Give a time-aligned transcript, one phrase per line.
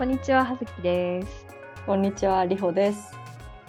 [0.00, 1.46] こんにちは、はずきです。
[1.84, 3.12] こんにちは、りほです。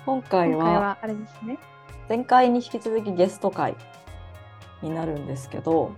[0.06, 1.60] 今回ははあれですね。
[2.08, 3.76] 前回に引き続きゲスト会
[4.82, 5.94] になるんですけど、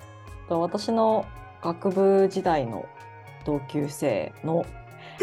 [0.49, 1.27] と私の
[1.61, 2.87] 学部時代の
[3.45, 4.65] 同級生の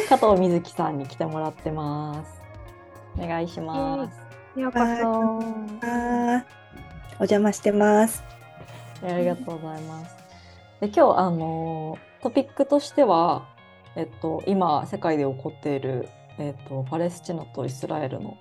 [0.09, 2.41] 加藤瑞希さんに来てもらってます。
[3.19, 4.09] お願いしま
[4.55, 4.61] す。
[4.61, 4.85] ようこそ。
[7.19, 8.23] お邪魔してます。
[9.03, 10.17] ありがとうございます。
[10.81, 13.49] で今日あのトピックとしては、
[13.97, 16.09] えっと、今世界で起こっている、
[16.39, 18.37] えっと、パレスチナとイスラエルの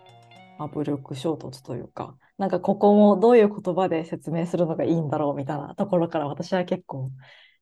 [0.60, 7.12] まあ武力衝突というかなんかここもどういう言葉で説明するのがいいんだろうみたいなところから私は結構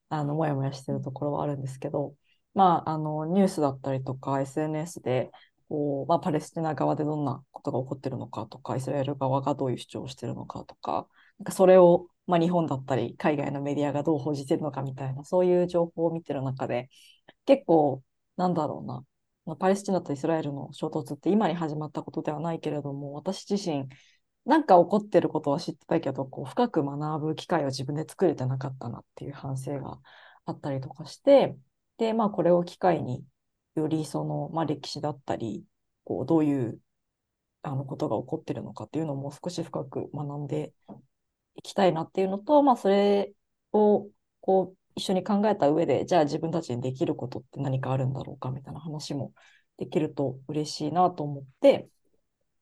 [0.10, 2.14] あのモヤモヤしてるところはあるんですけど、
[2.54, 5.32] まあ、あのニュースだったりとか SNS で
[5.70, 11.08] こう、まあ、パレスチナ側でどんなことが起こってるのかとかイスラエル側がどういう主張をしてるのかとか
[11.40, 16.90] なんかそれを、まあ、日本だったり海外のメディアがどう報じてるのかみたいなそういう情報を見てる中で
[17.48, 18.04] 結構
[18.38, 19.04] なんだろうな。
[19.56, 23.88] パレスチナとイスラエルの衝突って今に始まったことではないけれども私自身
[24.46, 30.00] なんか起こってることは知ってたけどこう深く学ぶ機会を自分で作れてなかったなっていう反省が
[30.46, 31.56] あったりとかして
[31.98, 33.24] でまあこれを機会に
[33.76, 35.64] よりその、まあ、歴史だったり
[36.04, 36.80] こうどういう
[37.62, 40.74] あのことが起こってるのかっていうのも少し深く学んで
[41.56, 43.34] いきたいなっていうのと、まあ、それ
[43.74, 44.08] を
[44.42, 49.34] こう一緒に考えた上でじゃあ自分たちにできることって何かあるんだろうかみたいな話も
[49.78, 51.90] できると嬉しいなと思って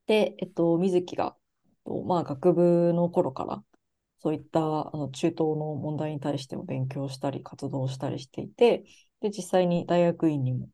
[0.08, 1.38] で、えっと、水木が、
[2.06, 3.63] まあ、学部の頃から
[4.19, 8.85] そういったあの中東の問題に対しても勉強したり活動したりしていて
[9.22, 10.69] で実際に大学院にも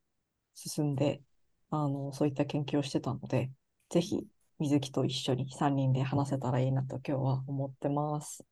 [0.54, 1.22] 進んで
[1.70, 3.50] あのそういった研究をしてたので
[3.90, 4.26] ぜひ
[4.58, 8.44] 水木と一緒に3人で話せたらいいなと今日は思ってます。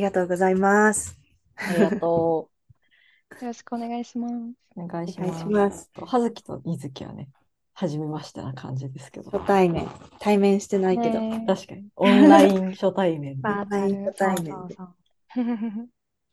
[0.00, 1.20] ありがとうございます。
[1.56, 2.48] ありがと
[3.42, 4.34] よろしくお願いします。
[4.34, 4.54] う。
[4.76, 5.40] お願いしお願います。
[5.40, 5.90] します。
[5.94, 7.28] はずきと水木はね、
[7.74, 9.30] 初めましてな感じですけど。
[9.30, 9.86] 初対面、
[10.18, 11.20] 対面してないけど。
[11.20, 11.86] ね確かに。
[11.96, 13.42] オンライン 初対面で。
[13.42, 14.76] バーチャル初対面で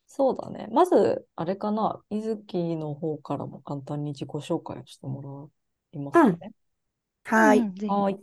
[0.07, 0.69] そうだね。
[0.71, 5.51] まず、あれかな、水木の方からも簡単に自己紹介をしても
[5.91, 6.53] らいますかね。
[7.25, 7.59] はい。
[7.59, 8.17] うんぜひはい。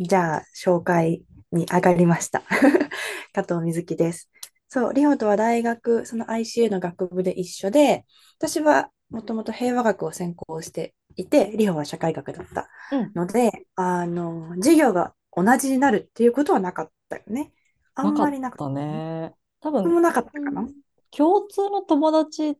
[0.00, 1.22] じゃあ、紹介
[1.52, 2.42] に上がりました。
[3.32, 4.28] 加藤瑞希です。
[4.70, 8.04] そう、リホとは大学、その ICU の学部で一緒で、
[8.38, 17.52] 私はもともと平和学を専攻していて、リホは社会学だったうんので、あの、授業が同じになるっていうことはなかったよね。
[17.96, 18.72] あんまりなかった。
[18.72, 19.34] ね。
[19.60, 20.68] 多これも分、なかったかな？
[21.10, 22.56] 共通の友達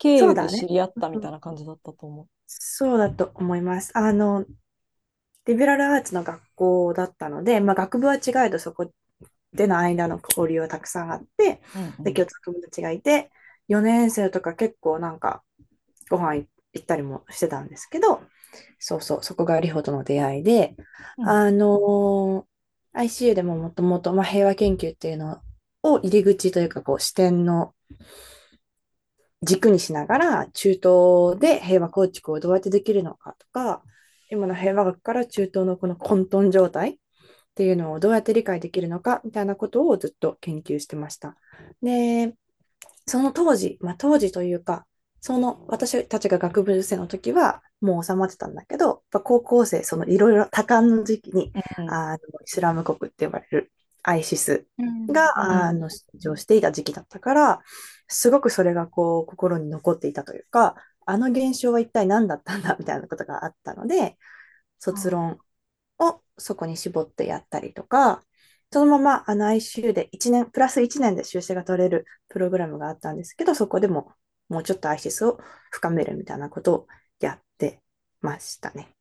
[0.00, 2.28] 経由で知り合ったみたいな感じだったと思う。
[2.48, 3.96] そうだと思います。
[3.96, 4.44] あの、
[5.46, 8.90] リベラルアーツの学校だったので、まあ、学部は違えどそこ
[9.52, 11.60] での間の交流はたくさんあって、
[11.98, 13.30] うんで、共通の友達がいて、
[13.68, 15.42] 4年生とか結構なんか
[16.10, 16.46] ご飯行
[16.82, 18.22] ったりもしてたんですけど、
[18.78, 20.74] そうそう、そこがリホとの出会いで、
[21.18, 21.28] うん。
[21.28, 22.46] あの
[22.94, 25.40] ICU でももともと、まあ、平和研究っていうの
[25.82, 27.74] を入り口というかこう視点の
[29.42, 33.82] 軸にしながら中東で平和構築をどうやってできるのかとか
[34.30, 36.98] 今の平和学から中東のこの混沌状態
[37.58, 41.34] っていうのをどうやって理解できるのかみたいなことをずっと研究してました。
[41.82, 42.34] で、
[43.06, 44.86] その当時、まあ、当時というか
[45.20, 51.90] その私たちが学部生の時はもう収まってたんだけど、高校生、そのいろいろ多感の時期に、うん。
[51.90, 55.06] あのイスラム国って呼ばれるアイシスうん。
[55.06, 55.40] が、うん。
[55.40, 57.60] あの出場していた時期だったから、
[58.06, 64.16] すごくそれがこう心に残っていたというか、あの現象は一体何だったんだみたいなことがあったので、
[64.78, 65.38] 卒論
[65.98, 68.22] をそこに絞ってやったりとか、
[68.70, 74.12] そのままあの ICU で1年、プラス1年で修正が取れるプログラムがあったんですけど、そこでも
[74.48, 75.40] もうちょっとアイシスを
[75.70, 76.86] 深めるみたいなことを
[77.20, 77.80] やって
[78.20, 78.94] ましたね。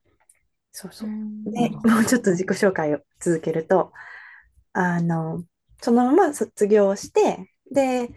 [0.72, 1.12] そうそうう。
[1.12, 3.92] んで、もうちょっと自己紹介を続けると、
[4.74, 5.44] あの、
[5.82, 8.10] そのまま卒業して、で、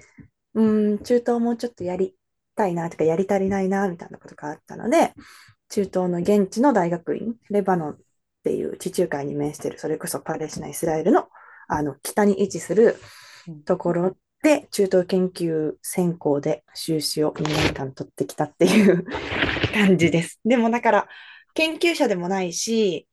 [0.54, 0.62] う
[0.94, 2.14] ん、中東もうちょっとやり
[2.54, 5.14] たいな、とかやり足りないな、みたいなことがあったので、
[5.70, 7.98] 中東の現地の大学院、レバノン
[8.40, 11.28] っていう地中海に面している、それこそパレスチナ、イスラエルの、
[11.68, 12.96] あの北に位置する
[13.46, 19.04] うんところで、中東研究専攻で修士を2年間取ってきたっていう
[19.74, 20.40] 感じです。
[20.44, 21.08] でもだから、
[21.54, 23.06] 研究者でもないし、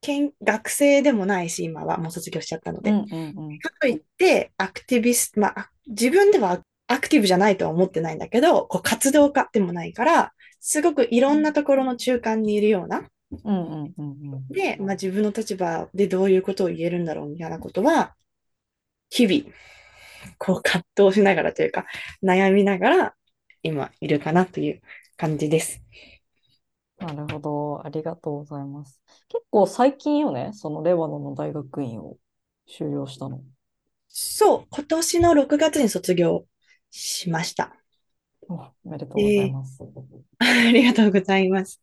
[0.00, 2.90] 研学生でもないし、今はもう卒業しちゃったので。
[2.90, 13.08] うんうんうんかといって、アクティビスト、まあ、自分ではアクティブじゃないとは思ってないんだけど、こう活動家でもないから、すごくいろんなところの中間にいるような、
[14.50, 18.14] で、まあ、自分の立場でどういうことを言えるんだろうみたいなことは、
[19.10, 19.54] 日々、
[20.38, 21.86] こう葛藤しながらというか、
[22.22, 23.14] 悩みながら
[23.62, 24.80] 今いるかなという
[25.16, 25.82] 感じです。
[26.98, 27.84] なるほど。
[27.84, 29.00] ありがとうございます。
[29.28, 32.16] 結構最近よね、そのレバノンの大学院を
[32.66, 33.40] 修了したの。
[34.08, 36.46] そう、今年の6月に卒業
[36.90, 37.74] しました。
[38.48, 39.82] おおめでとうございます。
[40.42, 41.80] ありがとうございます。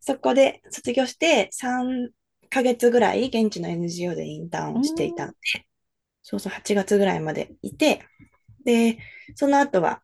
[0.00, 2.10] そこで卒業して3
[2.48, 5.38] ヶ月ぐらい現地の NGO でインターンをしていたので、
[6.22, 8.04] そうそう、8月ぐらいまでいて、
[8.64, 8.98] で、
[9.34, 10.02] その後は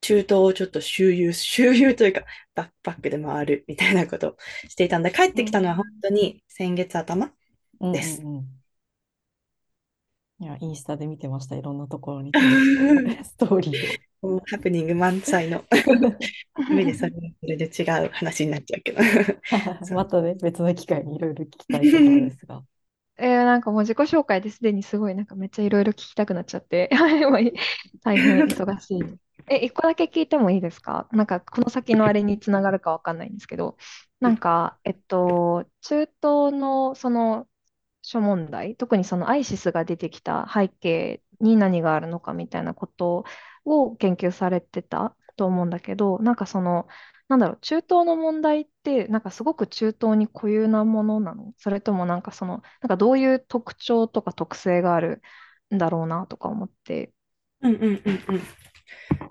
[0.00, 2.22] 中東をちょっと周遊、周遊というか、
[2.54, 4.36] バックパックで回るみたいなことを
[4.68, 7.32] していたんで、帰ってきたのは本当に先月頭。
[7.80, 8.60] うんですうんうん
[10.42, 11.56] いや、インスタで見てました。
[11.56, 12.32] いろんなところに
[13.22, 15.64] ストーリーもうハプニング満載の
[16.70, 19.00] 目でそれそれで違う話になっちゃうけど。
[19.92, 19.94] を。
[19.94, 22.62] またね、別の機会にいろいろ聞きたいところですが。
[23.16, 27.52] えー、なんかもう自己紹介ですでにすごいなんかめっちゃいろいろ聞きたくなっちゃって、 はい
[28.02, 29.02] 大変忙しい。
[29.48, 31.08] え、一個だけ聞いてもいいですか？
[31.12, 33.76] なんかこの先のあれにつながるかわかんないんですけど、
[34.20, 37.46] なんか、えっと、中東のその
[38.02, 43.24] 諸問題、特にそのアイシスが出てきた背景に何があるのかみたいなこと
[43.64, 46.86] を研究されてたと思うんだけど、なんかその、
[47.28, 51.54] なんだろう、中東の問題って、なんかすごく中東に固有なものなの？
[51.58, 55.22] それともなんかその、なんかどういう特徴とか特性がある
[55.72, 57.12] んだろうなとか思って。
[57.62, 58.40] うんうんうんうん。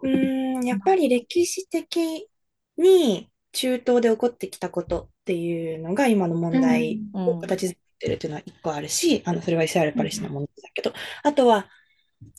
[0.02, 2.30] うーん、やっぱり歴史的
[2.78, 10.94] に中東で起こってきたことっていうのが今の問題うんを形作ってるっていうのは一個あるし、あの、それはイスラエル・パレスチナの問題だけど、
[11.24, 11.68] あとは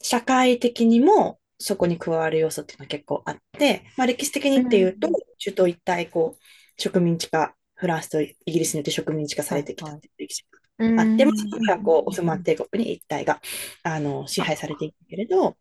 [0.00, 5.14] 社会的にもそこに加わる要素っていうのは結構あって、まあ歴史的にっていうと、うん。
[5.38, 6.42] 中東一帯こう
[6.80, 10.44] 植民地化、フランスとイギリスによって植民地化されてきたっていう歴史
[10.78, 13.40] ああって、まあ、そこからこう、オスマン帝国に一帯が、
[13.82, 15.56] あの、支配されていくけれど、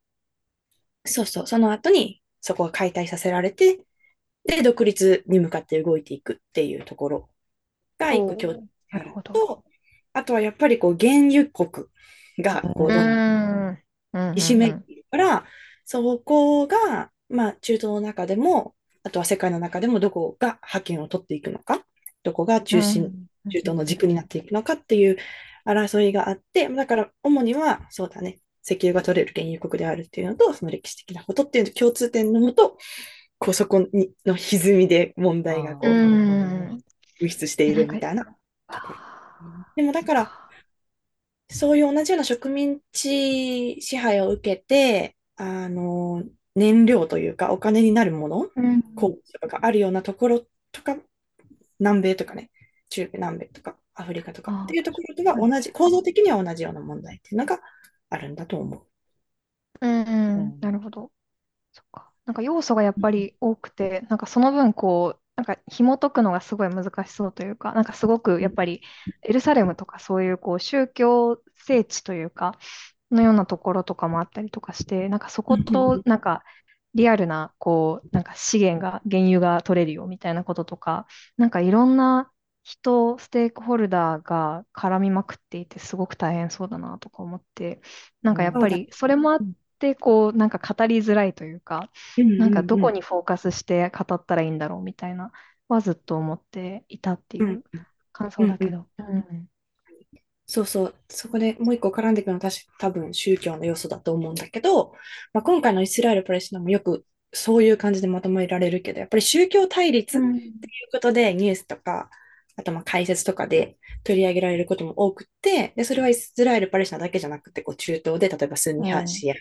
[1.06, 3.80] そうそう、その後にそこが解体させられて、
[4.46, 7.30] で、独立に向かって動いていくっていうところ
[7.98, 8.60] が一個共通。
[9.24, 9.64] と、
[10.14, 11.88] あとはやっぱりこう、原油国
[12.40, 14.80] がこう、ひしめか
[15.18, 15.46] ら、
[15.92, 21.84] そこが、まあ、中東の中でも、あとは世界の中でもどこが覇権を取っていくのか、
[22.22, 23.12] どこが中心、
[23.50, 25.18] 中東の軸になっていくのかっていう
[25.66, 32.78] 争いがあって、だから主にはそうだね、石油が取れる原油国であるっていうのと、その歴史的なことっていうの共通点のもと、
[33.40, 36.84] こうそこにの歪みで問題がこうう、ん。
[37.20, 38.28] 輸出しているみたいな。
[39.76, 40.32] でもだから、
[41.50, 46.24] そういう同じような植民地支配を受けて、あの、
[46.56, 50.42] 燃料というかお金になるもの、うん、とかがあるようなところ
[50.74, 50.98] とか、
[51.80, 52.52] 南米とかね、
[52.90, 57.60] 中米、南米とか、アフリカとかっていうところとは同じ、構造的には同じような問題っていうのが
[58.10, 58.86] あるんだと思う。
[59.82, 61.12] うんうん、なるほど。
[61.72, 62.12] そっか。
[62.26, 68.82] なんか要素がやっぱり多くて、なんかその分こう、なんか紐解くのがすごい難しそうというか、なんかすごくやっぱり
[69.22, 72.60] エルサレムとかそういうこう宗教聖地というか、
[73.12, 76.44] のようなところとかもあったりとかして、なんかそことなんか
[76.94, 82.32] リアルなこう、なんか資源が、原油が取れるよみたいなこととか、なんかいろんな
[82.64, 87.82] 人、ステークホルダーが絡みまくっていて、すごく大変そうだなとか思って、
[88.22, 89.48] なんかやっぱりそれもあっ
[89.80, 91.92] て、こう、なんか語りづらいというか、
[92.38, 95.32] なんかどこにフォーカスして語ったらいいんだろうみたいな、
[95.68, 97.64] はずっと思っていたっていう
[98.12, 98.88] 感想だけど。
[100.52, 104.94] そうそう、そこでもう一個絡んでいくのは確か多分宗教の要素だと思うんだけど、
[105.32, 110.42] まあ、今回のイスラエル・パレスチナもよくそういう感じでまとめられるけど、やっぱり宗教対立っていう
[110.92, 112.10] ことでニュースとか、
[112.56, 119.36] あとまあ解説とかで取り上げられることも多くて、で、それはイスラエル・パレスチナだけじゃなくて、こう中東で例えばスンニ派、シーア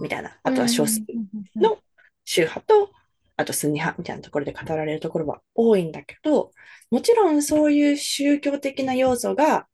[0.00, 1.02] みたいな、あとは少数
[1.54, 1.76] の
[2.24, 2.92] 宗派と、
[3.36, 6.52] あとスンニ派みたいなところで語られるところは多いんだけど、
[6.90, 9.66] もちろんそういう宗教的な要素が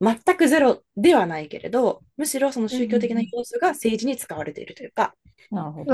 [0.00, 5.14] 全くゼロではないけれど、むしろその宗教的な要素が政治に使われているというか、
[5.50, 5.92] なるほど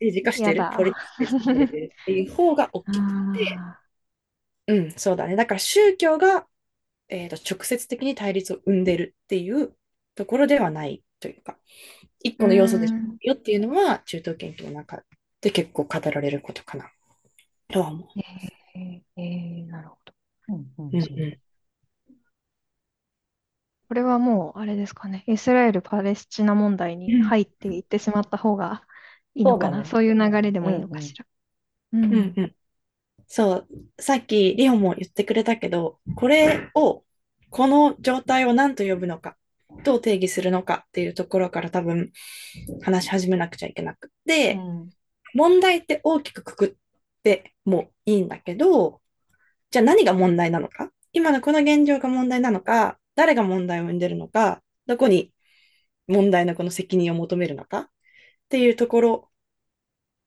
[0.00, 3.58] 政治化している、ポリティクスしているっていう方が大きくて、
[4.68, 5.36] うん、そうだね。
[5.36, 6.46] だから宗教が、
[7.08, 9.74] えーと、直接的に対立を生んでいるっていう
[10.14, 11.58] ところではないというか、
[12.22, 15.04] 一個の要素ですよっていうのは、中東研究の中
[15.40, 16.90] で結構語られることかな
[17.68, 18.08] とは思う。
[18.74, 20.14] えー、えー、なるほど。
[20.48, 21.45] うんうんうん
[23.88, 28.82] これはもう、あれですかね、イスラエル・パレスチナ問題に入っていってしまった方が
[29.34, 31.24] いいのかな、そう,、いう流れでもいいのかしら。
[31.92, 32.04] うん。
[32.04, 32.34] うん、うん。
[32.36, 32.54] うん、
[33.26, 37.04] そう、さっきリオも言ってくれたけど、これを、
[37.50, 39.36] この状態を何と呼ぶのか、
[39.84, 42.10] どう定義するのかっていうところから多分
[42.82, 44.90] 話し始めなくちゃいけなくて、うん、
[45.34, 46.72] 問題って大きくくくっ
[47.22, 49.00] てもいいんだけど、
[49.70, 50.90] じゃあ何が問題なのか？
[51.12, 55.32] 今のこの現状が問題なのか誰が問題を生んでるのかどこに
[56.06, 57.88] 問題のこの責任を求めるのかっ
[58.48, 59.30] ていうところ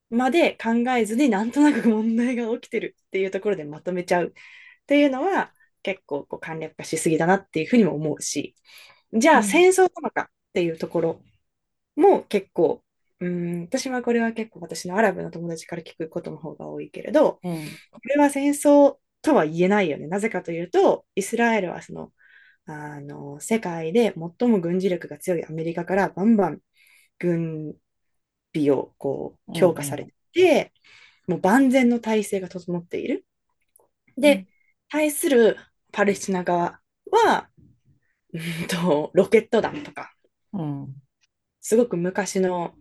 [0.09, 4.31] まで考えずになんとなく問題が起きてるっていうところでまとめちゃうっ
[4.85, 5.53] ていうのは
[5.83, 8.55] 結構こう簡略化しすぎだなっていうふうにも思うし、
[9.13, 11.21] じゃあ戦争なのかっていうところ
[11.95, 12.83] も結構、
[13.19, 17.55] うん、私はこれは結構私のアラブの友達から聞くことの方が多いけれど、うん、
[17.91, 20.07] これは戦争とは言えないよね。
[20.07, 22.11] なぜかというと、イスラエルはその、
[22.69, 26.59] あの、世界で最も軍事力が強いアメリカからバンバン
[27.17, 27.73] 軍
[28.53, 30.71] 備をこう強化されて、
[31.27, 33.25] うん、もう万全の体制が整っている。
[34.17, 34.47] で、うん、
[34.89, 35.57] 対する
[35.91, 36.79] パレスチナ側
[37.11, 37.49] は、
[38.33, 40.13] うんと、ロケット弾とか、
[40.53, 40.93] うん、
[41.61, 42.75] すごく昔の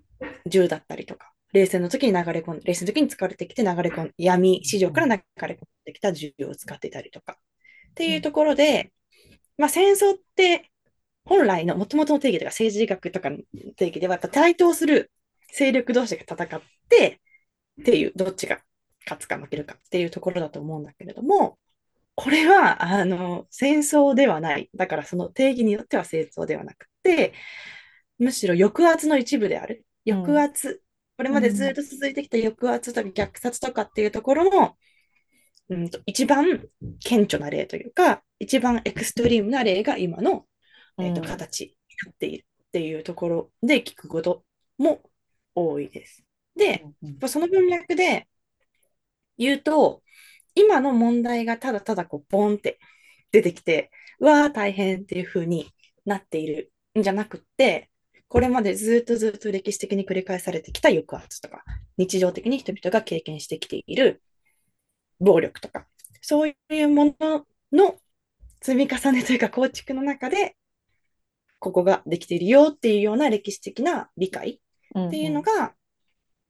[0.44, 7.38] 銃だったりとか、冷戦の時に流れ込んで、冷戦の時に使われてきて流れ込ん闇市場から流れ込んできた銃を使っていたりとか。
[7.90, 8.92] っていうところで、
[9.58, 10.70] まあ、戦争って
[11.24, 13.38] 本来の元々の定義とか政治学とかの
[13.76, 15.10] 定義ではやっぱ対等する
[15.52, 17.20] 勢力同士が戦って
[17.80, 18.60] っていう、どっちが
[19.04, 21.58] 勝つか負けるかっていうところだと思うんだけれども、
[22.14, 24.70] これは、あの、戦争ではない。
[24.74, 27.32] だからその定義によっては戦争ではなくて、
[28.18, 29.86] むしろ抑圧の一部である。
[30.06, 30.78] 抑圧、うん、
[31.16, 34.76] これまでずっと続いてきた抑圧とか虐殺とかっていうところの、
[35.70, 36.68] うんと、一番
[37.04, 40.46] 顕著な例というか、一番エクストリームな例が今の、
[40.98, 44.44] えーと、形になっているっていうところで聞くこと
[44.78, 45.02] も
[45.54, 46.24] 多いです。
[46.56, 46.84] で、
[47.26, 48.28] その文脈で
[49.36, 50.02] 言うと、
[50.54, 52.78] 今の問題がただただこうポンって
[53.30, 55.68] 出てきて、うわー大変っていう風に
[56.04, 57.90] なっているんじゃなくって、
[58.28, 61.62] これまでずっとずっと歴史的に繰り返されてきた抑圧とか、
[61.96, 64.22] 日常的に人々が経験してきている
[65.20, 65.86] 暴力とか、
[66.20, 67.96] そういうものの
[68.60, 70.56] 積み重ねというか構築の中で、
[71.58, 74.60] ここができているよっていうような歴史的な理解
[74.98, 75.74] っていうのが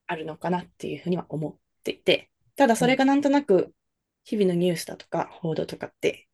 [0.06, 3.72] あるのかなっていうふうには思っていて、ただそれがなんとなく
[4.24, 6.28] 日々のニュースだとか報道とかって、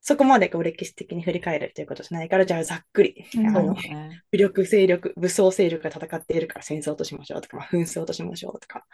[0.00, 3.74] そこまでこう歴史的に振り返るということじゃないから、じゃあざっくり、あの、
[4.30, 8.86] 武力勢力、武装勢力が戦っているから戦争としましょうとか、まあ、紛争としましょうとか、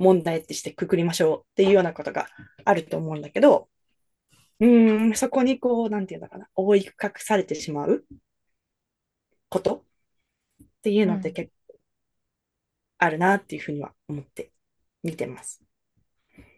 [0.00, 2.26] 問題ってしてくくりましょうっていうようなことが
[2.64, 3.68] あると思うんだけど、
[4.58, 8.04] うん、そこにこう、なんていうのかな、覆い隠されてしまう
[9.50, 9.84] こと
[10.62, 11.78] っていうのって結構
[12.98, 14.52] あるなっていうふうには思って
[15.02, 15.62] 見てます。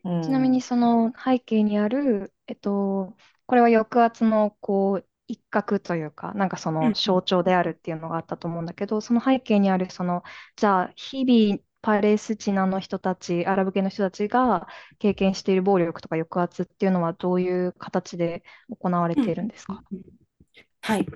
[0.05, 10.23] ちなみにその背景にある、えっと、これは抑圧のこう一角というか、なんかその象徴であるっていうのがあったと思うんだけど、その背景にあるその、
[10.57, 20.01] じゃあ日々パレスチナの人たち、アラブ系の人たちが経験している暴力とか抑圧っていうのはどういう形で行われているんですか、うん、
[20.81, 21.07] はい。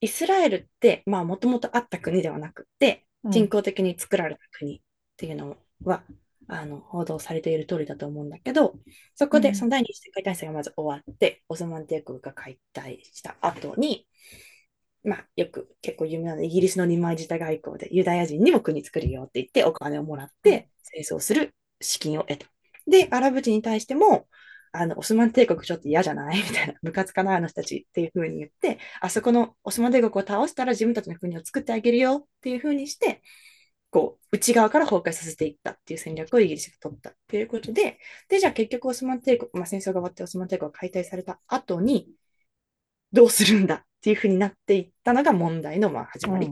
[0.00, 4.80] イスラエルって、まあもともとあった国ではなくて、人工的に作られた国っ
[5.16, 6.02] ていうのは、
[6.48, 8.74] あの報道されている通りだと思うんだけど、
[9.14, 14.06] そこでその第二次世界大戦がまず終わって、オスマン帝国が解体した後に、
[15.04, 22.46] まあ、よく結構有名なイギリスの二枚舌外交でユダヤ人にも国作るよって言ってお金をもらって戦争する資金を得た。
[22.86, 24.28] で、アラブ人に対しても、
[24.72, 26.36] あの、オスマン帝国ちょっと嫌じゃない？
[26.42, 33.22] みたいな、ムカつかなあの人たちっていう風に言って、あそこのオスマン帝国を倒したら自分たちの国を作ってあげるよっていう風にして、
[33.90, 42.08] こう、内側から崩壊させていったっていう戦略をイギリスが取ったっていうことで、で、じゃあ結局オスマン帝国、まあ戦争が終わってオスマン帝国が解体された後に、
[43.12, 46.50] どうするんだっていうふうになっていったのが問題のまあ始まり、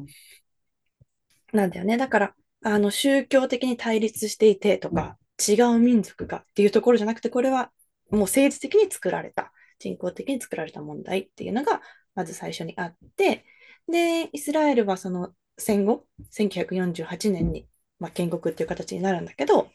[1.53, 1.97] なんだよね。
[1.97, 7.71] だから、あの、宗教的に対立していてとか、違う民族がっていうところじゃなくて、これは
[8.11, 11.81] もう政治的に作られた、人工的に作られた問題っていうのが、
[12.15, 13.45] まず最初にあって、
[13.91, 17.67] で、イスラエルはその戦後、1948年に、
[17.99, 19.71] まあ、建国っていう形になるんだけど、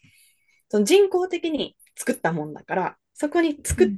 [0.69, 3.89] その人工的に作ったもんだから、そこに作っ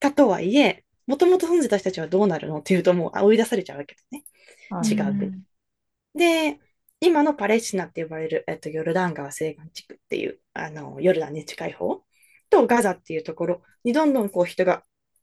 [0.00, 2.58] たとはいえ、もともと住んでた人たちはどうなるの？
[2.58, 4.24] っていうと、もう追い出されちゃうわけですね。
[4.82, 5.32] 違う国。
[6.14, 6.60] で、
[7.00, 12.02] 今のパレスチナって呼ばれる、えっと、ヨルダン川西岸地区っていう、あの、ヨルダンに近い方
[12.50, 14.82] とガザっていうところにどんどんこう人が、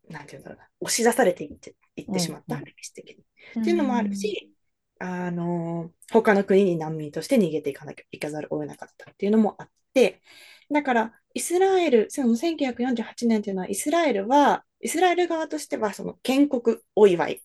[0.10, 3.18] なんていうんだろうな、押し出されていっていってしまった、歴史的
[3.56, 3.62] に。
[3.62, 4.54] っていうのもあるし、
[5.00, 10.22] あの、他の国に難民として逃げていかなきゃいかざるを得なかったっていうのもあって、
[10.70, 17.44] だから、イスラエル、その1948年っていうのは、イスラエルは、イスラエル側としては、その建国お祝い、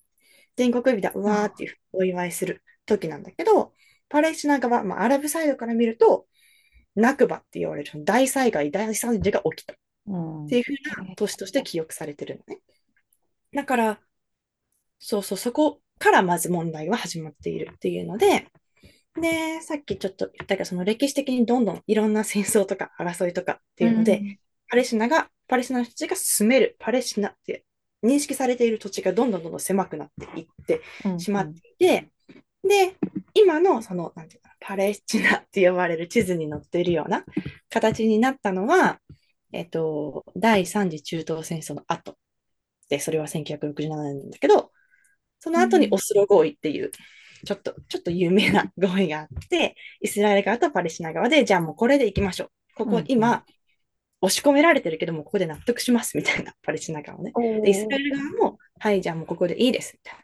[0.57, 3.73] 建国日だ、うわーっていうお祝いする時なんだけど、
[4.09, 6.27] パレスチナ側、まあ、アラブサイドから見ると、
[6.95, 9.75] ナクバって言われる大災害、大惨事が起きた。
[9.75, 9.77] っ
[10.07, 10.47] うん。
[10.49, 12.61] ていうふうな年として記憶されてるのね。
[13.53, 14.01] だから、
[14.99, 18.47] そうそう、そこからまず問題は始まっているっていうので、
[19.21, 24.39] で、さっきちょっと言ったけど、その歴史的にどんどんいろんな戦争とか争いとかっていうので、うん
[24.69, 27.65] パレスチナが、パレスチナの人たちが住める、パレスチナって
[28.03, 31.21] 認識されている土地がどんどんどんどん狭くなっていってうん。
[31.21, 32.11] しまっていて、
[32.63, 32.97] で、
[33.35, 37.25] 今のその、なんていうかな、パレスチナって呼ばれる地図に載っているような
[37.71, 39.01] 形になったのは、
[39.53, 42.17] えっと、第三次中東戦争の後。
[42.89, 44.73] で、それは1967年なんだけど、
[45.41, 45.95] その後にうん。
[45.95, 46.91] オスロ合意っていう、
[47.45, 52.51] ちょっと、ちょっと有名な合意があって、イスラエル側とパレスチナ側で、じゃあもうこれで行きましょう。
[52.75, 53.05] こうんうん。
[53.05, 53.45] こ今、
[54.21, 57.33] 押し込められてるけども、ここで納得しますみたいな、 パレスチナ側もね。
[57.63, 60.15] で、イスラエル側も、はい、じゃあもうここでいいです、みたい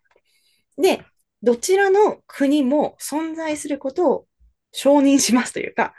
[0.77, 0.97] な。
[0.99, 1.05] で、
[1.43, 4.27] どちらの国も存在することを
[4.73, 5.95] 承認しますというか、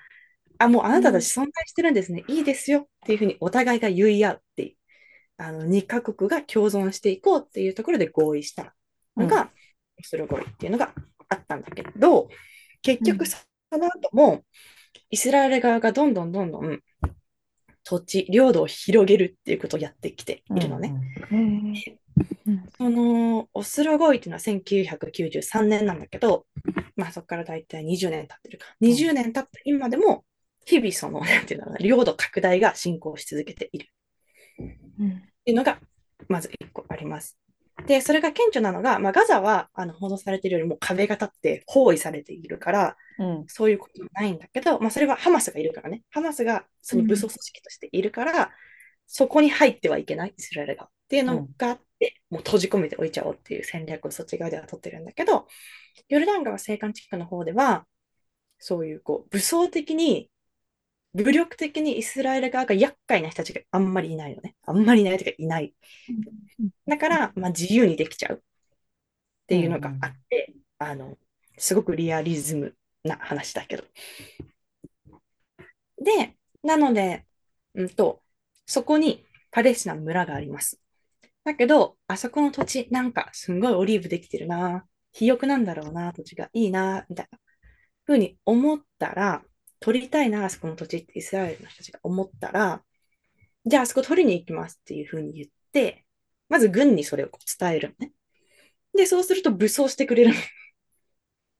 [0.58, 4.78] あ、もうあなたたち存在してるんですね、いいですよっていうふうにお互いが言い合うっていう、
[5.38, 8.76] あの、2カ国が共存していこうっていうところで合意した
[9.18, 9.52] のが、
[10.00, 10.94] オスロ合意っていうのが
[11.30, 12.30] あったんだけど、
[12.82, 13.38] 結うん局そ
[13.72, 14.44] の後も、
[15.10, 16.80] イスラエル側がどんどんどんどん
[17.84, 20.94] 土地、領土を広げるっていうことをやってきているのね。
[22.78, 26.46] そのオスロ合意っていうのは1993年なんだけど、
[26.96, 28.66] まあそこから大体20年経ってるか。
[28.82, 30.24] 20年経った今でも、
[30.66, 33.88] 日々その、 なんていうの領土拡大が進行し続けている
[35.00, 35.14] うんっ
[35.46, 35.80] ていうのが、
[36.28, 37.38] まず1個あります。
[37.88, 46.04] で、それが顕著なのが、まあ、ガザはあの報道されているよりも壁が立って包囲されているから、うんそういうことはないんだけど、まあ、それはハマスがいるからね。
[46.10, 48.52] ハマスがその武装組織としているから、
[49.06, 50.86] そこに入ってはいけない、イスラエルが。
[50.86, 55.48] っていうのがあって、もう閉じ込めておいちゃおうっていう戦略をそっち側では取ってるんだけど、
[56.10, 57.86] ヨルダン川西岸地区の方では、
[58.58, 60.30] そういうこう武装的に、
[61.14, 64.56] 武力的にイスラエル側が厄介な人たちがあんまりいないのね。
[64.66, 65.74] あんまりいないというかいない。
[66.88, 68.40] だから、まあ、自由にできちゃうっ
[69.48, 71.18] ていうのがあって、あの、
[71.58, 73.84] すごくリアリズムな話だけど。
[76.02, 77.26] で、なので、
[77.76, 78.22] うんと、
[78.66, 80.82] そこにパレスチナ村があります。
[81.44, 87.38] だけど、あそこの土地、なんかすんごいオリーブできてるな、肥沃なんだろうな、土地がいいな、みたいな
[88.06, 89.44] ふうに思ったら、
[89.84, 92.82] 取りたいな、あそこの土地ってイスラエルの人たちが思ったら、
[93.66, 96.06] じゃああそこ取りに行きますっていうふうに言って、
[96.48, 98.14] まず軍にそれを伝えるのね。
[98.96, 100.34] で、そうすると武装してくれるっ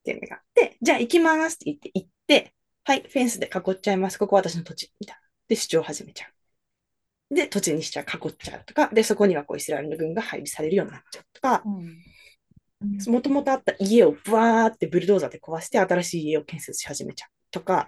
[0.06, 2.54] ていうのがあって、じゃあ行きますって言って行って、
[2.86, 4.18] はい、フェンスで囲っちゃいます。
[4.18, 4.94] ここ私の土地。
[5.02, 5.22] みたいな。
[5.50, 6.28] で、主張を始めちゃ
[7.32, 7.36] う。
[7.36, 11.64] で、土地にしちゃう、囲っちゃうとか、で、そこにはこうイスラエルの軍が配備されるようになっちゃうとか、
[13.08, 17.88] もともとあった家をブワーってブルドーザーで壊して新しい家を建設し始めちゃうとか、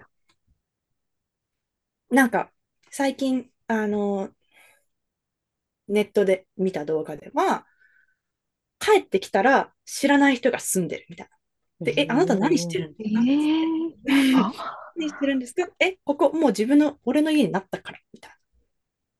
[2.15, 2.49] なんか
[2.91, 4.29] 最近、あの、
[5.89, 7.67] ネットで見た動画では、
[8.79, 11.29] 帰ってきたら知らない人が住んでるみたい
[11.79, 11.85] な。
[11.85, 13.21] で、え、あなた何してるんえですか？
[13.21, 14.53] ーあ
[14.95, 15.67] 何してるんですか？
[15.79, 18.37] え、ここもう自分の、俺の家になったから、みたいな。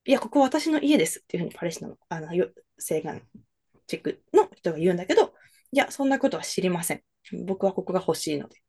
[0.05, 3.21] いや、ここ私の家ですっていうふうにパレスチナの、あの、よ西岸
[3.87, 5.33] 地区の人が言うんだけど、
[5.73, 7.01] いや、そんなことは知りません。
[7.45, 8.61] 僕はここが欲しいので。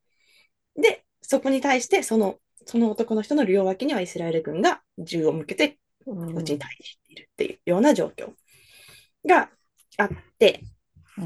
[0.75, 8.31] で、そこに対して、その、その男の人の両脇にはイスラエル軍が銃を向けて、こっちに対峙しているっていうような状況
[9.25, 9.49] が
[9.97, 10.61] あって、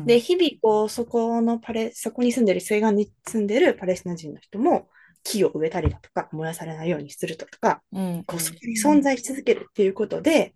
[0.05, 4.87] で、日々、こう、そこのパレ、そこに住んでる、西岸に住んでるパレスチナ人の人も、
[5.23, 8.23] 木を植えたりだとか、燃やされないようにするとか、うん。
[8.25, 10.55] こう、そこに存在し続けるっていうことで、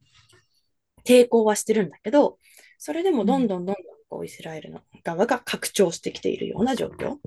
[1.03, 2.39] 抵抗はしてるんだけど、
[2.77, 7.19] それでもどんどんどんどん、こう、イスラエルの側が拡張してきているような状況っ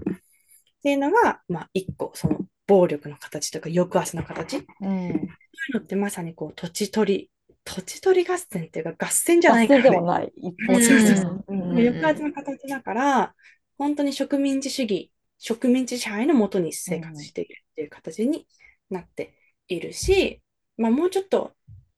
[0.83, 4.59] ていうのが、まあ、一個、その、暴力の形とか抑圧の形。
[4.59, 5.29] そううん
[5.69, 7.31] いうのってまさにこう、土地取り、
[7.65, 10.33] 土地取り合戦っていうか合戦じゃない合からね戦でもない。
[10.69, 13.35] 抑圧の形だから、
[13.77, 18.47] 本当に植民地主義、植民地支配のもとに生活しているっていう形に
[18.91, 19.35] なって
[19.69, 20.41] いるし、
[20.77, 21.53] まあ、もうちょっと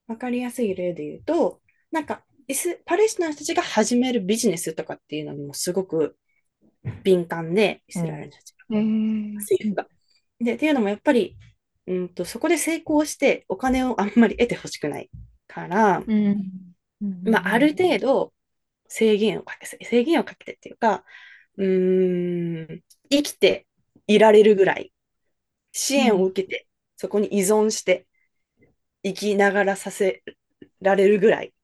[0.06, 1.60] 分かりやすい例で言うと、
[1.92, 6.16] なんかイス、パレスチナの人たちが始めるビジネスとかっていうのにもすごく
[7.04, 8.78] 敏感で、イスラエルの人たちが。
[8.78, 9.99] えー政府が。
[10.40, 11.36] で、っていうのもやっぱり、
[11.86, 15.10] うんと、そこで成功してお金をあんまり得てほしくない
[15.46, 16.50] から、うん
[17.24, 18.32] まあ、ある程度
[18.88, 21.04] 制限をかけ、制限をかけてっていうか、
[21.56, 23.66] うーん、生きて
[24.06, 24.92] いられるぐらい、
[25.72, 28.06] 支援を受けて、そこに依存して、
[29.02, 30.22] 生きながらさせ
[30.80, 31.54] られるぐらい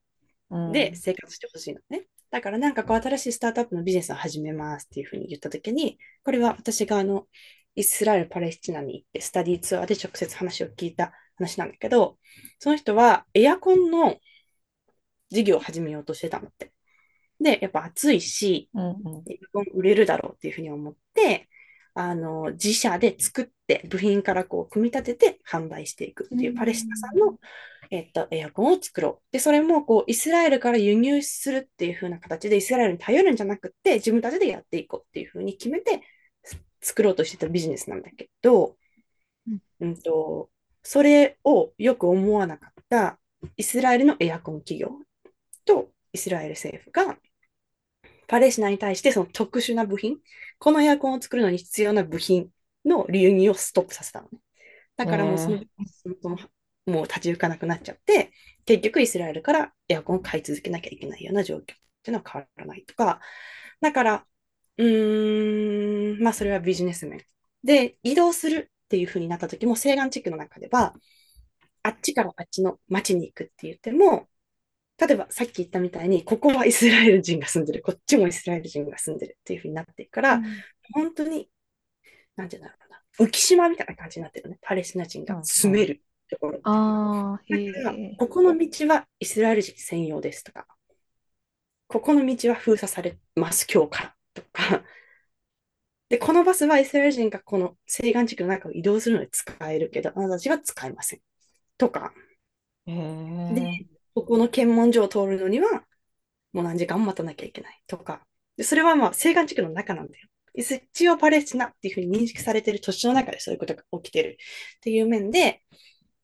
[0.51, 2.07] うんで生活してほしいのね。
[2.31, 7.27] だからなんかこう新しいスタートアップのビジネスを始めますっていうふうに言ったときに、これは私があの、
[7.77, 12.19] イスラエル・パレスチナに行って、スタディツアーで直接話を聞いた話なんだけど、
[12.59, 14.17] その人はエアコンの
[15.31, 16.73] 事業を始めようとしてたのって。
[17.41, 18.97] で、やっぱ暑いし、うんうん
[19.31, 21.49] エアコン売れるだろうっていうふうに思って、
[21.95, 27.39] あの、自社で作って、部品からこう、組み立てて販売していくっていううんパレスチナ産の、
[27.91, 29.33] えっと、エアコンを作ろう。
[29.33, 36.03] で、それもこう、イスラエルから輸入するっていうふうな形で、イスラエルに頼るんじゃなくって、自分たちでやっていこうっていうふうに決めて、す
[36.87, 38.77] 作ろうとしてたビジネスなんだけど、
[39.49, 39.61] うん。
[39.81, 40.51] うんと、
[40.85, 43.19] それをよく思わなかった
[43.57, 44.93] イスラエルのエアコン企業
[45.65, 47.19] とイスラエル政府が、
[48.29, 50.19] パレスチナに対してその特殊な部品、
[50.61, 52.51] このエアコンを作るのに必要な部品
[52.85, 54.39] の輸入をストップさせたのね。
[54.97, 56.39] だからもうそのそもそも
[56.87, 58.31] もう立ち行かなくなっちゃって、
[58.65, 61.77] 結局イスラエルからエアコンを買い続けなきゃいけないような状況ってい
[62.09, 63.21] うのは変わらないとか、
[63.81, 64.27] だから、
[64.79, 67.21] うーん、まあそれはビジネス面。
[67.65, 70.95] で、移動するっていう風になった時も、西岸地区の中では、
[71.83, 74.29] あっちからあっちの町に行くって言っても、
[74.99, 80.43] 例えばさっき言ったみたいに、ここはイスラエル人が住んでる、こっちもイスラエル人が住んでるっていう風になっていくから、
[80.93, 81.51] 本当に、
[82.37, 84.59] なんていうんだろうな、浮島みたいな感じになってるね。
[84.63, 86.61] パレスチナ人が住めるところ。
[86.63, 88.17] ああ、へだからえ。
[88.19, 90.67] ここの道はイスラエル人専用ですとか、
[91.89, 94.85] ここの道は封鎖されます、今日からとか、
[96.09, 101.21] で、このバスはイスラエル人がこの西岸地区の中を移動するのに使えるけど、あなたたちは使えません。
[101.79, 102.13] とか、
[102.87, 102.93] へ
[103.55, 105.85] でえ。、ここの検問所を通るのには、
[106.53, 108.23] もう何時間も待たなきゃいけないとか、
[108.57, 110.29] で、それはまあ西岸地区の中なんだよ。
[110.55, 114.39] 一応パレスチナっていうふうに認識されている土地の中でそういうことが起きてる
[114.79, 115.63] っていう面で、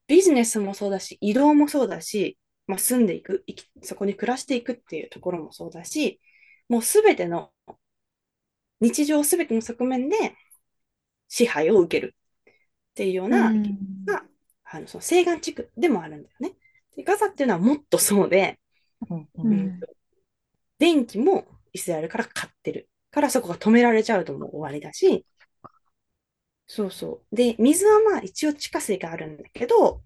[0.07, 3.45] ビジネスもそうだし、移動もそうだし、まあ、住んでいく、
[3.83, 6.21] そこに暮らしていくっていうところもそうだし、
[6.69, 7.52] もうすべての、
[8.83, 10.37] 日常すべての側面で
[11.29, 12.15] 支配を受ける
[12.91, 14.25] っていうような、うんが
[14.65, 16.57] あのその西岸地区でもあるんだよね。
[16.97, 18.59] でガザっていうのはもっとそうで、
[19.11, 19.81] うんううんん
[20.79, 22.89] 電気もイスラエルから買ってる。
[23.11, 25.27] からそこが止められちゃうともう終わりだし、
[26.67, 27.37] そうそう。
[27.37, 30.03] で、水はまあ一応地下水があるんだけど、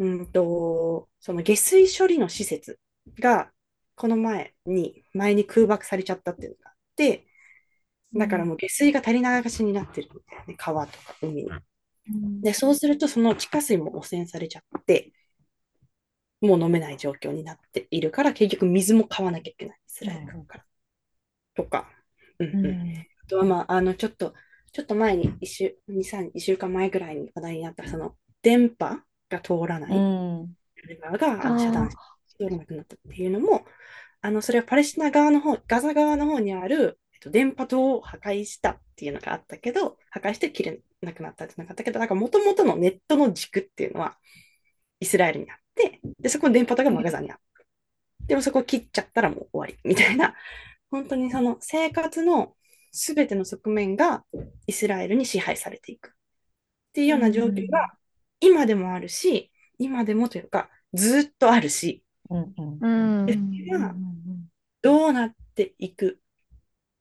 [0.00, 2.80] うんと、その下水処理の施設
[3.20, 3.52] が
[3.96, 7.27] この前に、前に空爆されちゃったっていうのがあって、
[8.14, 10.54] だからもう下水が垂れ流しになってるんだよね。
[10.56, 11.50] 川とか海に。
[12.40, 15.12] で、そうするとその地下水も汚染されちゃって、
[16.40, 19.76] もう飲めない状況になっているから、結局水も買わなきゃいけない。
[19.76, 20.64] イスラエル側から。
[21.54, 21.88] とか。
[22.38, 22.66] うんうん。
[22.66, 24.32] うんあとはまあ、あの、ちょっと、
[24.72, 30.54] ちょっと前に、一週、二、三、一週間前ぐらいに話題になった、その、電波が通らない、うん
[31.10, 31.96] 側があの遮断し
[32.38, 33.66] て通らなくなったっていうのも、
[34.22, 44.16] あの、それはパレスチナ側の方、ガザ側の方にある、と、電波塔を破壊したっていうのがあったけど、破壊して切れなくなったっていうのがあったけど、なんか元々のネットの軸っていうのは、
[45.00, 47.64] イスラエルにあって、で、そこの電波塔がまあガザにあった。
[48.26, 50.34] でもそこを切っちゃったらもう終わり、みたいな、
[50.90, 52.54] 本当にその生活の
[52.92, 54.24] すべての側面が
[54.66, 56.08] イスラエルに支配されていく。
[56.08, 56.12] っ
[56.92, 57.92] ていうような状況が
[58.40, 63.26] 今でもあるし、今でもというか、ずっとあるし、うんうんうん。
[63.26, 64.48] でうん。
[64.82, 66.20] どうなっていく、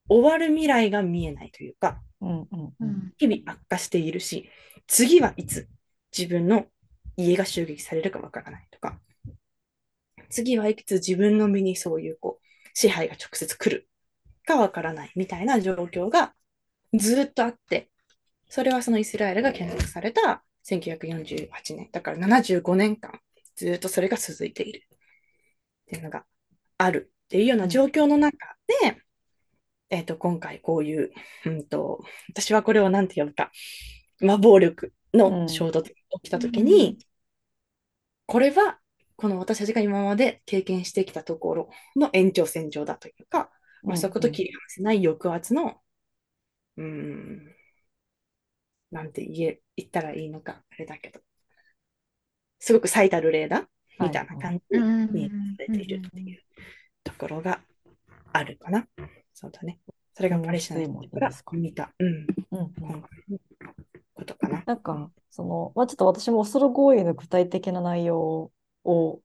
[0.09, 2.89] 終わる未来が見えないというか、うんうんううん。
[2.89, 4.49] ん日々悪化しているし、
[4.87, 5.67] 次はいつ
[6.17, 6.65] 自分の
[7.17, 8.99] 家が襲撃されるかわからないとか、
[10.29, 13.89] 次はいつ自分の身にそういうこう支配が直接来る
[14.45, 16.33] かわからないみたいな状況が
[16.93, 17.89] ずっとあって、
[18.49, 23.19] それはそのイスラエルが建国された1948年、だから75年間
[23.55, 24.97] ずっとそれが続いているっ
[25.87, 26.25] ていうのが
[26.77, 28.37] あるっていうような状況の中
[28.81, 28.97] で、
[29.89, 31.11] えっと、今回こういう、
[31.45, 33.51] うんと、私はこれを何て呼ぶか、
[34.19, 36.97] まあ、暴力の衝突が起きたときに、
[38.25, 38.79] これは、
[39.15, 43.49] この私たちが今まで経験してきたところの延長線上だというか、
[43.83, 45.81] まあ、そこと切り離せない抑圧の、
[46.77, 47.55] うーん、
[48.91, 51.21] なんて言え、言ったらいいのか、あれだけど、
[52.59, 53.67] すごく最たる例だ、
[53.99, 56.43] みたいな感じにうん見えされているっていう
[57.03, 57.61] ところが
[58.33, 58.87] あるかな。
[59.39, 59.79] そうだね。
[60.15, 63.03] それがパレスチナの人から見た、うん、うん
[64.15, 64.63] ことかな。
[64.65, 68.51] なんか、その、まあ、ちょっと私もオスロ合意の具体的な内容
[68.83, 69.21] を、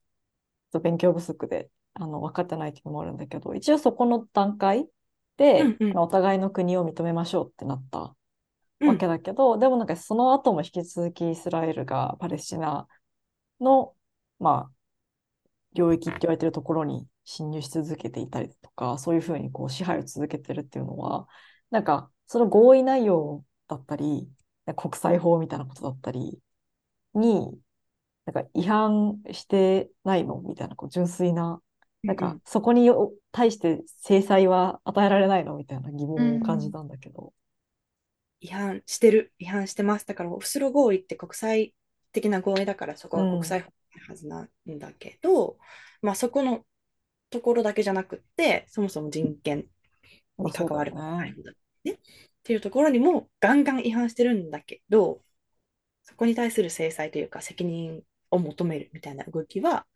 [0.83, 4.87] 勉強不足で、あの、分かってないっていうのもあるんだけど、一応そこの段階
[5.39, 5.93] で、うんうん。
[5.95, 8.15] まあお互いの国を認めましょうってなった
[8.81, 8.89] うん。
[8.89, 12.87] わけだけど、でもなんかその後も引き続きイスラエルがパレスチナ
[13.61, 13.95] の、
[14.39, 14.73] まあ、
[15.73, 21.29] 領域って言われてるところに侵入し続けていたりとか、そういうふうにこう支配を続けてるっていうのは、
[21.71, 24.29] なんかその合意内容だったり、
[24.77, 26.39] 国際法みたいなことだったり
[27.15, 27.59] に、
[28.25, 31.61] なんか違反してないのみたいな、こう純粋な、
[32.03, 32.91] なんかそこに
[33.31, 37.33] 対して制裁は与えられないのみたいな疑問を感じたんだけど。
[38.41, 40.07] 違反してる、違反してます。
[40.07, 41.75] だから、オフスロ合意って国際
[42.11, 45.57] 的な合意だから、そこは国際法のはずなんだけど、うん、
[46.03, 46.65] まあそこの
[47.33, 49.67] ところだけじゃなくって、そもそも人権
[50.39, 51.35] に関わる、ね。
[51.85, 51.99] ね、っ
[52.45, 55.21] ていうところにもガンガン違反してるんだけど、
[56.05, 59.87] そこに対する制裁というか責任を求めるみたいな動きは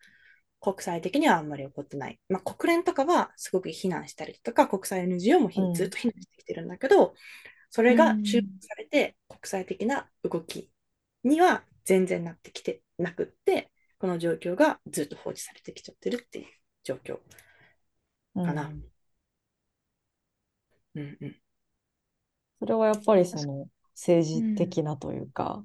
[0.60, 2.18] 国際的にはあんまり起こってない。
[2.28, 7.12] まあ、国連とかはすごく非難したりとか、国際 NGO もずっと非難してきてるんだけど、うん、
[7.70, 10.70] それが注目されて国際的な動き
[11.22, 16.46] には全然なってきてなくって、この状況がずっと放置されてきちゃってるっていう
[16.86, 17.18] 状況。
[18.34, 18.70] かな。
[20.94, 21.16] うんうん。
[21.20, 21.36] うん、
[22.60, 25.64] それはやっぱりその政治的なというか、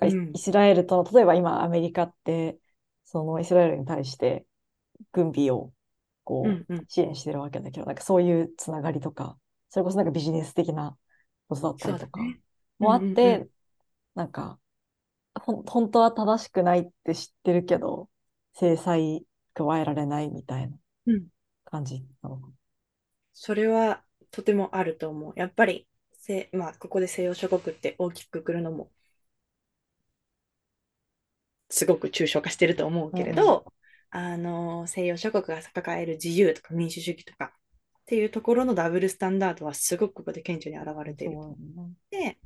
[0.00, 2.58] うん、なんかイスラエルとの、例えば今アメリカって
[3.04, 4.46] そのイスラエルに対して
[5.12, 5.72] 軍備を
[6.24, 9.38] こう支援してるわけだけど、なんかそういうつながりとか、
[9.70, 10.96] それこそなんかビジネス的な
[11.48, 12.20] ことだったりとか
[12.78, 13.48] もあって、
[14.14, 14.58] なんか
[15.40, 18.10] ほ本当は正しくないって知ってるけど、
[18.54, 19.24] 制裁
[19.64, 20.76] 加えられないみたいな
[21.64, 22.52] 感じなのか、うん、
[23.32, 25.32] それはとてもあると思う。
[25.36, 25.86] やっぱり
[26.18, 28.90] せ、まあ、ここで西洋諸国って大きくくるのも、
[31.70, 33.64] すごく抽象化してると思うけれど、
[34.14, 37.50] うん、あの西洋諸国が抱える自由とか民主主義とかっ
[38.06, 41.36] ていうところのダブルスタンダードはすごくここで顕著に現れている。
[42.10, 42.38] で、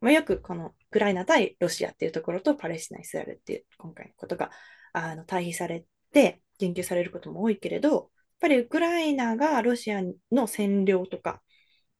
[0.00, 4.50] まあ、よくこのウクライナ対ロシアっていうところとパレスチナ・イスラエルっていう今回のことが
[4.92, 8.08] あの対比されて言及されることも多いけれど、やっ
[8.40, 11.42] ぱりウクライナがロシアの占領とか、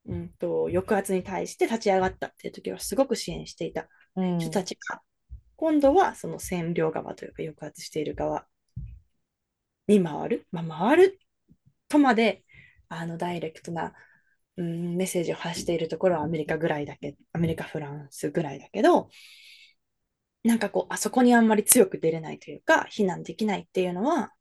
[0.06, 3.88] うんと、抑圧に対して立ち上がったっていう時はすごく支援していた
[4.38, 4.96] 人たちが、
[5.30, 8.46] うん、今度はその占領側というか抑圧している側
[9.86, 11.18] に回る、まあ、回る
[11.88, 12.44] とまで
[12.88, 13.92] あのダイレクトな
[14.58, 19.08] うん、メッセージを発しているところはアメリカぐらいだけ、アメリカ、フランスぐらいだけど、
[20.42, 24.32] なんかこう、あそこにあんまり強く出れないというか、非難できないっていうのは、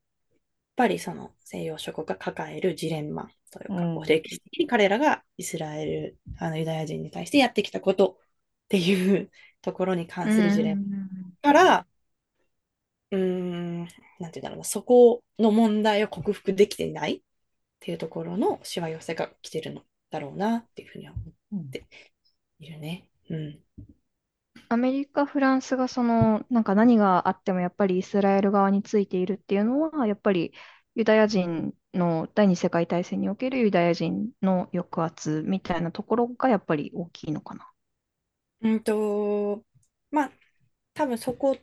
[0.77, 9.29] ぱりその西洋諸国が抱えるジレンマというか、うん、歴史的に彼らがイスラエル、あのユダヤ人に対してやってきたことっていう
[9.61, 11.07] ところに関するジレンマ
[11.41, 11.87] から、
[13.11, 17.21] うん、なんて言うんだろうな、そこの問題を克服できていないっ
[17.79, 21.13] ていうところのしわ寄せが来てるのだろうなっていうふうには
[21.51, 21.85] 思って
[22.59, 23.09] いるね。
[23.29, 23.59] うん。
[24.69, 30.53] アメリカ、フランスがその、なんか何があってもやっぱりイスラエル側についているっていうのは、やっぱり
[30.95, 37.71] ユダヤ人の第二次世界大戦におけるユダヤ人の抑圧みたいなところがやっぱり大きいのかな。
[38.62, 39.63] うんと、
[40.12, 40.32] まあ、
[40.93, 41.58] 多分そこ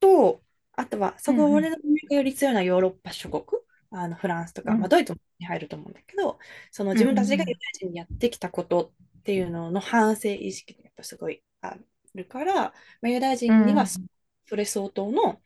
[0.00, 1.76] と、あとは、そこ俺の
[2.10, 3.44] より強いのはヨーロッパ諸国、
[3.90, 6.38] あのフランスとか、まあ、ドイツに入ると思うんだけど、
[6.70, 11.76] その自分たちがユダヤ人にやってきたことっていうのの反省意識がやっぱすごいあ
[12.14, 12.72] るから、ま
[13.04, 15.40] あ、ユダヤ人にはそれ相当の,、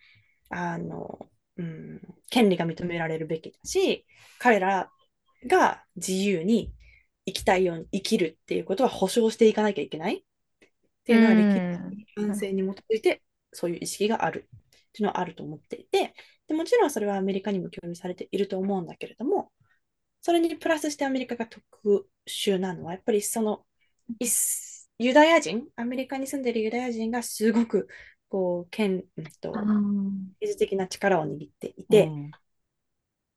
[0.51, 1.19] あの
[1.57, 4.07] うん、権利が認められるべきだし、
[4.39, 4.91] 彼ら
[5.47, 6.73] が自由に
[7.27, 10.17] 生きたいように生きるっていうことは保障していかなきゃいけない。
[10.17, 13.23] っていうのは歴史反省に基づいて
[13.53, 14.49] そういう意識がある。
[14.93, 16.15] っていうのはあると思っていて、
[16.47, 19.51] でもちろんそれはアメリカにも共有されていると思うんだけれども、
[20.21, 23.65] それにプラスしてアメリカが特殊なのは、やっぱりその
[25.03, 27.89] ユダヤ人、アメリカに住んでいるユダヤ人がすごく
[28.29, 29.05] こう権
[29.41, 29.79] と政
[30.41, 32.31] 治的な力を握っていて、うん、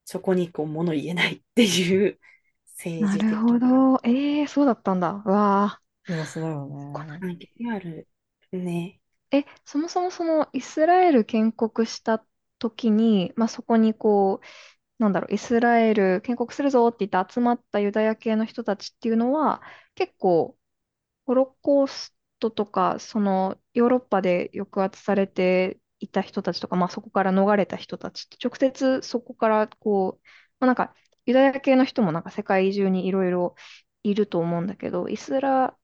[0.05, 2.19] そこにこう物言えないっていう
[2.77, 3.99] 政治的なるほど。
[4.03, 5.13] ええー、そうだったんだ。
[5.25, 5.81] わあ。
[6.05, 6.93] そうだよね。
[6.93, 8.07] 関係ある
[8.51, 8.99] ね。
[9.31, 12.23] え、そもそもそのイスラエル建国した
[12.59, 14.45] 時に、まあ、そこにこう、
[15.03, 19.61] なんだろう、イスラエル建国するぞって言って集まったユダヤ系の人たちっていうのは、
[19.95, 20.57] 結構、
[21.25, 30.27] ホロコーストとか、そのヨーロッパで抑圧されていた人たちとか、まあ、そこから逃れた人たちって、直接そこからこう、
[30.59, 30.93] まあ、なんか、
[31.25, 33.55] ユダヤ系の人もなんか世界中にいろいろ
[34.03, 35.75] いると思うんだけど、イスラ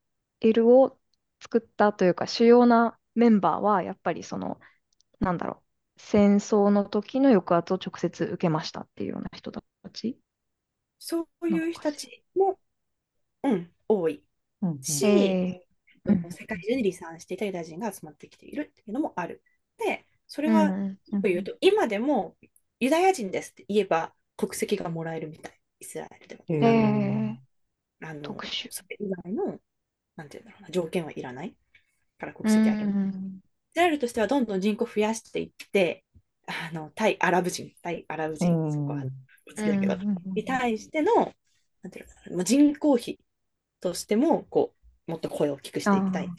[0.41, 0.99] エルを
[1.41, 4.59] 作ったというか、主要なメンバーは、やっぱりその、
[5.19, 5.63] なんだろ
[5.97, 10.19] う、戦争の時の抑圧を直接受けましたっていうような人たち。
[10.99, 12.59] そういう人たちも、
[13.43, 14.23] うん、多い。
[14.81, 19.41] し、えー、世界中に離散していたユダヤ人が集まってきているっていうのもある。
[19.77, 20.71] で、それは、
[21.21, 22.35] というと、今でも
[22.79, 26.41] ユダヤ人ですって言えば国籍がもらえるみたい、イスラエルでは。
[26.47, 28.67] えー、あの特殊。
[28.71, 29.59] それ以外の、
[30.15, 31.55] なんていうんだろうな、条件はいらない。
[32.21, 33.17] から国籍あげます。
[33.17, 33.21] イ
[33.73, 36.03] スラエルとしてはどんどん人口増やしていって、
[36.45, 38.71] あの対アラブ人、対アラブ人、うん。
[38.71, 39.09] そこは好
[39.53, 39.97] きだけど、
[40.35, 41.33] に対しての
[41.81, 43.19] なんていうの人口比
[43.81, 44.73] としてもこ
[45.07, 46.29] うもっと声を大きくしていきたい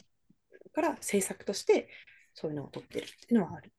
[0.73, 1.89] から政策として
[2.33, 3.71] そういうのを取ってるっていうのはある、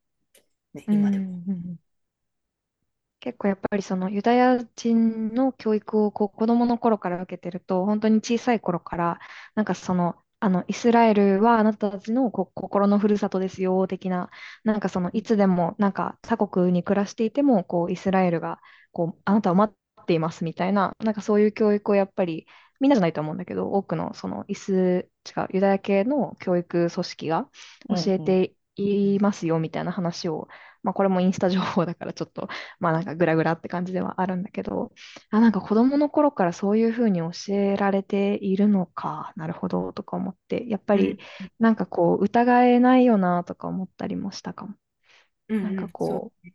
[0.74, 1.32] ね、今でも。
[1.38, 1.76] も。
[3.24, 9.18] 結構やっぱりそのユダヤ人の教育をこう子供の頃から受けてると、本当に小さい頃から、
[9.54, 14.28] なんかその、あのイスラエルはあなたたちのこ心のふるさとですよ的な、
[14.62, 18.60] なんかそのいつでもなんか他国に暮らしていてもこうイスラエルが
[18.92, 22.46] こうあなたを待っていますみたいな、なんかそういう教育をやっぱり
[22.84, 27.48] みんなじゃないと思うんだけど、多くのそのイス、違う、ユダヤ系の教育組織が
[27.88, 30.48] 教えていますよみたいな話を、
[30.82, 34.92] まあこれもインスタ情報だからちょっと、まあなんかグラグラって感じではあるんだけど、
[35.30, 41.18] あ、なんか子供の頃からそういうふうに教えられているのか、なるほどとか思って、やっぱり
[41.58, 44.74] なんかこう疑えないよなとか思ったりもしたかも。
[45.48, 46.48] うんなんかこう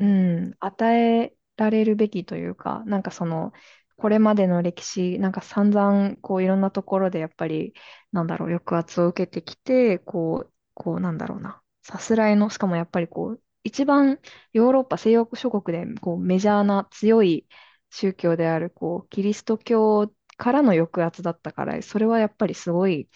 [0.00, 0.06] う、う
[0.50, 3.52] ん、与えられるべきというか、なんかその、
[3.96, 7.74] これまでの歴史、なんか散々こういろんなところでやっぱり、
[8.12, 14.20] なんだろう、抑圧を受けてきて、こう、こうなんだろうな、さすらいの、しかもやっぱりこう、一番
[14.52, 17.48] ヨーロッパ、西洋諸国でこうメジャーな強い
[17.90, 23.08] 宗教であるこうキリスト教からの抑圧だったから、それはやっぱりすごい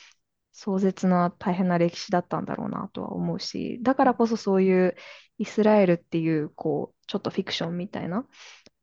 [0.53, 4.97] 壮絶な大変な歴史だったんだろうなとは思うし、だからこそそういう
[5.39, 8.27] イスラエルっていうこうちょっとフィクションみたいな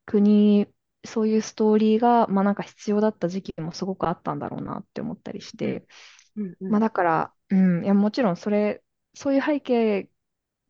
[0.05, 0.67] 国、
[1.07, 5.87] そういうストーリーが、まあ、なんか必要だった時期もすごくあったんだろうなって思ったりして、
[6.35, 6.55] うん。
[6.61, 8.83] うんまあだから、うん、いやもちろんそれ、
[9.15, 10.09] そういう背景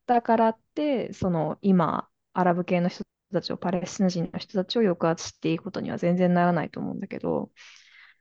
[0.06, 7.52] だからって、その今、アラブ系の人たちを、パレスチナ人の人たちを抑圧していくことには全然ならないと思うんだけど、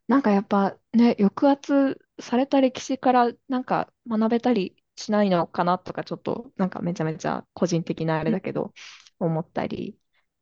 [0.09, 8.73] なんかやっぱね、抑圧された歴史からなんか学べたりしないのかなとか、ちょっとなんかめちゃめちゃ個人的なあれだけど、
[9.19, 9.99] 思ったり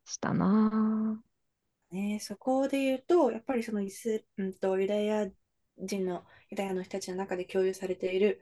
[0.07, 1.23] したな
[1.95, 5.31] ね、そこで言うと、やっぱりそのイス、うんと、ユダヤ
[5.79, 8.41] 人の、ユダヤの人たちの中で共有されている、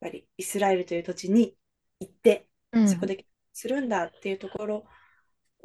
[0.00, 1.56] やっぱりイスラエルという土地に
[1.98, 2.48] 行って、
[2.86, 4.84] そこでするんだっていうところ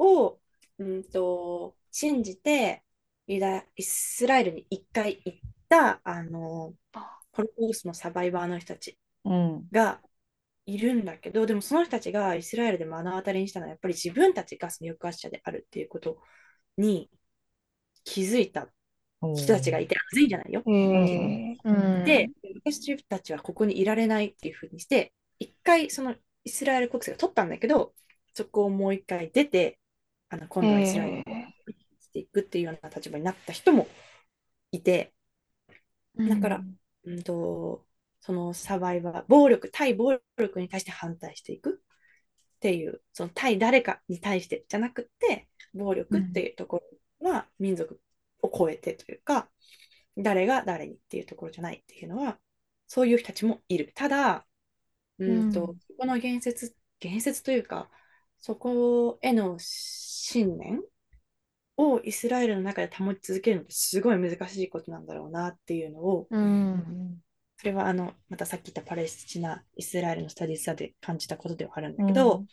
[0.00, 0.40] を、
[0.78, 2.82] うんと、信じて、
[3.28, 6.74] ユダ、イスラエルに一回行った、あの、
[7.30, 9.68] ホロコーストのサバイバーの人たちうん。
[9.70, 10.00] が
[10.66, 16.18] いるんだけど、でもその人たちがイスラエルで目の当たりにしたのは、やっぱり自分たちがその抑圧者であるっていうこと
[16.76, 17.08] に
[18.04, 18.68] 気づいた
[19.34, 20.62] 人たちがいて、まずいじゃないよ。
[22.04, 22.30] で、
[22.64, 27.94] 私たちはここにいられないっていうふうにして、一回そのイスラエル国籍を取ったんだけど、
[28.34, 29.78] そこをもう一回出て、
[30.28, 31.24] あの今度はイスラエルに
[32.00, 33.88] していくっていうような立場になった人も
[34.72, 35.12] いて、
[36.16, 36.64] だから
[37.04, 37.22] うん。
[37.22, 37.86] と、
[38.20, 41.82] そのサバイバー、暴力、対暴力に対して反対していく。
[42.56, 48.00] っていう、その対誰かに対してじゃなくて、暴力っていうところは民族
[48.42, 49.48] を超えてというか、
[50.16, 52.38] 誰が誰にっていうところじゃないっていうのは、
[52.86, 53.92] そういう人たちもいる。
[53.94, 54.46] ただ、
[55.18, 55.78] うんと、うん。
[55.78, 57.90] そこの言説、言説というか、
[58.38, 60.82] そこへの信念
[61.76, 67.20] をイスラエルの中で保ち続けるのってすごい難しいことなんだろうなっていうのを、うん。
[67.56, 72.44] それはあの、またさっき言ったパレスチナ、イスラエルのスタディースで感じたことではあるんだけど、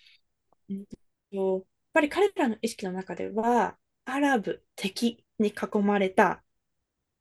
[0.70, 0.86] うん
[1.32, 6.44] とやっぱり彼らの意識の中では、アラブ、敵に囲まれた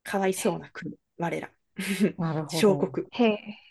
[0.03, 1.51] かわいそうな国、我ら。
[2.51, 3.07] 小国。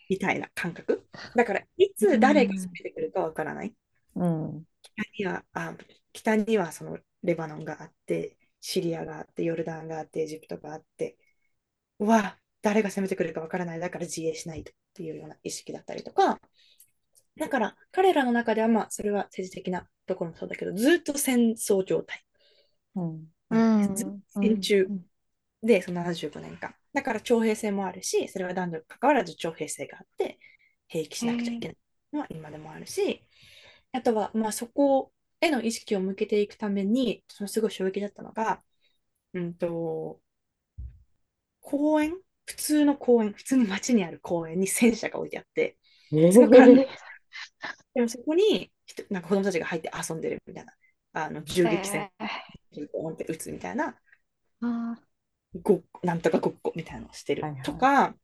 [0.09, 1.07] みたいな感覚。
[1.35, 3.73] だから、いつ誰が攻めてくるかわからない。
[4.15, 4.65] うん。
[4.81, 5.75] 北には、あ、
[6.11, 11.17] 北にはそのレバノンがあって、シリアがあって、ヨルダンがあって、エジプトがあって、
[11.99, 16.39] うわ、誰が攻めてくるかわからない、だから自衛しないとっていうような意識だったりとか、
[17.37, 22.23] だから彼らの中では、まあ、それは政治的なところもそうだけど、ずっと戦争状態
[24.41, 24.87] 戦中
[25.61, 26.75] で、その75年間。
[26.93, 30.39] だから徴兵制もあるし、それは男女関わらず徴兵制があって、
[30.87, 31.77] 兵役しなくちゃいけない
[32.13, 33.23] のは今でもあるし、
[33.91, 38.61] あとは、まあ、そこへの意識を向けていくために、そのすごい衝撃だったのが、
[39.33, 40.19] うんと、
[41.61, 45.77] 公園、普通の公園、普通の街にある公園に戦車が置いてあって、
[46.31, 46.85] すごく感動
[47.93, 50.73] でもそこに人なんか子供たちが入って遊んでるみたいな、
[51.13, 52.09] あの銃撃戦、
[52.91, 53.95] ポンって撃つみたいな、
[54.61, 54.95] あ
[55.61, 57.43] ごなんとかごっこみたいなのをしてる。
[57.43, 57.61] はいはい。
[57.61, 58.15] とか、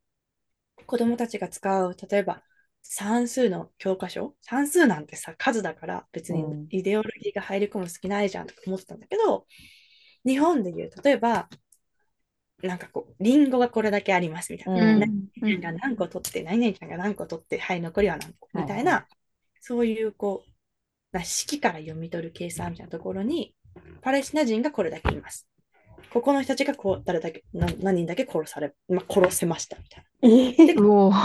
[0.85, 2.41] 子供たちが使う、例えば
[2.81, 6.67] 算数の教科書、算数なんてさ、数だから別にうん。
[6.69, 9.45] イデオロギーが入り込む隙ないじゃんとか思ってたんだけど、
[10.25, 11.49] 日本でいう、例えば、
[12.61, 14.93] なんかこう、リンゴがこれだけありますみたいな。
[14.93, 14.99] うん。
[15.41, 19.07] 何が何個取って、何々ちゃんが何個取って、はい、残りは何個みたいな、
[19.61, 23.55] そういうこう、な式から読み取る計算みたいなところに、
[24.01, 25.47] パレスチナ人がこれだけいます。
[26.11, 30.65] ここの人たちがこう誰だけな何人だけ殺され、まあ、殺せましたみたいな。
[30.65, 31.15] で、うおー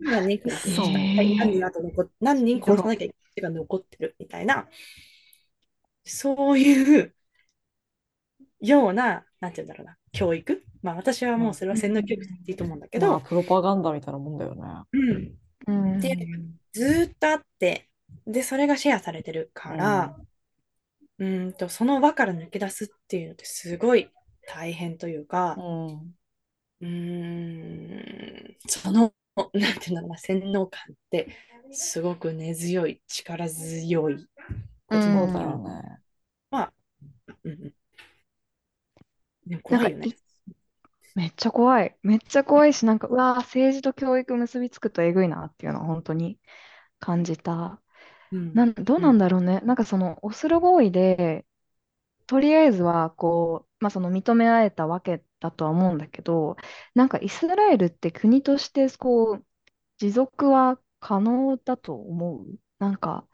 [0.00, 0.82] 何人殺せました。
[0.84, 4.68] そうはい、何人あと残っ何人殺さなきゃいけない人が残ってるみたいな、
[6.04, 7.14] そういう
[8.60, 10.64] ような、なんて言うんだろうな、教育？
[10.82, 14.62] まあ私はもうそれは洗脳教育っていいと思うんだけど、まあ、プロパガンダみたいなもんだよね。
[15.66, 16.16] うん、うんで
[16.72, 17.88] ずーっとあって、
[18.26, 24.08] で、それがシェアされてるから、うーんと、その輪から抜け出すっていうのってすごい
[24.48, 26.14] 大変というか、うん。
[26.80, 29.12] うーん、その、
[29.54, 31.28] なんていうんだろうな、洗脳感って
[31.72, 34.26] すごく根強い、力強い
[34.86, 36.00] ことうね。
[37.44, 37.74] うんうん。
[39.46, 40.16] でも怖いよね。
[41.14, 41.96] めっちゃ怖い。
[42.02, 46.38] めっちゃ怖いし、なんか、うわー、政治と教育結びつくとえぐいなっていうのは本当に
[47.00, 47.81] 感じた。
[48.32, 49.60] うんなん、どうなんだろうね。
[49.60, 51.46] なんかそのオスロ合意で、
[52.26, 56.56] とりあえずはこう、まあその認められたわけだとは思うんだけど、
[56.94, 59.46] なんかイスラエルって国としてこう、
[59.98, 62.46] 持続は可能だと思う？
[62.78, 63.28] なんか、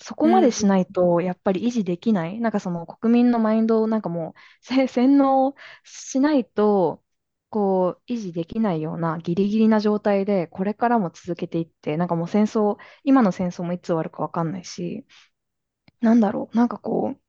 [0.00, 2.40] そこまでしないとやっぱり維持できない？
[2.40, 7.02] なんかその国民のマインドをなんかもうせ洗脳しないと、
[7.50, 15.06] こう維持できないようなギリギリな状態でこれからも続けていって、なんかもう戦争、今の戦争もいつ終わるかわかんないし、
[16.00, 17.20] なんだろう、なんかこう、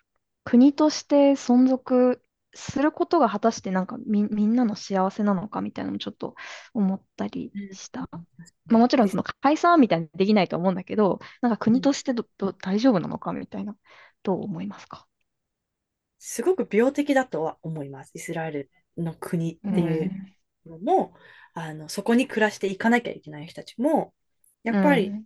[0.43, 2.21] 国として存続
[2.53, 6.35] することが果たしてなんかみ、みんなの幸せなのかみたいなのもちょっと
[6.73, 8.09] 思ったりした。
[8.65, 13.75] まあ、もちろんその解散みたいにできないと思うんだけど、なんか国としてど、ど大丈夫なのかみたいな、
[14.23, 15.05] どう思いますか？
[16.17, 18.11] すごく病的だとは思います。
[18.13, 20.15] イスラエルの国っていう
[20.65, 21.13] のも、
[21.53, 24.13] あの、そこに暮らしていかなきゃいけない人たちも、
[24.63, 25.17] やっぱり、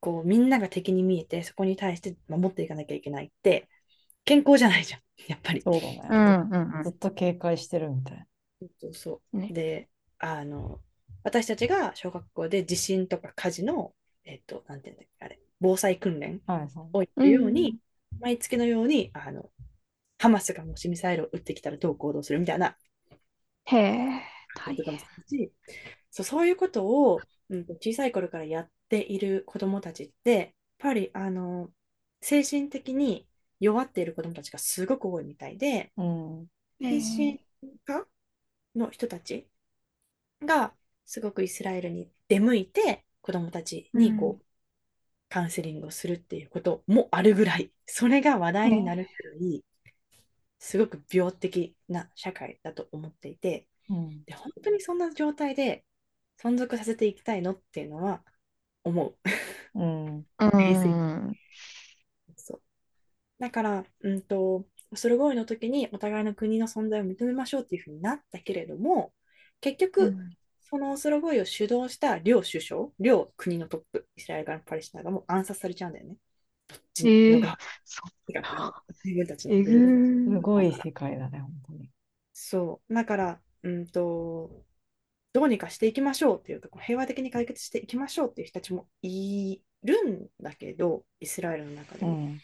[0.00, 3.68] こう、みんなが敵に見えて、そこに対して守っていかなきゃいけないって、
[4.24, 5.64] 健康じゃないじゃん、 やっぱり。
[5.64, 6.42] そうだうん、ね。
[6.50, 8.26] うん、うんずっと警戒してるみたいな。
[8.80, 9.38] そうそう。
[9.38, 9.88] ねで、
[10.18, 10.80] あの、
[11.24, 13.94] 私たちが小学校で地震とか火事の、
[14.24, 16.92] えっと、なんていうんだっけ、あれ、防災訓練はいはい。
[16.92, 17.78] をやるように、
[18.20, 19.50] 毎月のように、あの、
[20.18, 22.76] ハマスがもしミサイルを撃ってきたらどう行動するみたいな
[23.64, 24.22] へえ、
[24.54, 24.98] 大変。
[26.10, 31.72] そう、そういうことを、うん、小さい頃からやっている子どもたちって、やっぱり、あの、
[32.20, 33.28] 精神的に
[33.60, 36.48] 弱っている子どもたちがすごく多いみたいで、うん。
[36.80, 37.40] 精神
[37.84, 38.06] 科
[38.74, 39.48] の人たち
[40.44, 40.74] が
[41.06, 44.44] すごくイスラエルに出向いて子どもたちにこう、
[45.28, 49.64] カウンセリングをするっていうこともあるぐらい、それが話題になるくらい、
[50.62, 54.24] すごく病的な社会だと思っていて、うん。
[54.24, 55.84] で、本当にそんな状態で
[56.40, 58.22] 存続させていきたいのっていうのは
[58.84, 59.16] 思う。
[59.74, 60.16] うん。
[60.18, 60.20] う
[61.30, 61.36] ん、
[62.36, 62.62] そう。
[63.40, 69.12] だから、うんと、オスロ合意の時にお互いの国の存在を認めましょうっていうふうになったけれども、
[69.60, 70.16] 結局、
[70.60, 76.16] そのオスロ合意を主導した両首相、両国のトップ、イスラエル側のパレスチナがもう暗殺されちゃうんだよね。
[76.72, 77.54] どっちえー
[77.84, 78.42] そ違う
[79.04, 81.90] 自分たちのすごい世界だね、本当に。
[82.32, 82.94] そう。
[82.94, 84.64] だから、うんと、
[85.32, 92.12] どうにかしていきましょうっていうか、平和的に解決していきましょうっていう人たちもいるんだけど、イスラエルの中でも。
[92.12, 92.40] うん。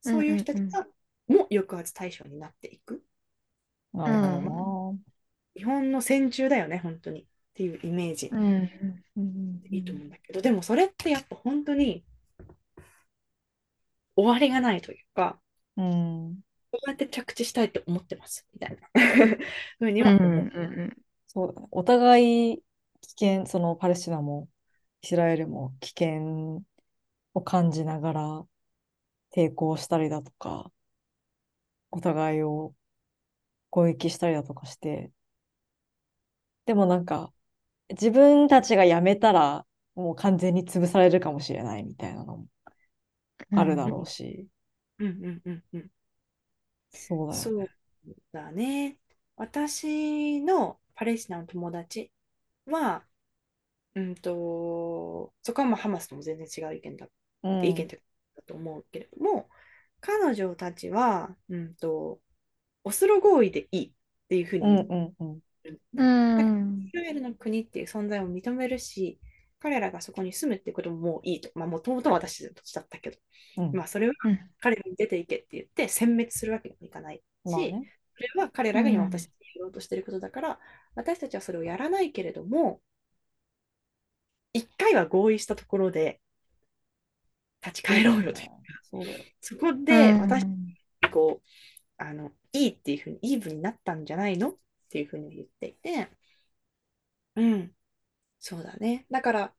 [0.00, 0.86] そういう人たちが
[1.28, 3.02] も抑圧対象になっていく。
[3.92, 4.96] なるほど
[5.56, 7.22] 日本の戦中だよね、本当に。
[7.22, 12.04] っていうイメージうん、いいと思うんだけど、でもそれってやっぱ本当に
[14.16, 15.40] 終わりがないというか、
[15.76, 15.84] な。
[15.84, 16.44] うん。
[16.70, 18.88] こうやって着地したいと思ってます、みたいな
[19.78, 20.30] ふうにうん、は思う。
[20.30, 20.96] うん、うん、
[21.26, 21.54] そう。
[21.70, 22.62] お互い
[23.00, 24.48] 危険、そのパレスチナも
[25.02, 26.62] イスラエルも危険
[27.34, 28.46] を感じながら
[29.34, 30.70] 抵抗したりだとか、
[31.90, 32.74] お互いを
[33.70, 35.10] 攻撃したりだとかして、
[36.66, 37.32] でもなんか、
[37.90, 42.46] 自分たちがやめたらもう完全に潰されるかもしれないみたいなのも
[43.54, 44.48] あるだろうし、
[44.98, 45.90] うんうんうんうん。
[46.90, 47.68] そうだよそう
[48.32, 48.98] だね。
[49.36, 52.12] 私のパレスチナの友達
[52.66, 53.04] は、
[53.96, 57.08] うんと、そこはまあハマスとも全然違う意見だ、
[57.42, 57.98] うん意見だ
[58.46, 59.50] と思うけれども、
[60.00, 62.20] 彼女たちは、うんと、
[62.84, 63.92] オスロ合意でいいっ
[64.28, 65.40] ていうふうにうん言ってうんうん。
[65.64, 69.18] るうんイスラエルの国っていう存在を認めるし、
[69.64, 71.48] 彼らがそこに住むってことももういいと。
[71.54, 73.16] まあ、もともと私たちだったけど、
[73.56, 73.72] うん。
[73.72, 74.38] まあ、それはうん。
[74.60, 77.92] 彼らに出ていけって言って、殲滅するわけにもいかないし、まあね。
[78.14, 80.60] それは彼らが今うん私たちにやろうとしていることだから、
[80.94, 82.82] 私たちはそれをやらないけれども、
[84.52, 86.20] 一回は合意したところで
[87.64, 88.52] 立ち返ろうよというか、
[89.40, 90.20] そこでうん。
[90.20, 90.44] 私
[91.10, 91.48] こう、
[91.96, 94.56] あの、いいっていうふうに、イーブンになったんじゃないのっ
[94.90, 96.10] ていうふうに言っていて、
[97.36, 97.72] うん、
[98.46, 99.06] そうだね。
[99.10, 99.52] だから、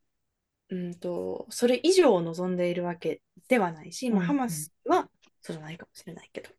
[0.70, 4.28] うんと、それ以上を望んでいるわけではないし、まあ、うん。
[4.28, 5.10] ハマスは
[5.42, 6.52] そうじゃないかもしれないけど、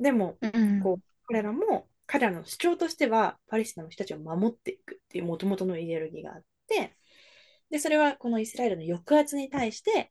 [0.00, 6.96] でも、うんこう、彼らも、彼らの主張としては、パレスチナの人たちを守っていくっていう元々のイデオロギーがあって、
[7.68, 10.10] で、それはこのイスラエルの抑圧に対して、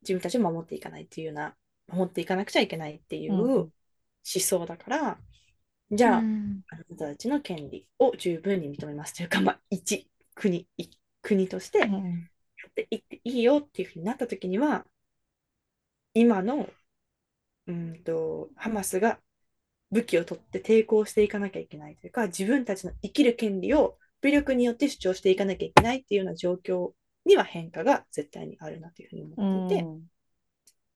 [0.00, 1.54] 自分たちを守っていかないっていうような、
[1.88, 3.50] 守っていかなくちゃいけないっていううん。
[3.58, 3.72] 思
[4.24, 5.18] 想だから、
[5.90, 6.62] じゃあ、うん。
[6.70, 12.30] あなたたちの権利を十分に認めますというか、まあ、一国、一国としてやうん。
[12.68, 14.86] っていっていいよっていうふうになったときには、
[16.14, 16.68] 今の、
[17.66, 19.18] うんと、ハマスが
[19.90, 26.92] 武器を取って抵抗していかなきゃいけないというか、自分たちの生きる権利を武力によって主張していかなきゃいけないっていうような状況
[27.24, 30.02] には変化が絶対にあるなというふうに思っていて、うん。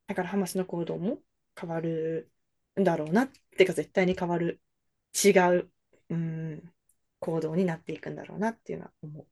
[0.06, 1.18] だからハマスの行動も
[1.58, 2.30] 変わる
[2.78, 4.60] んだろうなってか絶対に変わる
[5.24, 5.70] 違う、
[6.08, 6.72] うん、
[7.20, 9.26] 行動になっていくんだろうなっていうのは思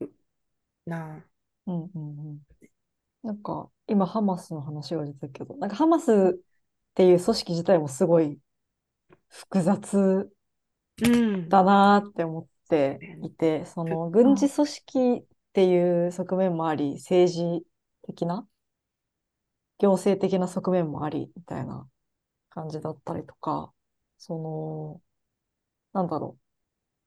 [0.00, 1.24] うなあ。
[1.66, 2.40] うんうんうん
[3.22, 6.40] なんか今ハマスの話が出たけど、なんかハマスっ
[6.94, 8.38] ていう組織自体もすごい
[9.28, 10.30] 複雑。
[11.48, 17.66] だなって思っていて、その軍事組織っていう側面もあり、政治
[18.06, 18.48] 的な、
[19.78, 21.86] 行政的な側面もありみたいな
[22.50, 23.72] 感じだったりとか、
[24.18, 25.02] その、
[25.92, 26.45] なんだろう。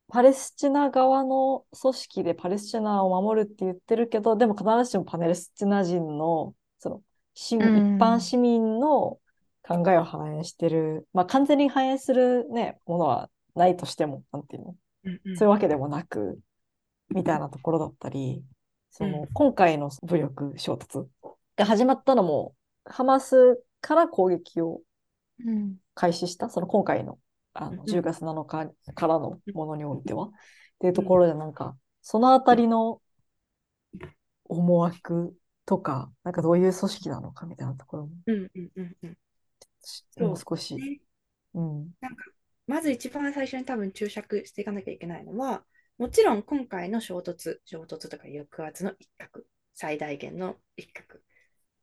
[0.10, 7.02] パレスチナ側の組織でパレスチナを守るって言ってるけど、でも必ずしもパレスチナ人の、その、
[7.36, 7.98] 市民うん。
[7.98, 9.20] 一般市民の
[9.62, 15.38] 考えを反映してる、まあ完全に反映するね、ものはないとしても、なんていうの、うんうん。
[15.38, 16.40] そういうわけでもなく、
[17.10, 18.44] みたいなところだったり、
[18.90, 19.28] その、うん。
[19.34, 21.06] 今回の武力衝突
[21.56, 24.82] が始まったのも、ハマスから攻撃を
[25.46, 25.78] うん。
[25.94, 27.20] 開始した、その今回の
[27.62, 27.86] あのうん。
[27.86, 30.30] 10月7日からのものにおいては、っ
[30.80, 33.02] ていうところでなんか、そのあたりの
[34.46, 35.36] 思惑
[35.66, 39.18] とか、なんかどういう組織なのかみたいなところも、うんうんうんうん。
[39.82, 41.02] そうもう少し、ね。
[41.54, 41.90] うん、
[42.68, 45.64] まず一番最初に多分注釈していかなきゃいけないのは、
[45.98, 49.44] もちろん今回の衝突、衝突とか抑圧の一角、
[49.74, 51.22] 最大限の一角っ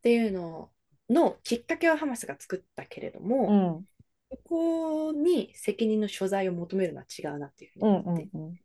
[0.03, 0.71] ていうの
[1.11, 3.85] のきっかけはハマスが作ったけれども、うん、
[4.49, 8.59] ここに責任の所在を求めるのは違うなっていうふううん、うんに思って、やっうん、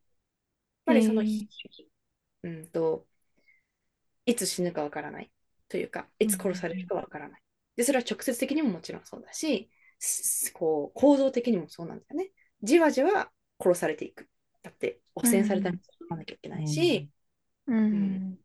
[0.86, 1.92] ぱりそのうん非主義、
[2.44, 3.08] うんと、
[4.26, 5.32] いつ死ぬかわからない
[5.70, 7.42] というか、いつ殺されるかわからない。
[7.76, 9.70] で、それは直接的にももちろんそうだし、
[10.00, 12.32] すこう構造的にもそうなんだよね。
[12.64, 14.30] じわじわ殺されていく。
[14.64, 17.10] だって、汚染されたら守らなきゃいけないし、
[17.68, 18.38] うん。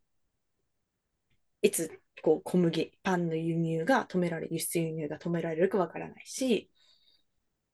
[1.62, 1.90] いつ
[2.22, 6.70] こう小麦、パンの輸入が止められ、輸出輸入が止められるかわからないし、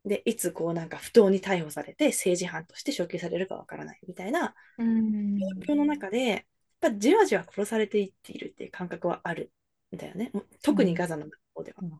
[0.05, 5.39] で、いつこうなんか不当に逮捕されて政治犯として処刑されるかわからないみたいなうん。
[5.39, 6.43] 状況の中で、やっ
[6.81, 9.53] ぱじわじわ殺されていっているっていう感覚はある
[9.95, 10.33] んだよね。
[10.63, 11.79] 特にガザの方では。
[11.83, 11.93] うん。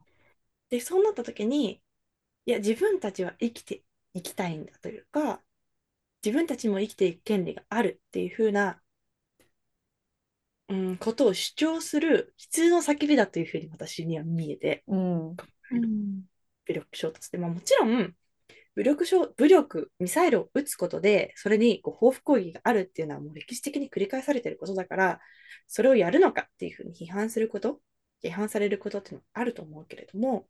[0.69, 1.81] で、そうなった時に、
[2.45, 3.83] いや、自分たちは生きて
[4.13, 5.41] いきたいんだというか、
[6.23, 8.81] 自分たちも生きていく権利があるっていうふうな、
[10.69, 16.23] うん、ことを主張する必要の叫びだというふうに私には見えて、うん、うん
[16.65, 18.13] 武力衝突で、まあ、もちろん
[18.75, 25.19] 武力衝武力、ミサイルを撃つことで、それにこう報復攻撃があるっていうのはもう歴史的に繰り返されていることだから、
[25.67, 27.81] それをやるのかっていうふうに批判すること、
[28.23, 30.47] 批判されることっていうのはあると思うけれども、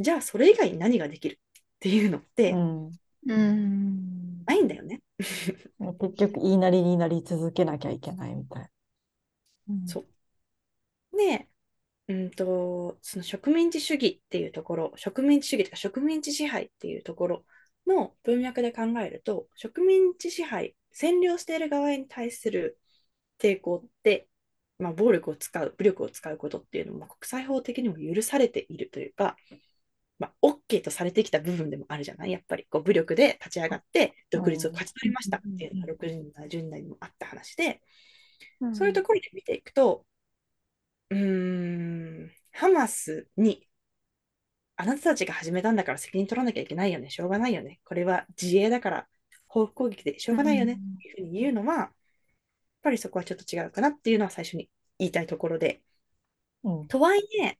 [0.00, 2.86] じゃあそれ以外に何ができるっていうのってうん。
[3.28, 5.02] うんないんだよね。
[6.00, 8.70] 結局、言いなりになり続けなきゃいけないみたい。
[9.86, 10.00] そ
[11.12, 11.48] うで、
[12.08, 17.44] うんと、その植民地主義っていうところ、植民地主義とか植民地支配っていうところ
[17.86, 22.78] の文脈で考えると、植民地支配、占領している側に対する
[23.38, 24.26] 抵抗って、
[24.78, 29.36] まあ、暴力を使う、武力を使うことっていうのも、まあ国際法的にも許されているというか、
[30.18, 32.32] まあ、OK とされてきた部分でもあるじゃない？
[32.32, 37.80] やっぱりこう武力で立ち上がって独立を勝ち取りましたっていうのが60年代、10年代にもあった話で、
[38.72, 40.04] そういうところで見ていくと、
[41.10, 43.66] うーん、ハマスに、
[44.76, 49.08] あなたたちが始めたんだから責任取らなきゃいけないよね、しょうがないよね、これは自衛だから
[49.46, 50.74] 報復攻撃でしょうがないよね。
[50.74, 51.90] っていうふうに言うのは、やっ
[52.82, 55.82] ぱりそこはちょっと違うかなっていうのは最初に言いたいところで、
[56.64, 56.88] うん。
[56.88, 57.58] とはいえ、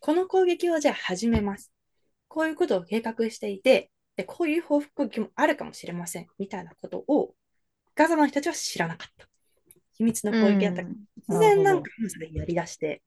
[0.00, 1.72] この攻撃をじゃあ始めます。
[2.28, 7.34] こういうことを計画していて、で、こういう報復攻撃もあるかもしれません、みたいなことを、
[7.94, 9.28] ガザの人たちは知らなかった。
[9.98, 10.82] 秘密の攻撃だった。
[10.82, 10.88] か
[11.28, 13.02] ら、突然なんかそれやりだして、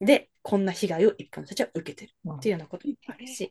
[0.00, 3.50] で、こんな被害を一般の人たちは受けてるっていうようなこともあるし、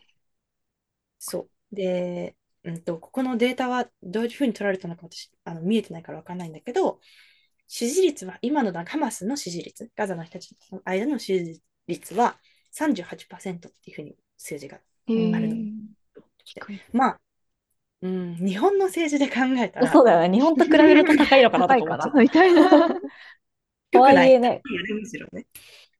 [1.20, 1.76] そう。
[1.76, 7.00] で、うんと、ここのデータはどういうふうに取られたのか私、あの見えてないからわかんないんだけど、
[7.68, 12.38] 支持率は、今の段ハマスの支持率、ガザの人たちの間の支持率は
[12.72, 14.82] 38%っていうふうに数字があ
[15.12, 15.56] るの。
[16.92, 17.20] まあ、
[18.04, 19.92] うん、日本の政治で考えたら。
[19.92, 20.38] そうだよね。
[20.38, 22.20] 日本と比べると高いのかなと思っちゃう。
[22.20, 22.70] みたいな。
[23.92, 24.62] とはいえね。
[25.02, 25.48] むしろね。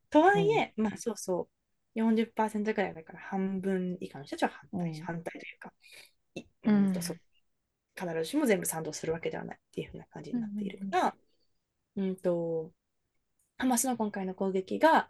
[0.10, 1.48] とはいえ、うん、まあそうそ
[1.96, 5.74] う、40%ぐらいだから半分以下の人たちは反対,、うん、反対というか、
[6.66, 7.16] うんとそ
[7.96, 11.16] 必ずしも全部賛同するわけではないっていうふうな感じになっているから、
[11.96, 12.72] うんと、
[13.58, 15.10] ハマスの今回の攻撃が、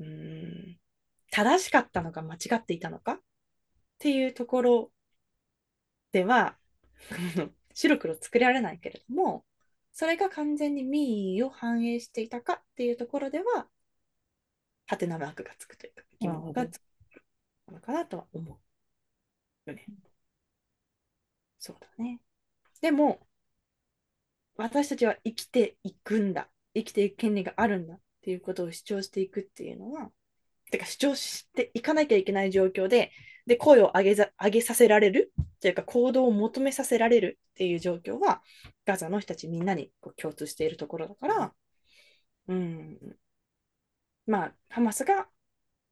[0.00, 0.78] うん、
[1.30, 3.20] 正しかったのか間違っていたのか
[4.00, 4.92] っていうところ
[6.10, 6.56] では、
[7.74, 9.44] 白黒作られないけれども、
[9.92, 13.68] それが完全に民意を反映していたかっていうところでは、
[14.86, 16.82] ハテナマークがつくというか、疑問がつく
[17.68, 18.58] のかなとは思
[19.66, 19.86] うよね。
[21.58, 22.22] そうだね。
[22.80, 23.20] でも、
[24.56, 26.48] 私たちは生きていくんだ。
[26.72, 30.10] 生きていく権利があるんだっていうことを主張していくっていうのは、
[30.70, 33.12] てか主張していかなきゃいけない状況で、
[33.50, 38.42] で、声を上げ上げさせられるというか行動を求めさせられるっていう状況は、
[38.86, 41.52] ガザの人たちみんなにこう共通しているところだから、
[42.46, 43.16] うん、
[44.28, 45.26] まあ、ハマスが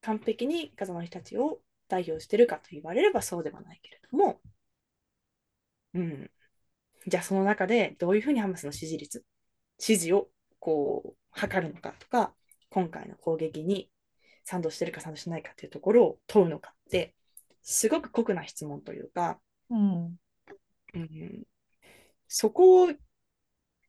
[0.02, 4.40] 完璧にガザの人たちを代表してるかと言われればそうではないけれども、
[5.94, 6.30] うん、
[7.08, 9.24] じゃあその中でどういうふうにハマスの支持率、
[9.80, 10.28] 支持を
[10.60, 12.32] こう測るのかとか、
[12.70, 13.90] 今回の攻撃に
[14.44, 17.16] 賛同してるか賛同しないかっていうところを問うのかって、
[17.62, 19.40] すごく酷な質問というか、
[19.70, 20.16] うん、
[20.94, 21.42] うん、
[22.26, 22.88] そこ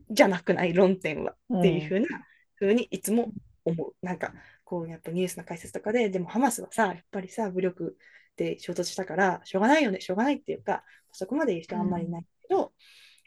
[0.09, 2.07] じゃなくない論点はっていうふうな、
[2.55, 3.32] ふうにいつも
[3.65, 3.93] 思う。
[4.01, 7.97] なんか、こうやっぱニュースの解説とかで、でもハマスはさ、やっぱりさ、武力
[8.36, 12.72] で衝突したから、しょうがないよね、しょうがないっていうか、そこまで言う人はあんまりいないけど、うん、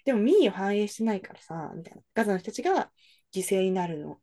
[0.05, 2.03] でも民意を反映してないからさ、みたいな。
[2.14, 2.90] ガザの人たちが
[3.34, 4.18] 犠牲になるの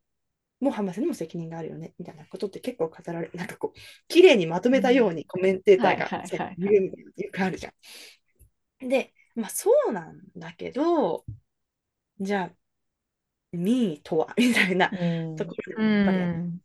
[0.59, 6.23] もうハマスにも責任があるよねみたいなことって結構語られなんかこう綺麗にまとめたようにコメンテーターが
[6.57, 6.85] 言う
[7.21, 8.89] よくあるじゃん。
[8.89, 11.25] で、まあそうなんだけど、
[12.19, 12.51] じゃあ、
[13.51, 14.33] 民意とは？
[14.37, 14.95] みたいなと
[15.45, 16.61] ころでやっぱり、うん、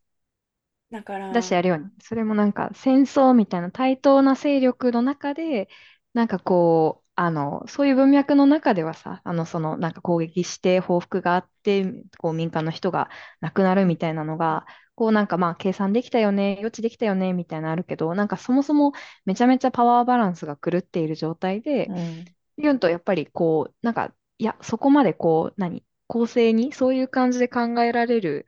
[0.90, 1.32] だから。
[1.32, 1.90] だしあるよね。
[2.00, 5.68] それもなんか戦争みたいな対等な勢力の中で、
[6.12, 11.84] なんかこう、あの、そういう文脈の中ではさ、あの、その、なんか攻撃して報復があって、
[12.18, 13.08] こう民間の人が
[13.40, 18.92] 亡くなるみたいなのが、こうなんかまあ計算できたよね、予知できたよね、みたいなのあるけど、なんかそもそも
[19.24, 22.24] めちゃめちゃパワーバランスが狂っている状態で、うん、
[22.58, 28.46] 言うとやっぱりこう、なんか、いや、そこまでこう、何、公正にそういう感じで考えられる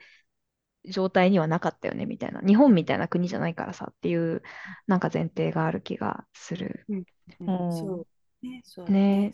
[0.85, 2.41] 状態にはなかったよね、みたいな。
[2.41, 4.43] 日本みたいな国じゃないからさっていう、
[4.87, 6.85] なんか前提がある気がする。
[6.89, 7.05] うん、
[7.41, 8.07] うん、そう
[8.49, 9.33] ね、そうね。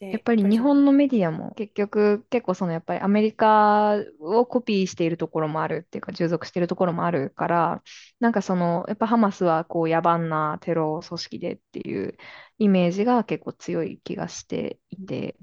[0.00, 7.82] やっぱり日本のメディアも結局結構そのやっぱりアメリカをコピーしているところもあるっていうか従属しているところもあるから
[8.18, 12.16] なんかそのやっぱハマスはこう野蛮なテロ組織でっていう
[12.58, 15.38] イメージが結構強い気がしていて、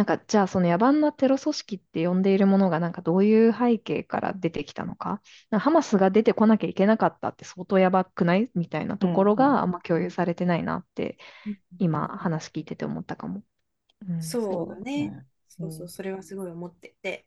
[0.00, 5.20] なんかじゃあその野蛮なテロ組織って呼んでいるものがなんかどういう背景から出てきたのか？
[5.50, 8.50] かハマスが出てこなきゃいけなかったって相当やばくない？
[8.54, 11.18] みたいなところがあんま共有されてないなって
[11.78, 13.42] 今話聞いてて思ったかも。
[14.08, 15.12] うん、そうだね。
[15.48, 17.26] そうそう、それはすごい思ってて、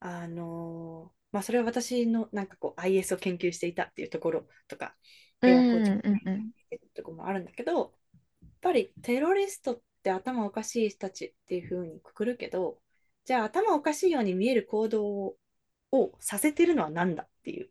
[0.00, 4.96] あのー、まあそれは私のなんかこう IS を研究していたっていうところとか、
[5.40, 7.90] 平和構築っていうところもあるんだけど、やっ
[8.62, 12.78] ぱりテロリストって頭おかしい人たちっていうふうにくくるけど、
[13.24, 15.36] じゃあ頭おかしいように見える行動
[15.92, 17.70] をさせてるのは何だっていう。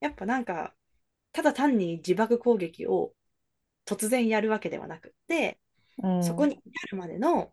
[0.00, 0.74] やっぱなんか、
[1.32, 3.12] ただ単に自爆攻撃を
[3.86, 5.58] 突然やるわけではなくて、
[6.02, 7.52] うん、そこに至るまでの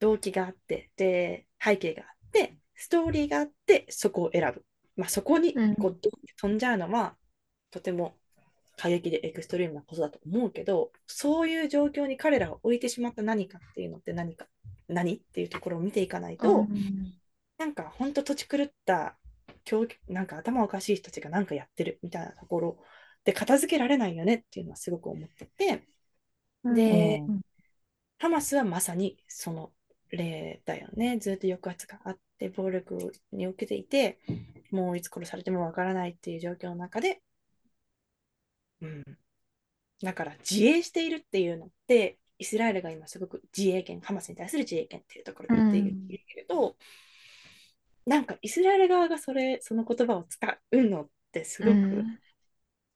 [0.00, 4.64] 動機があって、で、背景があって、ストーリーがあって、そこを選ぶ。
[4.96, 6.00] まあ、そこにこう、
[6.36, 7.16] 飛んじゃうのは、
[7.70, 8.16] とても
[8.76, 14.46] 過激でエクストリームなことだと思うけど、そういう状況に彼らを置いてしまった何かっていうのって何か、
[14.88, 17.14] 何っていうところを見ていかないと、うん、
[17.58, 19.16] なんか本当土地狂った
[20.08, 22.78] なんか頭おかしい人たちが何かやってるみたいなところ
[23.24, 25.88] で片付けられないよねっていうのはすごく思ってて、
[26.64, 27.40] で、うん、
[28.18, 29.72] ハマスはまさにその
[30.10, 31.18] 例だよね。
[31.18, 34.18] ずっと抑圧があって、暴力に受けていて、
[34.70, 37.22] もういつ殺されてもわからないっていう状況の中で、
[38.80, 39.04] うん、
[40.02, 46.76] だから自衛しているっていうのって、イスラエルが今すごく自衛権、ハマスに対する自衛権っていうところで言っている,、うんけれど、
[48.06, 52.18] なんかイスラエル側がそれ、その言葉を使うのってすごくうん。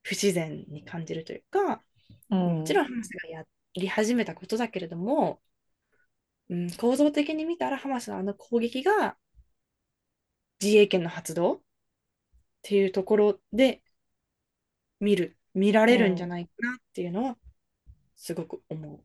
[0.03, 1.83] 不自然に感じるというか、
[2.31, 2.59] うん。
[2.61, 5.41] もちろんハマスがやり始めたことだけれども、
[6.49, 9.17] うん、構造的に見たらハマスのあの攻撃が
[10.61, 11.61] 自衛権の発動っ
[12.63, 13.83] ていうところで
[15.01, 17.37] 見る、見られるんじゃないかなっていうのは
[18.17, 19.05] すごく思う。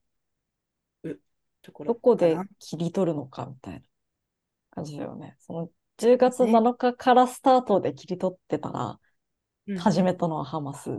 [1.61, 3.81] ところどこで切り取るのかみたいな
[4.69, 5.35] 感じだよね。
[5.39, 8.99] その10月7日からスタートで切り取ってたら、
[9.67, 9.77] うん。
[9.79, 10.91] 始めたのはハマス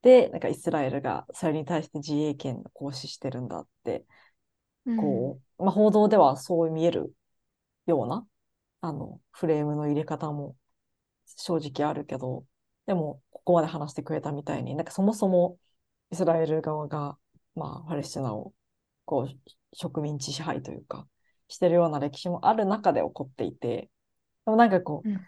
[0.00, 4.06] で、なんかイスラエルがそれに対して自衛権を行使してるんだって、
[4.86, 7.14] こう、まあ、報道ではそう見える
[7.86, 8.26] ような、
[8.80, 10.56] あの、フレームの入れ方も
[11.26, 12.44] 正直あるけど、
[12.86, 15.58] でも、ここまで話してくれたみたいに、なんかそもそも
[16.10, 17.18] イスラエル側が、
[17.54, 18.54] まあ、パレスチナを、
[19.04, 21.06] こう、植民地支配というか、
[21.48, 23.90] してるような歴史もある中で起こっていて、
[24.46, 25.20] でもなんかこう、うん。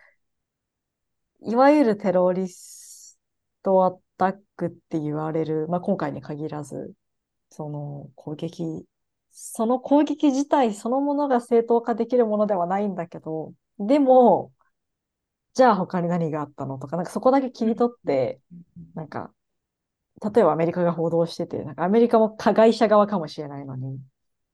[1.53, 3.19] いわゆるテロリス
[3.63, 6.95] トアタックって言われる、まあ、今回に限らず、
[7.51, 8.87] その攻撃、
[9.31, 14.53] その攻撃自体そのものが正当化できるものではないんだけど、でも、
[15.57, 16.79] じゃあ他に何があったの？
[16.79, 18.43] とか、なんかそこだけ切り取って、
[18.95, 19.33] なんか、
[20.23, 23.99] 例えばアメリカが報道してて、なんかアメリカも加害者側かもしれないのに、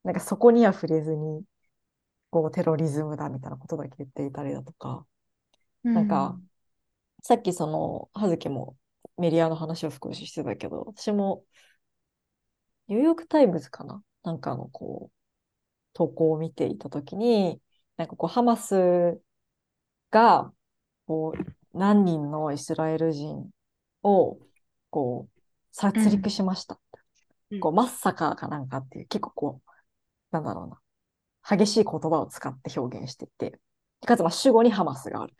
[0.05, 1.42] なんかそこには触れずに、
[2.30, 5.05] こうテロリズムだみたいなことだけ言っていたりだとか、
[5.82, 6.38] なんか、
[7.24, 8.76] さっきその、葉月も
[9.18, 11.42] メディアの話を少ししてたけど、私も、
[12.86, 14.05] ニューヨークタイムズかな？
[14.22, 15.16] なんかのこう、
[15.94, 17.61] 投稿を見ていたときに、
[17.96, 19.20] なんかこう、ハマス
[20.12, 20.53] が、
[21.12, 23.50] こう、何人のイスラエル人
[24.02, 24.38] を、
[24.88, 25.40] こう、
[25.70, 26.80] 殺戮しました。
[27.50, 27.60] うん。
[27.60, 29.70] こう、 massacre かなんかっていう、結構こう、
[30.30, 30.68] なんだろう
[31.50, 33.60] な、激しい言葉を使って表現していて、
[34.06, 35.34] かつ、まあ、主語にハマスがある。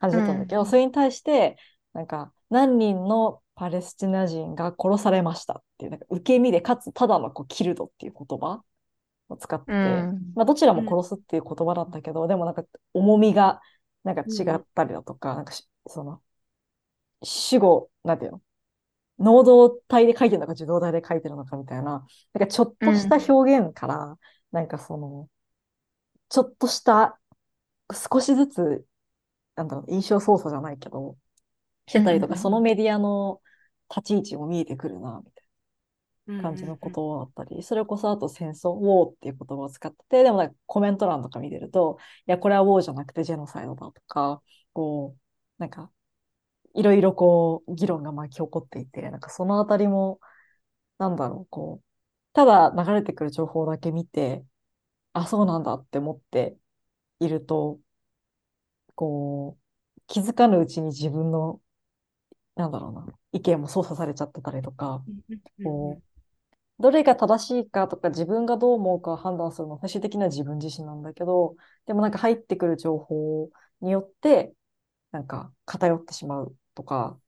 [0.00, 0.66] 感じだったんだけど、うん。
[0.66, 1.56] それに対して、
[1.92, 8.64] なんか、何人のパレスチナ人が殺されましたっていう、なんか受け身で、かつ、ただのこうキルドっていう言葉
[9.28, 10.32] を使ってて、うん。
[10.34, 12.64] まあ、どちらも殺すっていう言葉なんだけど、でもなんか、
[12.94, 13.60] 重みが、
[14.04, 16.22] なんか違ったりだとか、なんかし、その、
[17.22, 18.42] 主語、なんていうの？
[19.18, 22.04] 能動体で書いてるのか受動体で書いてるのかみたいな、なん
[22.40, 24.18] かちょっとした表現から、
[24.50, 25.28] なんかその、
[26.28, 27.20] ちょっとした、
[27.92, 28.86] 少しずつ、
[29.56, 31.16] なんだろう、印象操作じゃないけど、
[31.86, 32.40] してたりとか、うん。
[32.40, 33.40] そのメディアの
[33.90, 35.41] 立ち位置も見えてくるな、みたいな
[36.36, 44.42] 感じのことだったり、それこそあと戦争、ウォーっていう言葉を使ってて、でもなんかコメント欄とか見てると、いや、これはウォーじゃなくてジェノサイドだとか、
[44.72, 45.20] こう、
[45.58, 45.92] なんか、
[46.74, 50.20] いろいろこう、議論が巻き起こっていて、なんかそのあたりも、
[50.98, 51.86] なんだろう、こう、
[52.34, 54.44] ただ流れてくる情報だけ見て、
[55.14, 56.58] あ、そうなんだって思って
[57.20, 57.80] いると、
[58.94, 61.60] こう、気づかぬうちに自分の、
[62.56, 65.04] なんだろうな、意見も操作されちゃってたりとか、
[65.62, 66.11] こう、
[66.78, 71.56] どれが正しいかとか自分がどう思うかを判断するのは最終的には自分自身なんだけど、
[71.86, 73.50] でもなんか入ってくる情報
[73.80, 74.52] によって、
[75.12, 77.18] なんか偏ってしまうとか、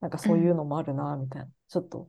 [0.00, 2.08] なんかそういうのもあるな、みたいな、ちょっと、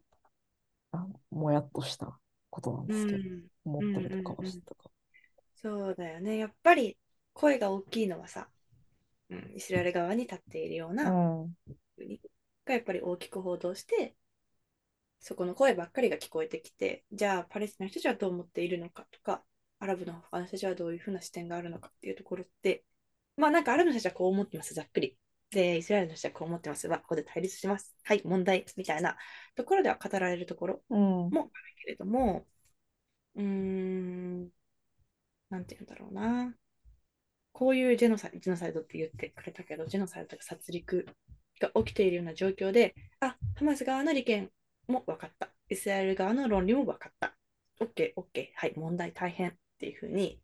[0.91, 2.19] あもやっとした
[2.49, 3.19] ことなんですけど、
[3.65, 4.89] 思ったりとかはしてたか
[5.55, 6.37] そうだよね。
[6.37, 6.97] やっぱり
[7.33, 8.49] 声が大きいのはさ、
[9.29, 11.03] うん、イスラエル側に立っているようら。
[11.05, 11.53] なうん。
[11.95, 12.19] 国
[12.65, 14.15] がやっぱり大きく報道して、
[15.23, 19.41] そこの声ばっかりが聞こえてきて、じゃあパレスチナの人たちはどう思っているのかとか、
[19.79, 22.83] アラブの他の人たちはどういうふうな視点があるのかっていうところって、
[23.37, 25.17] まあなんかアラブの人たちはこう思ってます、ざっくり。
[25.49, 27.95] で、イスラエルの人たちはこう思ってます、わ、ここで対立します。
[28.03, 29.15] はい、問題みたいな
[29.55, 30.99] ところでは語られるところうん。
[30.99, 31.51] もある
[31.85, 32.45] けれども、
[33.35, 34.49] うーん、
[35.49, 36.53] なんて言うんだろうな。
[37.53, 41.05] こういうジェノサイド、ジェノサイドって言ってくれたけど、ジェノサイドとか殺戮
[41.61, 44.49] が起きているような状況で、あ、ハマス側の利権
[44.87, 45.49] も分かった。
[45.69, 47.35] イスラエル側の論理も分かった。
[47.79, 50.41] OK、OK、はい、問題大変っていうふうに、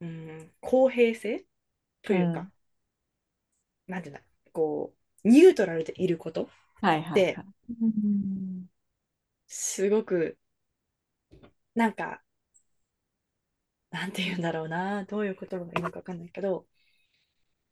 [0.00, 1.44] うーん、公平性
[2.02, 2.52] というか、うん
[3.86, 4.94] なんていうんだ、こ
[5.24, 6.48] う、ニュートラルでいること
[6.80, 7.46] はいはいではい。
[7.80, 8.68] うん
[9.46, 10.36] すごく、
[11.74, 12.22] なんか、
[13.92, 16.66] なんて言うんだろうな、どういう言葉がいいのか分かんないけど、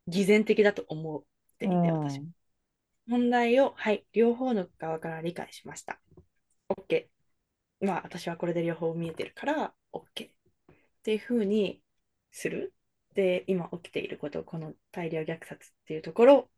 [0.07, 1.25] 偽善的だと思っ
[1.59, 2.21] ていて、私。
[2.21, 2.33] うん
[3.11, 6.01] 問題を、はい、両方の側から理解しました。
[6.69, 7.09] OK。
[7.81, 10.29] まあ、私はこれで両方見えてるから、OK。
[10.29, 10.33] っ
[11.03, 11.83] ていうふうに
[12.31, 12.73] する。
[13.15, 16.51] で、今起きていること、この大量虐殺っていうところ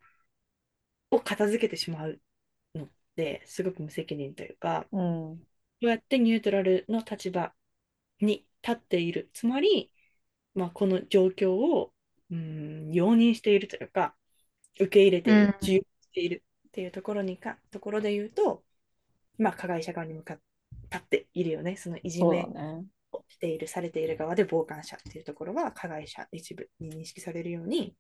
[1.10, 2.20] を片付けてしまう
[2.74, 5.38] のっですごく無責任というか、うん。
[5.80, 7.52] そうやってニュートラルの立場
[8.20, 9.30] に立っている。
[9.32, 9.90] つまり、
[10.54, 11.92] まあ、この状況を、
[12.30, 14.14] うん、容認しているというか、
[14.76, 18.62] 受け入れている、しているっていうところにか、ところで言うと、
[19.38, 20.42] まあ、加害者側に向かって
[20.92, 21.76] 立っているよね。
[21.76, 22.46] そのいじめ。
[23.12, 27.94] をしている、されている側で傍観者っていうところは加害者一部に認識されるように、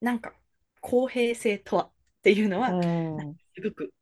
[0.00, 0.32] なんか
[0.80, 1.90] 公平性とはっ
[2.22, 3.36] ていうのは、うん。
[3.54, 3.92] すごく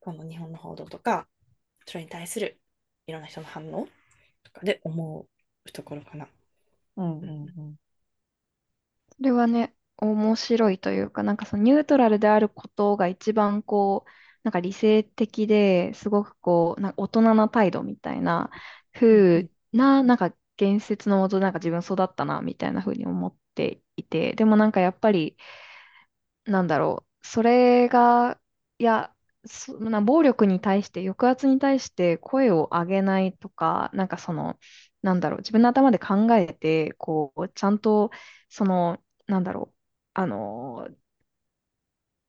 [0.00, 1.26] この日本の報道とか、
[1.86, 2.58] それに対する
[3.06, 3.86] いろんな人の反応
[4.42, 5.26] とかで思
[5.66, 6.28] うところかな。
[6.96, 7.20] うん。
[7.20, 7.76] うん。
[9.16, 14.10] それはね、面白いというか、なんかそのニュートラルであることが一番こう、
[14.44, 18.50] なんか理性的ですごくこう、なんか大人な態度みたいな
[18.92, 25.36] 風な、なんか言説のもとなんか自分育ったなみたいな風に思っていて、でもなんかやっぱり、
[26.44, 28.40] なんだろう、それが、
[28.78, 29.12] いや、
[29.46, 34.58] そな暴力に対して、抑圧に対して声を上げないとか、なんかその、
[35.02, 38.10] なんだろう、自分の頭で考えて、こう、ちゃんと、
[38.48, 39.75] その、なんだろう、
[40.16, 40.88] あの、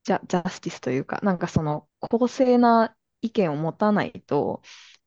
[0.03, 4.61] ジャ、ジャスティスというか、なんかその、公正な意見を持たないと、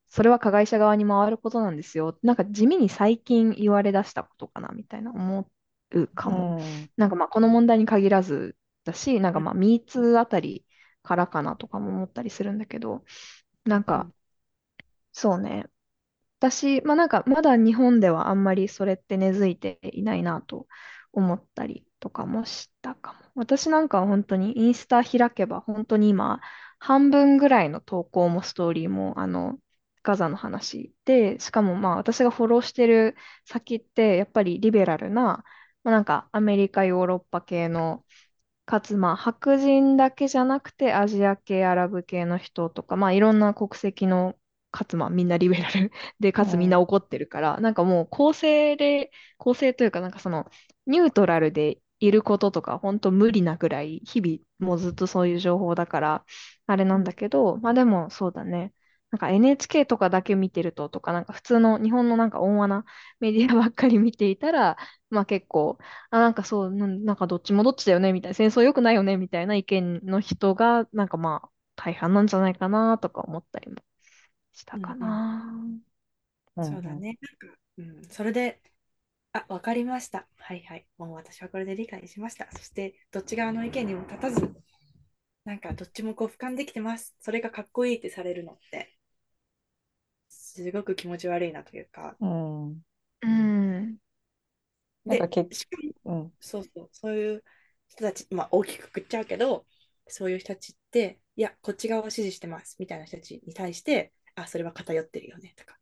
[0.09, 2.19] それは加害者側に回ることなんですよ。
[2.23, 5.49] なんか地味に最近言われ出したことかな、みたいな思
[5.93, 6.53] うかも。
[6.81, 6.91] うん。
[6.97, 10.67] なんかまあこの問題に限らずだし、なんかまあ MeToo あたり
[11.03, 13.05] からかなとかも思ったりするんだけど、
[13.65, 14.11] なんか
[15.13, 15.67] そうね。
[16.41, 20.69] 私、まあなんかまだ日本ではあんまりそれって根付いていないなと
[21.13, 23.21] 思ったりとかもしたかも。
[23.37, 26.41] 私なんかは本当にインスタ開けば本当に今
[26.79, 29.59] 半分ぐらいの投稿もストーリーもあの
[30.03, 35.45] ガザの話で、しかもまあ私がフォローしてる先ってやっぱりリベラルな、
[35.85, 38.05] まあ、なんかアメリカ、ヨーロッパ系の
[38.67, 44.37] かつ、まあ、白人だけじゃなくて、アジア系、アラブ系の人とか、まあ、いろんな国籍の、
[44.71, 45.91] かつ、まあ、みんなリベラル
[46.21, 50.49] で、かつみんな怒ってるから、なんかもう、公正で、公正というか、なんかその、
[50.87, 56.25] ニュートラルでいることとか、本当無理なぐらい、日々、もうずっとそういう情報だから、
[56.67, 58.75] あれなんだけど、まあ、でも、そうだね。
[59.11, 62.85] なんか NHK とかだけ見てると、とか、なんか普通の日本のなんか温和な
[63.19, 64.77] メディアばっかり見ていたら、
[65.11, 65.79] まあ結構、
[66.11, 73.77] あ、なんかそう、なんかどっちもどっちだよね、みたいな、戦争良くないよね、みたいな意見の人が、なんかまあ、大半なんじゃないかな、とか思ったりも
[74.53, 75.45] したかな。
[76.57, 76.91] うんそうだ。
[76.97, 77.19] ね。
[77.21, 78.63] なんか、うん、それで、
[79.33, 80.27] あ、わかりました。
[80.39, 80.87] はいはい。
[80.99, 82.49] もう私はこれで理解しました。
[82.53, 84.49] そして、どっち側の意見にも立たず、
[85.45, 87.17] なんかどっちもこう俯瞰できてます。
[87.21, 88.99] それがかっこいいってされるのって、
[90.31, 92.17] すごく気持ち悪いなというか。
[92.21, 92.83] うん。
[93.23, 93.99] うん。
[95.07, 96.33] なんかで、けしかも、うん。
[96.41, 97.45] そうそう、そういう
[97.89, 99.67] 人たち、まあ大きくくくっちゃうけど、
[100.09, 105.79] そういう人たちって、いや、こっち側を支持してますみたいな人たちに対して、あ、それは偏ってるよねとか、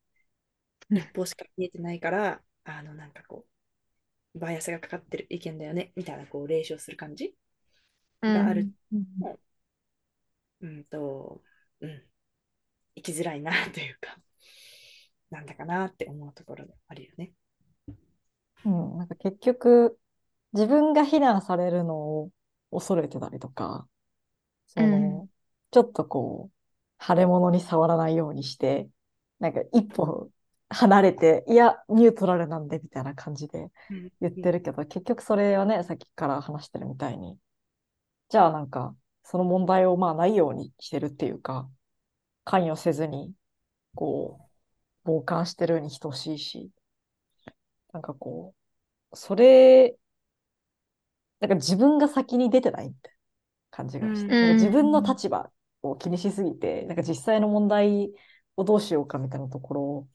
[0.90, 2.42] うん一方しか見えてないから、
[2.76, 3.46] あの、なんかこ
[4.34, 7.34] う、バイアスがかかってる意見だよねみたいな、こう、冷笑する感じ
[8.22, 8.70] がある。
[10.60, 11.42] うんと、
[11.80, 12.02] うん、
[12.96, 14.18] 生きづらいなというか、
[15.30, 17.32] なんだかなって思うところであるよね。
[18.64, 18.98] うん。
[18.98, 19.98] なんか結局、
[20.52, 22.30] 自分が非難されるのを
[22.70, 23.88] 恐れてたりとか、
[24.68, 25.28] その、
[25.70, 26.50] ちょっとこ
[27.00, 28.88] う、腫れ物に触らないようにして、
[29.40, 30.30] なんか一歩
[30.70, 34.10] 離れて、いや、ニュートラルなんで、みたいな感じでうん。
[34.20, 37.38] 言ってるけど、結局それはね、さっきから話してるみたいに、
[38.30, 41.70] じゃあなんか、その問題をまあないようにしてるっていうか、
[42.44, 43.34] 関与せずに、
[43.94, 44.40] こ
[45.06, 46.70] う、傍観してるに等しいし、
[47.92, 48.54] なんかこ
[49.12, 49.98] う、それ、
[51.40, 53.18] なんか自分が先に出てないみたいな
[53.70, 54.54] 感じがして、うん。
[54.54, 55.50] 自分の立場
[55.82, 58.12] を気にしすぎて、なんか実際の問題
[58.56, 60.08] をどうしようかみたいなところを、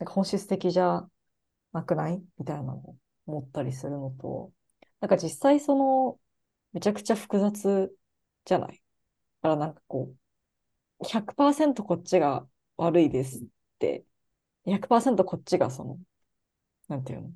[0.00, 1.06] なんか本質的じゃ
[1.72, 2.20] なくない？
[2.38, 2.96] みたいなのを
[3.26, 4.50] 思ったりするのと、
[5.00, 6.18] なんか実際その、
[6.72, 7.94] めちゃくちゃ複雑
[8.44, 8.82] じゃない？
[9.42, 10.10] だからなんかこ
[11.00, 12.46] う、100%こっちが
[12.76, 13.42] 悪いですっ
[13.78, 14.04] て、
[14.64, 15.98] 100%こっちがその、
[16.88, 17.30] なんていうの、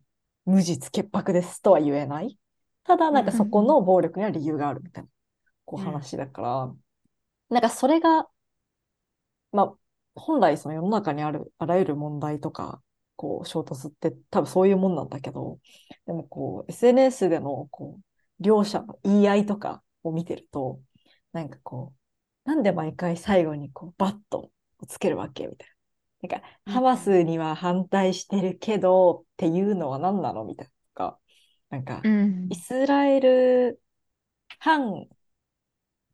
[0.46, 2.38] 無実潔白ですとは言えない？
[2.84, 5.10] ただなんかそこの暴力には理由があるみたいな、
[5.64, 6.74] こう話だから、
[7.50, 7.62] なん。
[7.62, 8.26] かそれが、
[9.52, 9.74] まあ、
[10.14, 12.82] 本来その世の中にあるあらゆる問題とか、
[13.16, 15.58] こう衝突って多分そういうもんなんだけど、
[16.06, 18.04] でもこう SNS でのこう
[18.42, 20.80] 両者の言い合いとかを見てると、
[21.32, 21.94] なんかこ
[22.46, 24.50] う、なんで毎回最後にこうバット
[24.80, 25.74] をつけるわけみたいな。
[26.28, 31.20] なんか、うんハマスには反対してるけどっていうのは何なのみたいなとか。
[31.70, 33.80] なんかう、んイスラエル
[34.60, 35.08] 反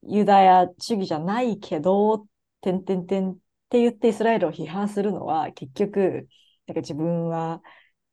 [0.03, 2.27] ユダヤ主義じゃないけど、
[2.61, 3.39] てんてんてん
[3.71, 6.29] って言ってイスラエルを批判するのは、結局、
[6.67, 7.63] なんか自分は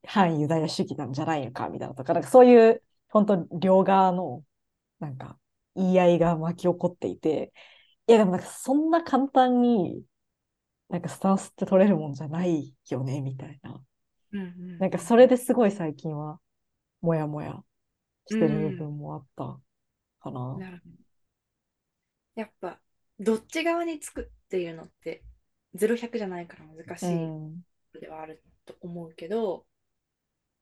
[0.06, 4.44] 反ユダヤ主義なんじゃないのかみたいなとか、なんかそういう、本当両側の、
[5.00, 5.40] なんか、
[5.76, 7.54] 言い合いが巻き起こっていて、
[8.08, 10.04] いやでもなんかそんな簡単に、
[10.90, 13.84] なんかスタンスって取れるもんじゃないよね、みたいな。
[14.34, 16.40] うんうん、なんかそれですごい最近は、
[17.02, 17.64] もやもや
[18.28, 19.60] してる部分もあった
[20.20, 20.56] かな。
[20.60, 20.96] なるほど。
[22.36, 22.80] やっぱ、
[23.20, 25.24] どっち側につくっていうのって、
[25.78, 28.00] 0100じゃないから難しい。
[28.00, 29.64] ではあると思うけど、うん、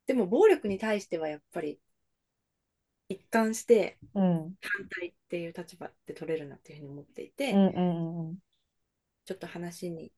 [0.08, 1.80] でも暴力に対してはやっぱり
[3.10, 4.54] 一貫して反
[5.00, 7.68] 対っていう立場で取れるなっていうふうに思っていて、うん。
[7.68, 8.38] うんうん、
[9.26, 10.12] ちょっと話に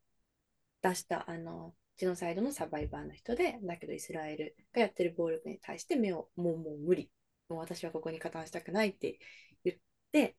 [0.82, 7.10] 出したあのジェノサイドのサバイバーの人で、だけどイスラエルがやってる暴力に対して目をもうもう無理、
[7.50, 9.18] もう私はここに加担したくないって
[9.64, 9.78] 言っ
[10.12, 10.38] て、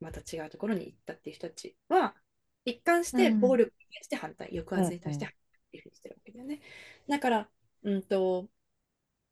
[0.00, 2.16] また違うところに行ったっていう人たちは、
[2.66, 6.60] 一貫して暴力に対して反対、うん、抑圧に対して反対っていうふうにしてるわけだよね。
[7.08, 7.48] だから、
[7.84, 8.48] うんと、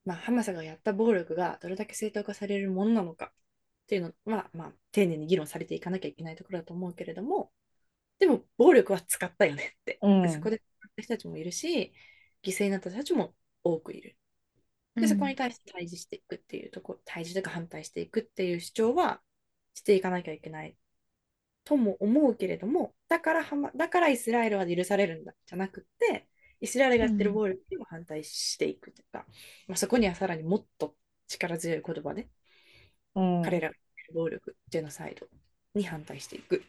[0.04, 3.32] まあ、ハマスがやった暴力がどれだけ正当化されるものなのかっ
[3.88, 7.52] ていうのは、まあ、丁寧に議論されていかなきゃいけないところだと思うけれども、
[8.18, 10.62] でも暴力は使ったよねって、うん、そこで
[10.96, 11.92] 人たちもいるし、
[12.44, 14.16] 犠牲になった人たちも多くいる。
[14.94, 19.20] で、そこに対して対峙していくっていうところ、対峙とか反対していくっていう主張は
[19.74, 20.76] していかなきゃいけない
[21.64, 26.28] とも思うけれども、だからは、ま、だからイスラエルは許されるんだじゃなくて、
[26.60, 29.34] イスラエルがやってる暴力にも反対していくというか、うん、
[29.68, 30.94] まあ、そこにはさらにもっと
[31.26, 32.28] 力強い言葉で、
[33.14, 33.74] うん、彼らが
[34.14, 35.26] 暴力、ジェノサイド
[35.74, 36.60] に反対していくっ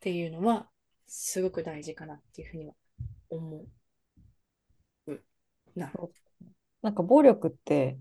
[0.00, 0.68] ていうのは、
[1.06, 2.74] すごく大事かなっていうふうには
[3.30, 3.66] 思
[5.06, 5.20] う。
[5.74, 5.92] な
[6.82, 7.98] なんか暴力って、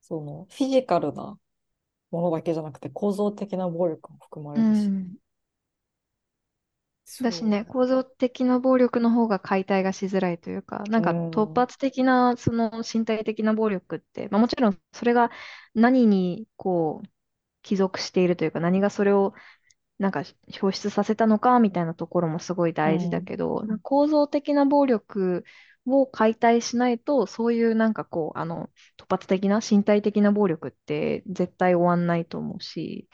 [0.00, 1.38] そのフィジカルな
[2.10, 4.86] ものだけじゃなくて構造的な暴力も含まれるし。
[4.86, 5.16] うん
[7.22, 15.30] だしね、構造的な暴力の方が解体がしづらいというか、なんか突発的なその身体的な暴力って、まあ、もちろんそれが
[15.74, 17.08] 何にこう
[17.62, 19.34] 帰属しているというか、何がそれを
[19.98, 20.24] なんか
[20.60, 25.44] 表出させたのかみたいなところもすごい大事だけど、うん、構造的な暴力
[25.86, 33.08] を解体しないと、そういうなんかこう、あの、突発的な身体的な暴力って絶対終わんないと思うし、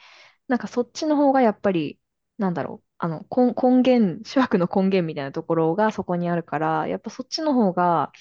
[0.47, 1.99] なんかそっちの方がやっぱり、
[2.37, 8.11] なんだろう、あの、根根源、諸悪の根源みたいなところがそこにあるから、やっぱそっちの方が、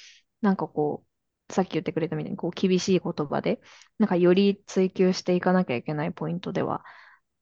[0.41, 1.05] なんかこ
[1.49, 3.61] う、さっき言ってくれたみたいに、こう、厳しい言葉で、
[3.99, 6.85] なんかより追求していかなきゃいけないポイントでは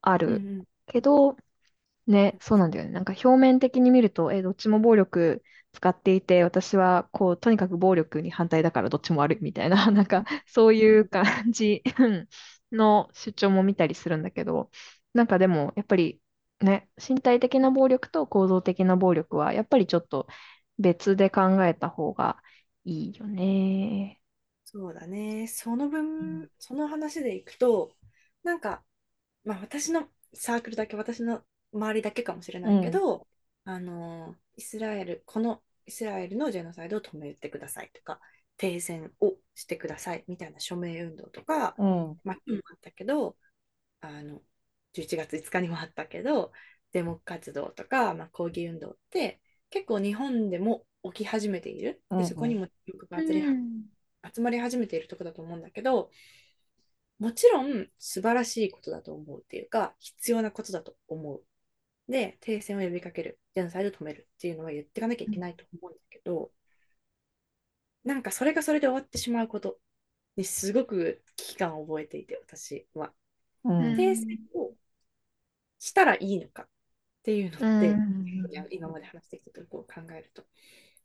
[0.03, 0.47] ある
[0.87, 1.37] けど、
[2.07, 2.91] ね、そうなんだよね。
[2.93, 11.83] なんか表面的に見ると、え、どっちも暴力使っていて、私はこう、とにかく暴力に反対だからどっちも悪いみたいな、 なんかそういう感じ
[12.73, 14.71] の主張も見たりするんだけど、
[15.15, 16.21] なんかでも、やっぱり
[16.61, 20.27] ね、身体的な暴力と構造的な暴力は、やっぱりちょっと
[20.79, 22.39] 別で考えた方が
[22.85, 24.21] いいよね。
[24.65, 25.47] そうだね。
[25.49, 27.93] その分、その話でいくと、
[28.43, 28.85] なんか、
[29.45, 31.43] まあ私のサークルだけ、私の
[31.73, 33.27] 周りだけかもしれないけど、
[33.67, 38.21] うん、あの、イスラエル、このイスラエルのジェノサイドを止めてくださいとか、
[38.57, 43.37] 停戦をしてくださいみたいな署名運動とか、うん、まあ、あったけど、
[44.01, 44.43] あの、
[44.95, 46.53] 11月5日にもあったけど、
[46.93, 52.03] デモ活動とか、まあ、抗議運動って結構日本でも起き始めている。
[52.11, 53.43] でそこにも注目が集,、
[54.35, 56.11] 集まり始めているところだと思うんだけど、
[57.19, 61.43] もちろん素晴らしいことだと思うっていうか、必要なことだと思う。
[62.11, 66.51] で、停戦を呼びかける、ジェノサイドを止めるっていうのは言っていかなきゃいけないと思うんだけど、
[68.05, 69.79] なんかそれがそれで終わってしまうこと
[70.37, 73.13] にすごく危機感を覚えていて、私は。
[73.65, 74.73] うん、停戦を
[75.79, 76.67] したらいいのかっ
[77.23, 78.25] ていうのって、うん、
[78.71, 80.45] 今まで話してきたところを考えると。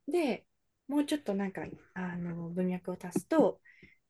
[0.08, 0.46] で、
[0.88, 3.60] もうちょっとなんかあの文脈を足すと、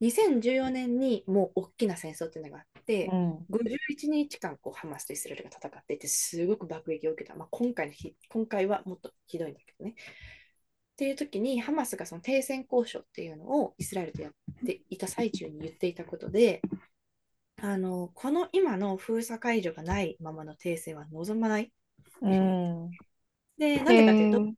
[0.02, 7.36] 2014年にもう大きな戦争っていうのがあって、うん、51日間こうハマスとイスラエルが戦っていて、すごく爆撃を受けた。
[7.36, 9.92] まあ、今回の日今回はもっとひどいんだけどね。
[9.92, 14.32] っていう時にハマスがその停戦交渉っていうのをイスラエルとやっ
[14.66, 16.62] ていた最中に言っていたことで、
[17.68, 21.72] あのこの今の封鎖解除がないままの停戦は望まない。
[22.22, 22.92] うん、
[23.58, 24.54] で、なんでかというと、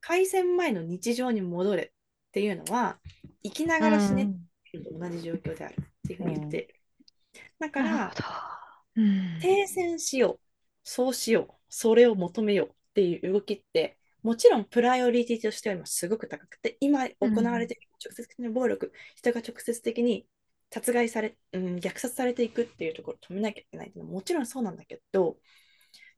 [0.00, 1.92] 開戦前の日常に戻る
[2.28, 2.98] っていうのは、
[3.42, 4.32] 生きながら死ね
[4.72, 6.58] と同じ状況であるっていうふうに言って。
[6.58, 6.74] る。
[7.58, 8.14] だから、
[8.94, 10.40] うん、停戦しよう、
[10.84, 20.24] そうしよう、それを求めようっていう動きって、もちろんプライオリティとしては今すごく高くて、今行われている直接的な暴力、人が直接的に
[20.74, 24.10] 殺害され、うん、虐殺されていくっていうところを止めなきゃいけないっていうの。
[24.10, 25.38] はもちろんそうなんだけど、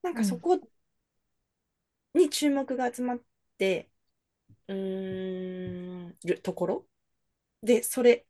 [0.03, 0.59] なんかそこ
[2.15, 3.21] に注目が集まっ
[3.59, 3.91] て、
[4.69, 6.87] うーん、るところ。
[7.63, 8.27] で、それ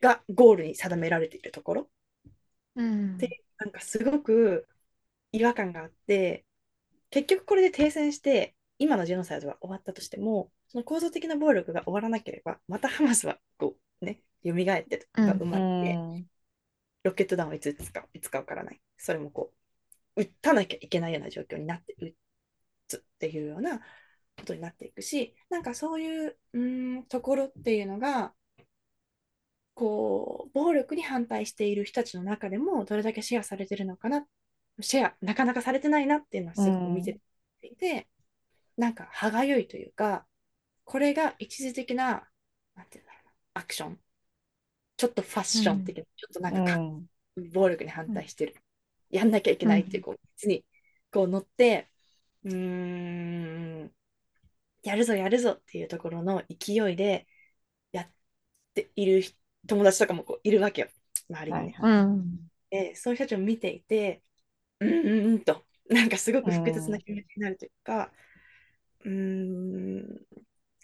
[0.00, 1.90] がゴールに定められているところ。
[2.74, 3.16] うん。
[3.18, 4.66] でなんかすごく
[5.30, 6.44] 違和感があって、
[7.10, 16.26] 結局これで停戦して、今のジェノサイドが終わったとしても、その構造的な暴力が終わらなければ、またハマスはこうね、蘇ってとかうん生まれて、うん
[17.04, 18.80] ロケット弾をいつ撃つか、いつかわからない。
[18.96, 19.52] それもこ
[20.16, 22.16] う、撃たなきゃいけないような状況になって、撃
[22.88, 28.34] つっていうようなことになっていくし、なんかそういう、うーん、ところっていうのが、
[29.74, 34.26] こう、暴力に反対している人たちの中でも、どれだけシェアされてるのかな、
[34.80, 37.20] シェア、なかなかされてないなっていうのはすごく見て
[37.62, 38.08] いて、
[38.76, 40.26] なんか歯がゆいというか、
[40.84, 42.28] これが一時的な、
[42.76, 44.03] なんていうんだろうな、アクション。
[44.96, 47.06] ちょっとファッション的な、ちょっとなんかうん
[47.52, 48.54] 暴力に反対してる。
[49.10, 50.64] やんなきゃいけないっていう、こう、別に、
[51.10, 51.88] こう乗って、
[52.44, 53.92] うーん、
[54.82, 57.26] やるぞやるぞっていうところの勢いで
[57.92, 58.10] やっ
[58.74, 59.36] ている人
[59.66, 60.88] 友達とかもこういるわけよ。
[61.30, 61.74] 周りにね。
[61.78, 62.50] はいうん。
[62.70, 64.22] で、そういう人たちを見ていて、
[64.80, 68.12] うんうんうんと、なんかすごく複雑な気持ちになるというか、
[69.04, 70.26] うーん、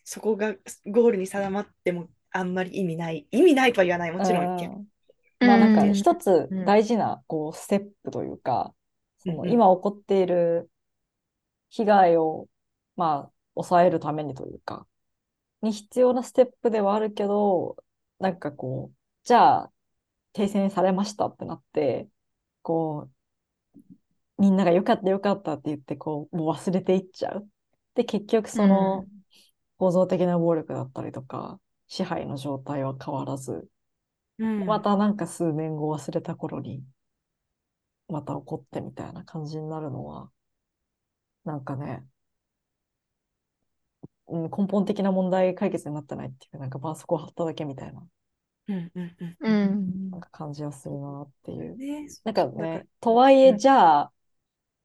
[0.04, 0.54] そこが
[0.86, 3.26] ゴールに定まってもあんまり意味ない。
[3.30, 4.60] 意味ないとは言わない、もちろん。
[4.60, 4.86] うん
[5.40, 8.74] まあなんかうん一つうん大事なこうステップというか、
[9.18, 10.70] その今起こっている
[11.70, 12.46] 被害を
[12.96, 14.86] まあ抑えるためにというか、
[15.62, 17.76] に必要なステップではあるけど、
[18.18, 19.72] なんかこう、じゃあ
[20.32, 22.08] 停戦されましたってなって、
[22.62, 23.08] こ
[24.38, 27.48] う、みんなが良かった良かったって言ってこう、もう忘れていっちゃう。
[27.94, 29.06] で、結局その
[29.78, 31.60] 構造的な暴力だったりとか、
[31.90, 33.68] 支配の状態は変わらず、
[34.38, 34.64] うん。
[34.64, 36.84] またなんか数年後忘れた頃に、
[38.08, 40.30] また起こってみたいな感じになるのは、
[41.44, 42.04] なんかね、
[44.28, 48.06] うん、根本的な問題解決になってないっていう、なんか絆創膏を貼っただけみたいな、
[48.68, 50.10] うんうんうんうん。
[50.12, 51.76] なんか感じはするなっていう。
[51.76, 54.12] ね、なんかね、とはいえ、うんじゃあ、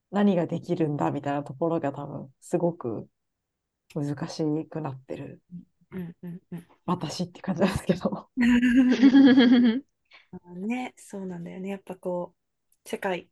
[0.10, 3.08] 何ができるんだみたいなところが多分、すごく
[3.94, 5.40] 難しくなってる。
[5.96, 8.30] うんうんうん私って感じなんですけど。
[10.56, 11.70] ね、そうなんだよね。
[11.70, 13.30] やっぱこう、世界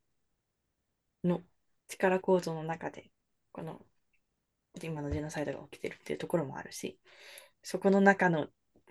[1.23, 1.41] の
[1.87, 3.11] 力構造の中で、
[3.51, 3.85] この
[4.81, 6.99] 今のジェノサイドが起きてるっていうところもあるし、
[7.61, 8.47] そこの中の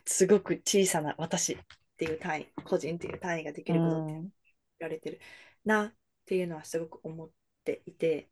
[0.07, 1.59] すごく小さな私っ
[1.97, 4.33] ていう単位、個人っていう単位ができることってうん
[4.81, 5.21] 言われてる
[5.65, 5.95] なっ
[6.27, 7.31] ていうのはすごく思っ
[7.65, 8.29] ていて、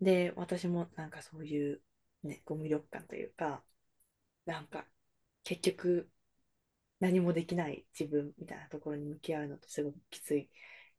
[0.00, 1.82] で、私もなんかそういう、
[2.22, 3.62] ね、ゴミ力感というか、
[4.50, 4.84] なんか
[5.44, 6.10] 結局
[7.00, 10.50] 何もできない自分みたいなところに向き合うのってすごくきつい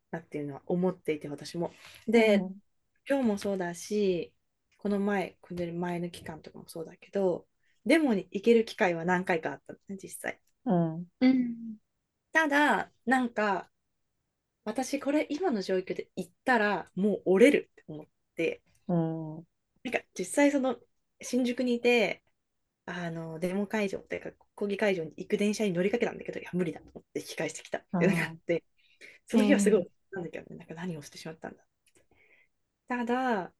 [0.09, 1.71] なっていうのは思っていて私も。
[2.07, 2.61] で、うん
[3.09, 4.31] 今日もそうだし、
[4.77, 7.47] この前、この前の期間とかもそうだけど、
[7.85, 10.39] デモに行ける機会は何回かあったのね、実際。
[10.65, 11.07] うん。
[11.19, 11.77] うん
[12.31, 13.69] ただ、なんか、
[14.63, 18.05] 私これ今の状況で行ったらもう折れるって思っ
[18.35, 19.35] て、うん。
[19.83, 20.77] なんか実際その
[21.21, 22.23] 新宿にいて、
[22.93, 27.79] あの、デモ会場っていうか、抗議会場に行く電車に乗りかけたんだけど、いや、無理だと思って引き返してきた。
[27.79, 28.63] っていうのがあって、
[29.27, 31.63] その日はすごい、なんだけどね、なんか何をしてしまったんだ。
[32.87, 33.53] ただ、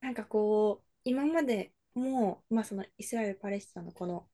[0.00, 4.28] なんかこう、今までも、まあそのイスラエル・パレスチナのこの、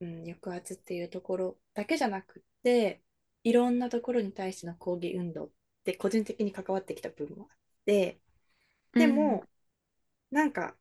[0.00, 3.02] うん、抑圧っていうところだけじゃなくって、
[3.44, 5.50] いろんなところに対しての抗議運動っ
[5.84, 8.20] て個人的に関わってきた部分もあって、
[8.92, 9.44] でも、
[10.30, 10.76] なんか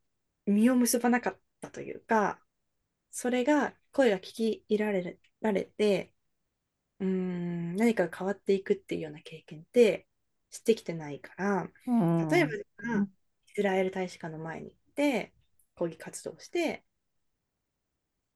[0.46, 2.40] 実を結ばなかったというか、
[3.19, 6.14] それが声が聞き入れられられて、
[6.99, 10.07] うーん、何かが変わっていくっていうような経験って
[10.52, 12.27] してきてないから、うん。
[12.30, 12.64] 例えばイ
[13.56, 15.34] スラエル大使館の前に行って、
[15.76, 16.84] 抗議活動をして、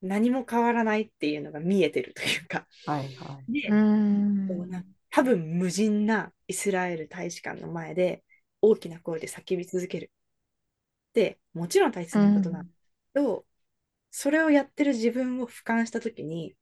[0.02, 3.54] 何も変わらないっていうのが見えてるというか、はいはい。
[3.54, 3.70] で
[5.12, 8.24] 多分無人なイスラエル大使館の前で
[8.62, 10.06] 大きな声で叫び続ける
[11.10, 12.74] ってもちろん大切なことなんだ
[13.14, 13.46] けど、
[14.12, 16.54] それをやってる自分を俯瞰したときに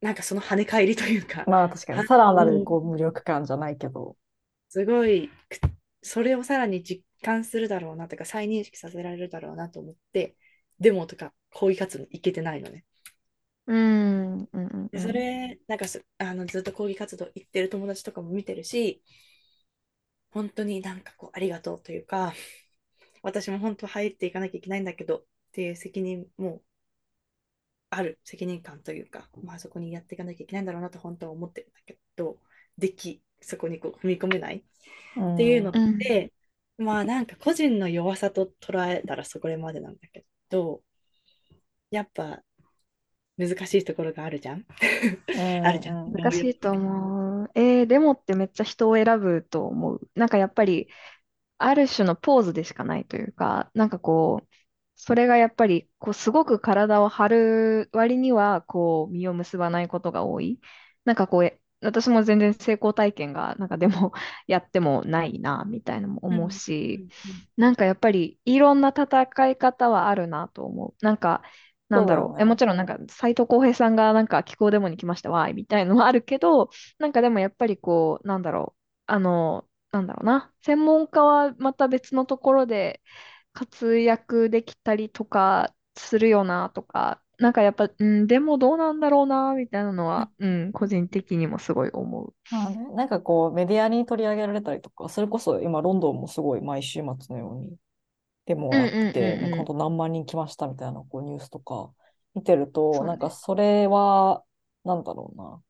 [0.00, 4.16] なんかその跳ね返りというか、まあ確かに、さらなるこう無力感じゃないけど。
[4.68, 5.58] すごいく
[6.02, 10.36] それをさらに実感するだろうなとか再認識させられるだろうなと思って
[10.78, 12.84] デモとか抗議活動に行けてないのね。
[13.66, 19.02] うんうんうんでそれ、なんかすあのずっと抗議活動行ってる友達とかも見てるし、
[20.30, 22.34] 本当になんかこう、ありがとうというか、
[23.22, 25.24] 私も本当入っていかなきゃいけないんだけど
[25.56, 26.60] っていう責任も
[27.88, 32.36] ある、責任感というか、まあそこにやっていかなきゃいけないんだろうなと本当は思ってるんだけど、
[32.76, 36.34] できそこにこう踏み込めないっていうのって、
[36.76, 40.82] まあなんか個人の弱さと捉えたらそこまでなんだけど、
[41.90, 42.42] やっぱ
[43.38, 44.66] 難しいところがあるじゃん。
[45.64, 46.12] あるじゃん。
[46.12, 47.50] 難しいと思う。
[47.54, 50.10] えー、デモってめっちゃ人を選ぶと思う。
[50.14, 50.88] なんかやっぱり、
[51.58, 54.46] ある種のポーズでしかないというか、なんかこう、
[54.96, 60.60] それがやっぱり、こう、すごく体を張る割には、こう、実を結ばないことが多い。
[61.04, 64.12] なんかこう、私も全然成功体験が、なんかでも
[64.46, 67.04] やってもないな、みたいなのも思うし、
[67.56, 71.04] なんかやっぱり、いろんな戦い方はあるなと思う。
[71.04, 71.42] なんか、
[71.88, 72.38] なんだろう。
[72.38, 78.80] ね、えもちろんなんか斎藤浩平さんがなんか気候デモに来ましたわいみたいなのはあるけど、なんかでもやっぱりこう、なんだろう。
[79.06, 80.52] あの、なんだろうな。
[80.62, 83.00] 専門家はまた別のところで
[83.56, 92.34] 活躍できたりとかするよなとか、なんかやっぱ、うん、でもどうなんだろうなみたいなのは、うん、個人的にもすごい思う。
[92.50, 97.76] まあね、なんかこうメディアに取り上げられたりとか、それこそ今ロンドンもすごい毎週末のように
[98.44, 101.90] でもやってて、なんか本当何万人来ましたみたいなこうニュースとか
[102.34, 104.42] 見てると、なんかそれは、
[104.84, 105.62] なんだろうな。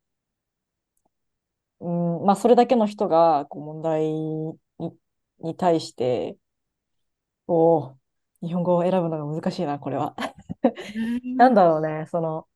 [2.18, 4.58] うん、まあそれだけの人がこう問題に
[5.40, 6.36] に対して、
[7.48, 7.94] お
[8.42, 10.14] 日本語を選ぶのが難しいな、これは。
[11.36, 12.46] なんだろうね、その、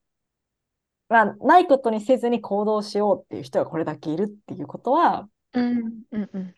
[1.08, 6.54] まあ、ないことにせずに行動しようっていう人がこれだけいるっていうことは、うんうんうん、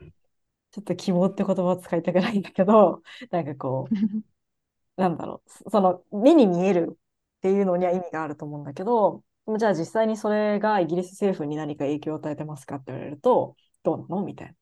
[0.70, 3.94] ちょっと希望って言葉を使いたくないんだけど、なんかこう、
[5.00, 6.98] なんだろう、その目に見える
[7.38, 9.22] っていうのには意味があると思うんだけど、
[9.58, 14.54] じゃあ実際にそれがイギリス政府に何か影響を与えてますかって言われると、どうなのみたいな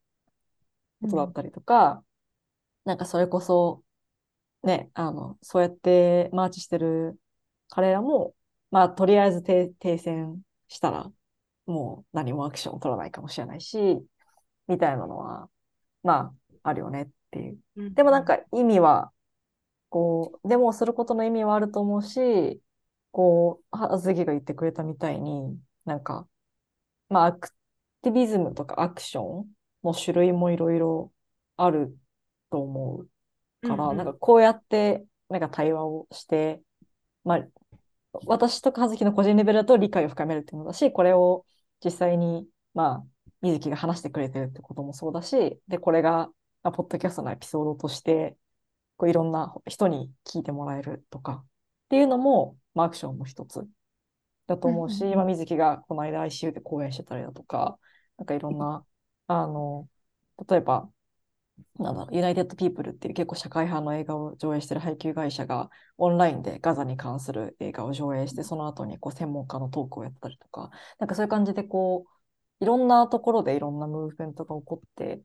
[1.03, 2.05] ことだったりとか、うん、
[2.91, 3.85] なんかそれこそ、
[4.65, 7.17] ね、あの、そうやってマーチしてる
[7.69, 8.35] 彼らも、
[8.73, 11.13] まあ、とりあえず停戦したら、
[11.67, 14.05] もう何もアクションを取らないかもしれないし、
[14.67, 15.49] みたいなのは、
[16.03, 16.33] ま
[16.65, 17.95] あ、あるよねっていう。
[17.95, 19.13] でもなんか意味は、
[19.89, 22.61] こう、デモをすることの意味はあると思うし、
[23.13, 26.27] こう、はずきが言ってくれたみたいに、なんか、
[27.09, 27.51] まあ、アク
[28.03, 29.47] ティビズムとかアクション
[29.85, 31.13] の種類もいろいろ
[31.57, 31.97] ある
[32.51, 33.05] と思
[33.63, 36.61] うから、うんうん、なんかこうやって、なんか対話をして、
[37.25, 37.47] まあ、
[38.27, 41.45] 私とかはずきの個人レベルだと理解を深めるっていうのだし、これを
[41.85, 43.05] 実際に、まあ、
[43.43, 46.29] みずきが話してくれてるってこともそうだし、で、これが、
[46.63, 48.37] まあ、ポッドキャストのエピソードとして、
[48.97, 51.47] こういろんな人に聞いてもらえるとか、っ
[51.89, 53.67] ていうのも、まあ、アクションの一つ
[54.47, 57.79] だと思うし、まあ、水木がこの間 ICU で講演してたりだとか、
[58.19, 58.85] なんかいろんな、
[59.29, 59.89] あの、
[60.49, 60.91] 例えば、
[61.79, 72.07] なんだろう、ユナイテッド・ピープルっていう結構社会派の映画を上映してる配給会社がオンラインでガザに関する映画を上映して、その後にこう専門家のトークをやったりとか、なんかそういう感じでこ
[72.61, 75.23] う、いろんなところでいろんなムーブメントが起こって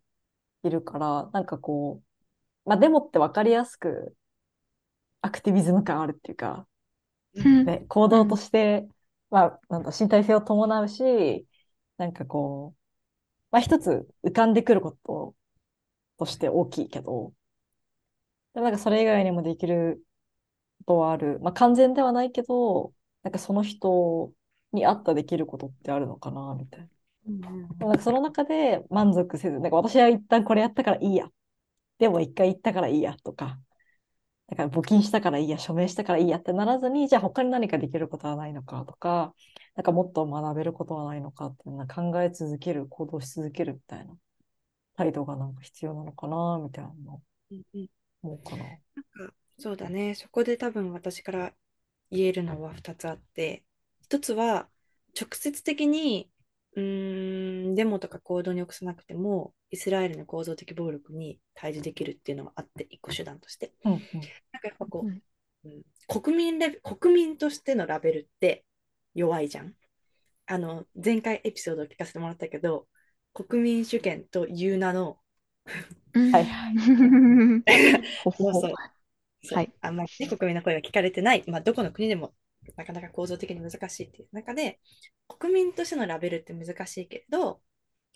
[0.64, 2.02] いるから、なんかこ
[2.66, 4.16] う、まあ、デモって分かりやすく
[5.22, 6.68] アクティビズム感あるっていうか、
[7.36, 7.66] うん。
[7.66, 8.88] ね、行動として、
[9.30, 11.48] まあ、なんだ、身体性を伴うし、
[11.98, 12.80] なんかこう、
[13.52, 15.36] まあ一つ浮かんでくること
[16.18, 17.34] として大きいけど、
[18.54, 20.02] でもなんかそれ以外にもできる
[20.80, 21.40] ことはある。
[21.42, 22.94] まあ完全ではないけど、
[23.24, 24.32] なんかその人
[24.72, 26.88] に合ったできることってあるのかな、みたいな。
[27.80, 31.28] でもなんかその中で満足せず、なんか私は一旦これやったからいいや。
[32.00, 33.60] でも一回行ったからいいやとか、
[34.48, 39.34] だから募金したからいいや、署名したからいいやってならずに、じゃあ他に何かできることはないのかとか、
[39.76, 44.16] なんかもっと学べることはないのかっていうのは考え続ける、行動し続けるみたいな
[44.98, 47.22] 態度がなんか必要なのかな、みたいなの
[48.24, 48.64] 思うかな。
[48.64, 51.54] なんかそうだね、そこで多分私から
[52.12, 53.64] 言えるのは2つあって、
[54.02, 54.68] 1つは
[55.20, 56.30] 直接的に
[56.76, 63.72] うーんデモとか行動に起こさなくても、イスラエルの構造的暴力に対峙できるっていうのはあって、一個手段として。
[63.86, 65.14] うんうん、なんかやっぱこう、うん
[65.66, 68.64] うん国民レベ国民としてのラベルって
[69.16, 69.74] 弱いじゃん。
[70.46, 72.88] あの、前回エピソードを聞かせてもらったけど、
[73.36, 75.18] 国民主権という名の、
[76.14, 76.45] はい。
[76.45, 78.62] はいほほほ。
[78.62, 78.74] そう。
[79.44, 79.72] そうはい。
[79.82, 82.34] あんまりね、国民の声が聞かれてない、まあ、どこの国でも
[82.78, 84.80] なかなか構造的に難しいっていう中で、
[85.28, 87.62] 国民としてのラベルって難しいけれど、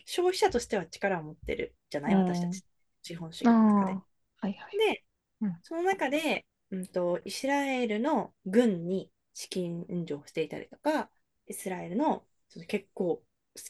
[0.06, 2.20] 消費者としては力を持ってるじゃない、うん。
[2.20, 2.64] 私たち、
[3.02, 3.92] 資本主義あの中で。
[3.92, 3.94] ー。
[3.94, 4.78] はいはい。
[4.78, 5.04] で、
[5.42, 5.58] うん。
[5.62, 11.10] その中で、うんと、イスラエルの軍に資金援助をしていたりとか、
[11.46, 13.22] イスラエルのその結構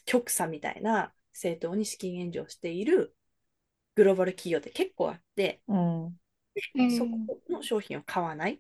[0.05, 3.15] 極左みたいな政党に資金援助をしている
[3.95, 6.17] グローバル企業って結構あって、うん。
[6.97, 8.59] そこの商品を買わないっ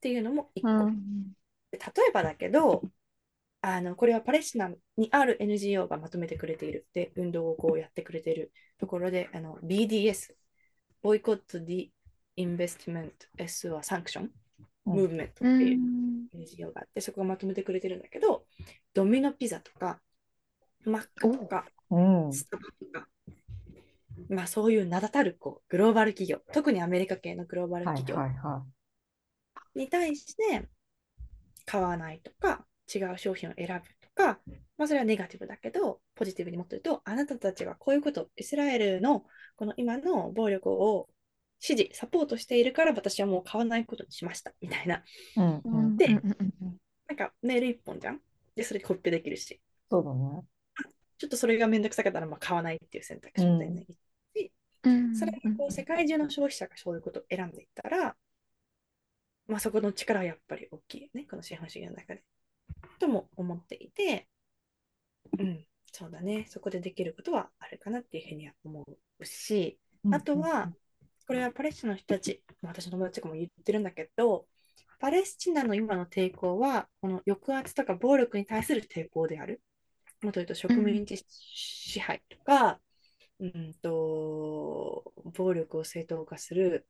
[0.00, 0.68] ていうのも一個。
[0.68, 1.32] うん。
[1.70, 2.82] で例えばだけど、
[3.60, 6.86] あのこれはパレスチナにある NGO がまとめてくれている。
[6.92, 10.34] で運動をこうやってくれているところであの BDS
[11.02, 11.88] ボイコット・ディ・
[12.36, 14.30] インベスティメント S はサンクション
[14.84, 15.80] ムーブメントっていう
[16.34, 18.44] NGO があってそこがまとめてくれてるんだけど
[18.92, 20.00] ドミノピザとか
[20.84, 22.32] マックとかうん。
[22.32, 23.08] スタバとか
[24.28, 28.64] まあそういう名だたるこうグローバル企業特にアメリカ系のグローバルはい企業
[29.74, 30.68] に対して
[31.66, 34.38] 買わないとか違う商品を選ぶとか、
[34.76, 39.24] まあ、それはネガティブだけどポジティブに持ってるとあなたたちはこういうことイスラエルの
[39.56, 41.08] この今の暴力を
[41.58, 45.02] 支持サポートしているから私はもう買わないことにしましたみたいな
[45.36, 45.96] うんうん。
[45.96, 46.20] でなん
[47.16, 48.20] かメール一本じゃん
[48.54, 50.42] でそれコピペできるしそうだね。
[51.24, 53.96] ちょっとそれがめんどくさかったらまあ買わないっていう選択肢も全然いい
[54.42, 54.52] し、
[54.82, 55.16] うん。
[55.16, 58.14] それがこう世界中の消費者がそういうことを選んでいったら、
[59.46, 62.22] まあ、そこの力はやっぱり大きいよね、この資本主義の中で。
[62.98, 64.28] とも思っていて、
[65.38, 68.84] うん、そうだね、そこでできることはあるかなっていうふうには思
[69.18, 69.78] うし、
[70.12, 70.72] あとは、
[71.26, 74.46] これはパレスチナの人たち、まあ私の友達とかも言ってるんだけど、
[74.98, 79.62] パレスチナの今の抵抗は、この抑圧とか暴力に対する抵抗である。
[80.24, 82.80] もっと言うと植民地支配とか、
[83.40, 86.86] うんと、暴力を正当化する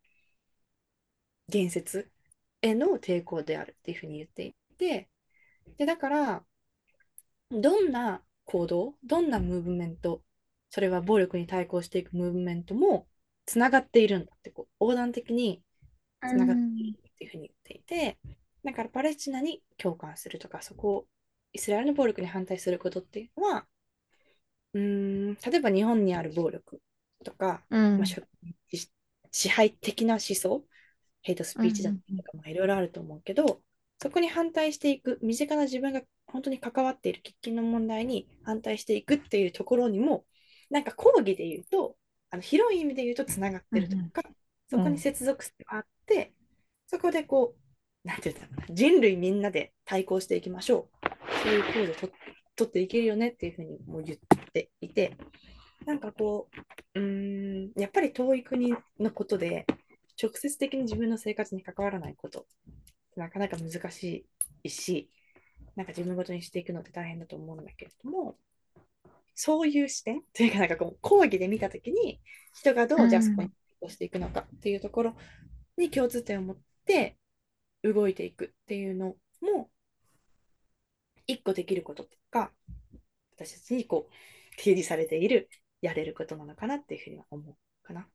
[1.49, 2.11] 言説
[2.63, 5.09] への抵抗であるっていうふうに言っていて、
[5.79, 6.45] で、だから、
[7.51, 10.23] どんな行動、どんなムーブメント、
[10.71, 13.07] それは暴力に対抗していくムーブメントも
[13.47, 15.63] つながっているんだって、こう横断的に
[16.23, 18.19] つながっているっていうふうに言っていて、
[18.65, 21.07] だからパレスチナに共感するとか、そこを
[21.55, 23.67] イスラエルの暴力に反対することっていうのは、
[24.75, 26.81] うーん、例えば日本にある暴力
[27.25, 27.99] とか、うん。
[27.99, 28.07] まあ、
[29.31, 30.65] 支配的な思想、
[31.23, 33.63] ヘイトスピーチだったりとか、まあ、いろいろあると思うけど、
[34.01, 40.27] そこに反対していく、身近な自分が本当に関わっている喫緊の問題に反対していくっていうところにも、
[40.71, 41.97] なんか講義で言うと、
[42.31, 44.23] あの広い意味で言うとつながってるというか、
[44.69, 46.35] そこに接続性があって、
[46.89, 47.55] そこでこ
[48.05, 51.14] う、なんて言ったのかな、人類みんなで対抗していきましょう。
[51.43, 52.15] そういう行動をと
[52.57, 54.19] 取っていけるよねっていうふうにも言っ
[54.53, 55.17] ていて、
[55.87, 56.49] なんかこ
[56.95, 59.67] う、うーん、やっぱり遠い国のことで、
[60.21, 62.47] 直接的に自分の生活に関わらないこと、
[63.17, 64.27] なかなか難し
[64.63, 65.11] いし、
[65.77, 68.37] なんか自分ごとにしていくのって大変だと思うんだけれども、
[69.35, 72.21] そういう視点というか、なんかこう、講義で見たときに、
[72.55, 73.51] 人がどうじゃあそこに
[73.91, 75.17] していくのかっていうところ
[75.77, 77.17] に共通点を持って
[77.83, 79.71] 動いていくっていうのも、
[81.27, 82.53] 一個できることとか、
[83.37, 84.15] 私たちにこう、
[84.57, 85.49] 提示されている、
[85.81, 87.57] やれることなのかなっていうふうには思う
[87.87, 88.09] かな。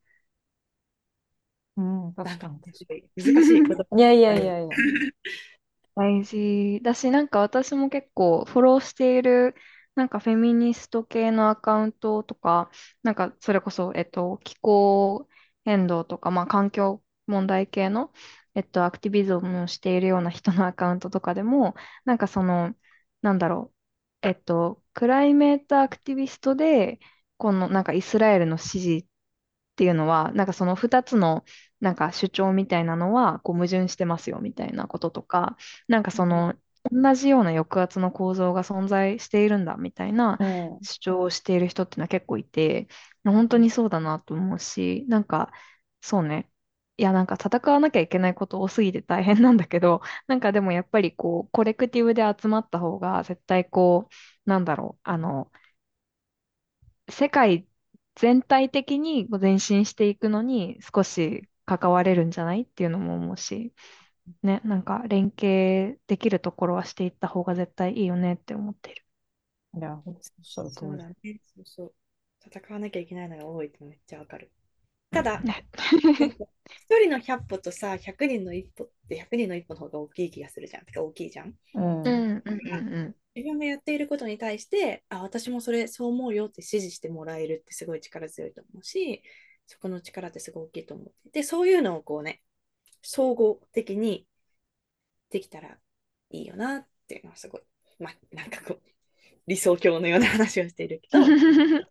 [1.77, 2.60] うん、確かに。
[3.18, 3.88] 難しいこと。
[3.98, 4.69] いやいやいやいや。
[5.95, 9.56] 大事だし、なんか私も結構フォローしている、
[9.95, 12.69] なんかフェミニスト系のアカウントとか、
[13.03, 15.27] なんかそれこそ、えっと、気候
[15.65, 18.14] 変動とか、まあ環境問題系の、
[18.56, 21.76] えっと、アクティビズムをしているような人のアカウントとかでも、
[22.06, 22.73] なんかその、
[23.22, 23.74] なんだろ
[24.24, 27.00] う、えっと、クライメートアクティビストで、
[27.38, 29.06] このなんかイスラエルの支持っ
[29.76, 31.46] ていうのは、なんかその2つの
[31.80, 36.56] なんか主張みたいなのはこう矛盾してますよみたいなこととか、なんかその
[36.91, 40.80] 同じような抑圧の構造が存在しているんだみたいなうん。
[40.82, 42.88] 主張をしている人っていうのは結構いて、
[43.24, 45.52] 本当にそうだなと思うし、なんか
[46.02, 46.50] そうね、
[46.99, 54.09] いやなんか戦わなきゃいけないこと多すぎて大変なんだけど、 なんかでもやっぱりこうコレクティブで集まった方が絶対こ
[54.45, 55.51] う、なんだろう、あの、
[57.09, 57.67] 世界
[58.15, 63.73] 全体的にこう前進していくのに少し関われるんじゃないっていうのも思うし、
[64.43, 69.05] ね、なんか連携できるところはしていった方が絶対いいよねって思ってる。
[69.76, 71.05] いや、ほんとおっしゃる通りそうだ。
[71.23, 71.39] ね。
[71.55, 71.93] そうそう。
[72.45, 74.51] 戦わなきゃいけないのが多いってめっちゃわかる。
[75.11, 75.65] ただ、ね
[76.90, 80.86] 一人の100歩とさ、100人の一歩って100人の一歩の方が大きい気がするじゃん。
[80.86, 81.53] てか大きいじゃん。
[81.73, 82.02] うん。
[82.03, 89.23] うんうんうん自分がやっていることに対して、あ、私もそれそう思うよって支持してもらえるってすごい力強いと思うし、
[89.65, 92.41] そこの力ってすごい大きいと思っていて、そういうのをこうね、
[93.02, 94.27] 総合的に
[95.30, 95.77] できたら
[96.31, 97.61] いいよなっていうのはすごい、
[97.99, 98.81] まあ、なんかこう、
[99.48, 101.84] 理想郷のような話をしているけど、うん。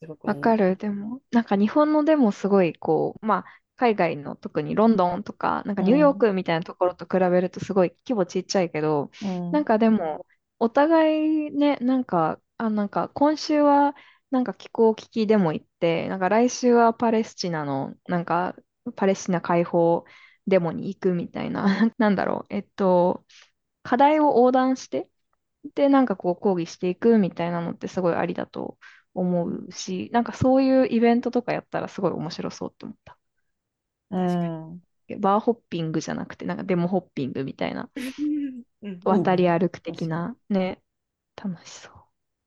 [0.00, 0.76] すごく思うわかる。
[0.76, 3.44] でも、なんか日本のでもすごいこう、まあ、
[3.76, 9.50] 海外の特にロンドンとか、なんかニューヨークみたいなところと比べるとすごい規模ちっちゃいけど、うん。
[9.50, 10.26] なんかでも、
[10.58, 13.94] お互いね、なんか、あ、なんか今週は
[14.30, 18.54] なんか気候危機でも行って、なんか来週はパレスチナの、なんか
[18.96, 20.04] パレスチナ解放
[20.46, 21.64] デモに行くみたいな、
[21.98, 23.24] なんだろう、えっと、
[23.82, 25.10] 課題を横断して、
[25.74, 28.78] で、なんかこう抗議していくみたいなのってすごいありだと
[29.14, 33.18] 思うし、なんかそういうイベントとかやったらすごい面白そうって思った。
[34.10, 34.82] うん。
[35.18, 37.90] バーホッピングじゃなくて、なんかデモホッピングみたいな、
[38.82, 40.82] うん渡り歩く的なね、
[41.36, 41.94] 楽しそう。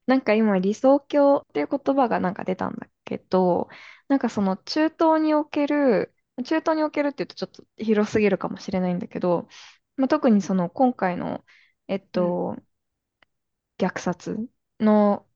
[0.07, 3.69] なんか今、理想郷っていう言葉がなんか出たんだけど、
[4.07, 6.14] なんかその中東における、
[6.45, 9.48] 中東におけるって言うとちょっと広すぎるかもしれないんだけど、
[9.98, 11.45] まあ、特にその今回の、
[11.88, 12.57] えっうんと、
[13.80, 14.48] 虐殺
[14.80, 15.26] の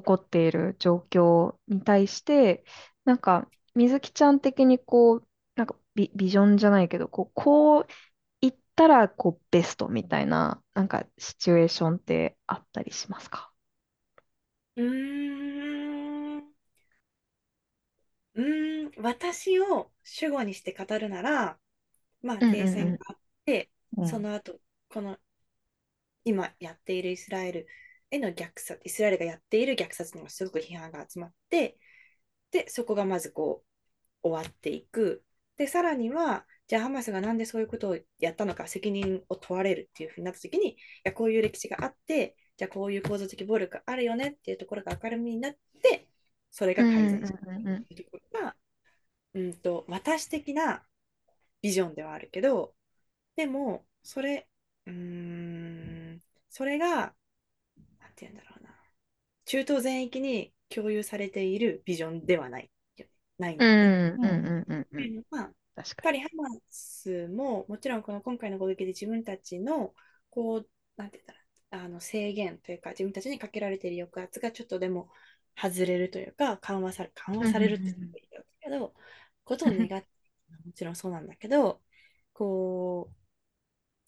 [0.00, 2.64] 起こっている状況に対して、
[3.04, 7.86] なんか、水木ちゃん的にこう、なんかビ、ビジョンじゃないけど、こう、こう
[8.42, 13.52] 言ったら、こう、ベストみたいな、なんか、シチュエーションってあったりしますか？
[14.76, 14.84] うー
[16.38, 21.58] ん、うーん、私を主語にして語るなら、
[22.22, 24.04] まあ、うん停戦うがあって、うん。
[24.04, 24.60] その後、
[24.90, 25.18] この
[26.24, 27.66] 今やっているイスラエル
[28.10, 31.78] への虐殺、イスラエルがやっている虐殺にもすごく批判が集まって、
[32.50, 33.64] で、そこがまずこ
[34.22, 35.24] う、終わっていく。
[35.56, 46.08] で、さらには、じゃあハマスがなんでそういうことをやったのか、責任を問われるっていうふうになったときに、いや、こういう歴史があって、じゃあこういう構造的暴力があるよねっていうところが明るみになって、
[46.50, 46.74] それ。
[46.74, 48.56] が改善してうんうんいくところが、
[49.34, 50.82] うんと、私的な
[51.62, 52.74] ビジョンではあるけど、
[53.36, 54.48] でも、それ、
[54.86, 57.14] うーん、それが、
[58.18, 58.70] て言うんだろうな。
[59.44, 62.70] 中東全域に共有されているビジョンではない
[63.38, 63.88] ないんうだよね。
[64.08, 64.14] ん。
[64.20, 65.36] う
[65.76, 69.94] やっぱりハマスも、もちろんこの今回の攻撃で自分たちの、
[70.28, 75.08] こう、なんて言ったら、あの制限というか、自分たちにかけられている抑圧がちょっとでも
[75.56, 78.94] 外れるというか、緩和され、緩和されるって言ってもいいんだけど、
[79.44, 80.08] ことを願って、
[80.66, 81.80] もちろんそうなんだけど、
[82.32, 83.14] こう、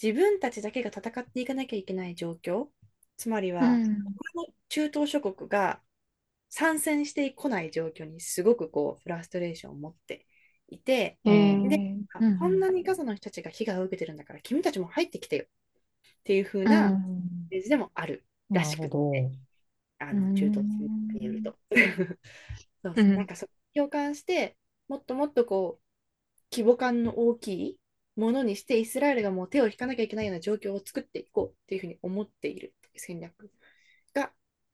[0.03, 2.69] 自分たちだけが戦っていかなきゃいけない状況、
[3.21, 4.05] つまりは、うん。
[4.35, 5.83] 他の中東諸国が
[6.49, 10.27] 参戦してこない状況にすごくこうフラストレーションを持って
[10.69, 11.31] いて、え
[11.69, 15.49] で、ー、うこんなんにガザの人たちが被害を受けてるんだから、君たちも入ってきてよっ
[16.25, 16.73] ていう風うん。
[16.73, 17.51] なうん。
[17.51, 19.31] ページでもあるらしくって。
[19.99, 20.67] あうの中東
[21.21, 21.43] によるん。
[21.43, 21.59] と。
[22.83, 23.27] そうそう、なん。
[23.27, 24.57] かそ共感して、
[24.89, 25.85] もっともっとこう、
[26.53, 27.81] 規模感の大きい
[28.17, 33.51] ものにして、イスラエルがもう手を引かなきゃいけないような状況を作っていこうっていうふうに思っている戦略
[34.15, 34.33] が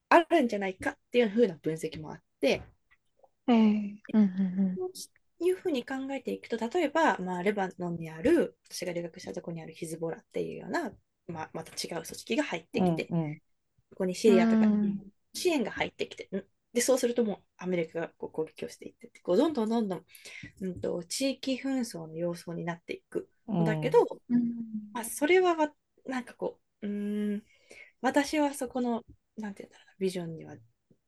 [0.09, 2.63] あるんじゃないかっていうふうな分析もあって、
[3.49, 4.25] えー、うんう
[4.75, 10.93] んそういうふうに考えていくと、例えば、まあ、レバノンにある、私が留学したところにあるヒズボラっていうような、
[11.29, 13.41] まあ、また違う組織が入ってきて、うんうん。
[13.91, 15.13] ここにシうリアとかん。
[15.35, 16.29] 支援が入ってきて、
[16.73, 20.05] で、そうするともうアメリカがこう攻撃をしていってこうどんどんどんどん、
[20.61, 23.65] うんと、地域紛争の様相になっていくうん。
[23.65, 24.57] だけど、うん。
[24.93, 25.73] まあ、それはわ
[26.07, 27.45] なんかこう、うーん、
[28.01, 29.05] 私はそこの、
[29.37, 30.57] なんていうんだろうな、ビジョンには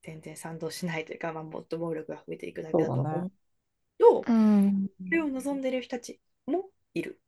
[0.02, 3.32] 全然賛同しないというか、まあ、もっと暴力が増えていくだけだと思う
[3.98, 4.89] と、うん。
[5.06, 7.20] それを望んでいる人たちもいる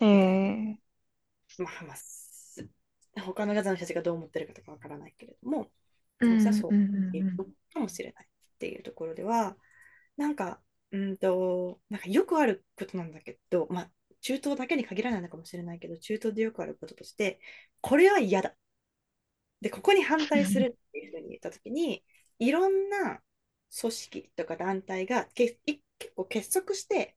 [0.00, 0.76] えー、
[1.58, 1.64] な。
[1.64, 2.68] まあ、まあ、す
[3.16, 5.70] 他のガザの人たちがどう思ってるかとかわからないけれども、
[6.20, 9.56] 実はそういううんのかもしれないっていうところでは、
[10.16, 10.60] なんか、
[10.92, 13.90] うんと、なんかよくあることなんだけど、まあ、
[14.20, 17.40] 中東だけに限らないのかもしれないけど、中東でよくあることとして、
[17.80, 18.54] これは嫌だ。
[19.60, 22.04] で、ここに反対するっていうふうに言ったときに、
[22.38, 23.20] いろんな
[23.80, 27.16] 組織とか団体がけい結構結束して、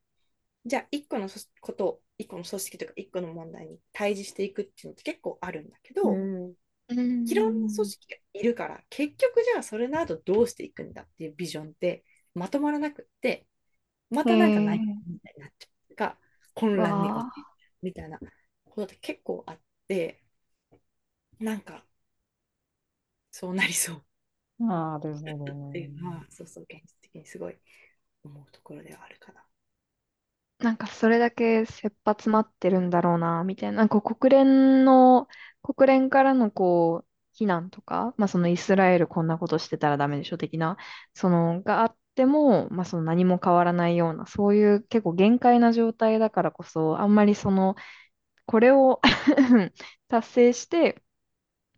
[0.65, 6.55] じゃあ一個のそことを、一個の組織とか一個の問題に対峙していくっていうのって結構あるんだけど、うん。
[6.89, 6.93] う
[7.26, 7.88] いろんな組ん。
[7.88, 12.03] 織がいるから、結局じゃあそれの後どうしていくんだっていうビジョンって
[12.34, 13.47] まとまらなくって、
[14.09, 16.19] まえたなんかないー、みたいになっちゃうか、
[16.55, 17.13] 混わ乱に。
[17.84, 18.19] みたいな
[18.65, 20.23] ことって結構あって、
[21.39, 21.85] なんか
[23.31, 24.05] そうなりそう
[24.59, 26.19] なるほだったっていうのどね。
[26.19, 27.57] は、そうそう、現実的にすごい
[28.23, 29.45] 思うところではあるかな。
[30.59, 33.77] なんかそれだけ切羽詰まってるんだろうな、みたいな。
[33.79, 35.27] なんか国連の、
[35.63, 40.77] 国連からのこう、非難とか、まあそのイスラエルこんなことしてたらダメでしょ的な、
[41.15, 47.75] そのがあっても、まあその何も変わらないような、そういう結構限界な状態だからこそ、あんまりその、
[48.45, 49.01] これを
[50.09, 51.01] 達成して、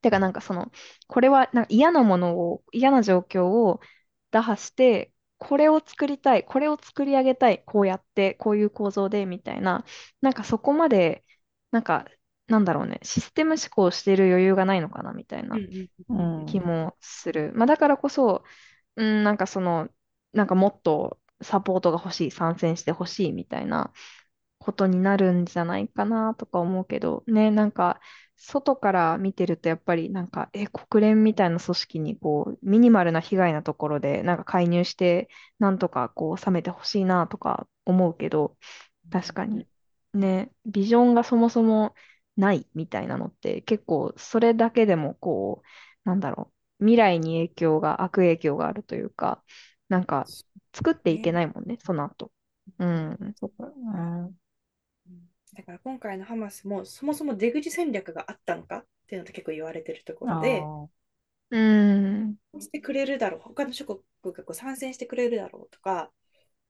[0.03, 0.71] てかなんかその、
[1.07, 3.81] これはなんか嫌なものを、嫌な状況を
[4.31, 9.85] 打破して、これを作りたい、これを作り上げたい、こうやって、こういう構造で、みたいな、
[10.21, 11.25] なんかそこまで、
[11.71, 12.07] なんか、
[12.47, 15.61] なんだろうね、システム思考している余裕がないのかな、みたいな
[16.45, 16.59] 気ん。
[16.59, 17.51] もする。
[17.55, 18.43] まあだからこそ、
[18.95, 19.89] うん、なんかその、
[20.33, 23.93] なんかもっとサポートが欲しい、参戦してほしい、みたいな
[24.59, 28.01] ことになるんじゃないかな、とか思うけど、ね、なんか、
[28.45, 35.29] 外から見てるとやっぱりなんか、え、国連みたいな組織にこう、ミニマルな被害なところでなんか介入して、
[35.59, 38.57] なんとかこう、収めてほしいなとか思うけど、
[39.11, 39.67] 確かに
[40.13, 41.95] ね、ビジョンがそもそも
[42.37, 45.67] ないみたいなのって結構それだけでもこう、
[46.09, 49.43] なんだろう、未来に影響が、悪影響があるというか、
[49.89, 50.25] なんか
[50.73, 52.31] 作っていけないもんね、その後。
[52.79, 53.35] うん。
[53.39, 53.69] そうだ
[54.27, 54.33] ね。
[55.55, 60.63] だから今回のハマスもそもそも出口戦略があったのかっていうのって結構言われてるところで、
[61.51, 62.35] うん。
[62.59, 63.99] してくれるだろう、他の諸国
[64.33, 66.11] がこう参戦してくれるだろうとか、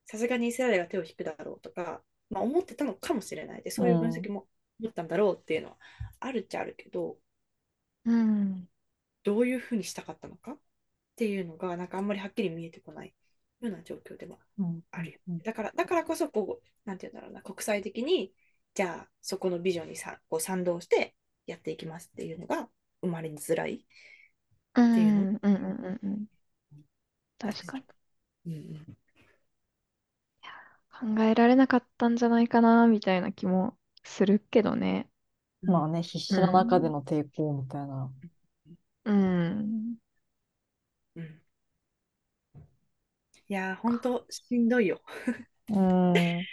[0.05, 4.47] さすがにイスラエルが手を引くだろうとか、まあ、思ってたのかもしれないで、そういう分析も
[4.79, 5.77] 思ったんだろうっていうのは
[6.19, 7.17] あるっちゃあるけど、
[8.05, 8.67] うん、
[9.23, 10.57] どういうふうにしたかったのかっ
[11.15, 13.13] ていうのが、なんかあんまりはっきり見えてこない
[13.61, 14.37] ような状況では
[14.91, 18.33] あるよ、うん、だから、だからこそこう、なんていうんだろうな、国際的に、
[18.75, 21.15] じゃあそこのビジョンにさこう賛同して
[21.47, 22.69] やっていきますっていうのが
[23.01, 25.21] 生まれづらいっていうの？
[25.21, 26.25] うんうんうんうん、
[27.37, 27.85] 確かに。
[28.45, 28.97] うんうん
[30.91, 35.09] 考えられなかったんじゃないかな、みたいな気もするけどね。
[35.63, 38.11] まあね、必死の中での抵抗みたいな。
[39.05, 39.97] うん。
[41.15, 41.41] うん。
[43.47, 45.01] いやー、ほんとしんどいよ。
[45.69, 46.47] うん。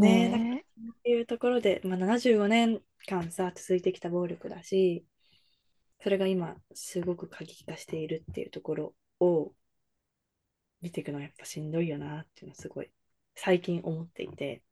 [0.00, 5.06] ねえ、ねっていうところで、まあ、75年間さ、続いてきた暴力だし、
[6.00, 9.54] それが今、すごく過激化しているっていうところを
[10.82, 12.90] 見ていくのはやっぱしんどいよなっていうのはすごい
[13.34, 14.62] 最近思っていて。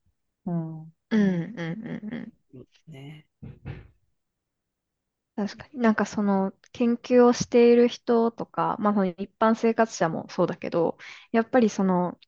[0.46, 0.80] うん。
[0.80, 2.32] うんうんうんうん。
[2.88, 3.26] ね。
[5.34, 10.98] 確かになんかその研究をしている人とか、まあその一般生活者もそうだけど、
[11.32, 12.18] やっぱりその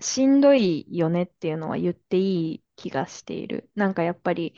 [0.00, 3.70] しんどいよねっていうのは言っていい気がしている。
[3.74, 4.48] なんかやっぱり、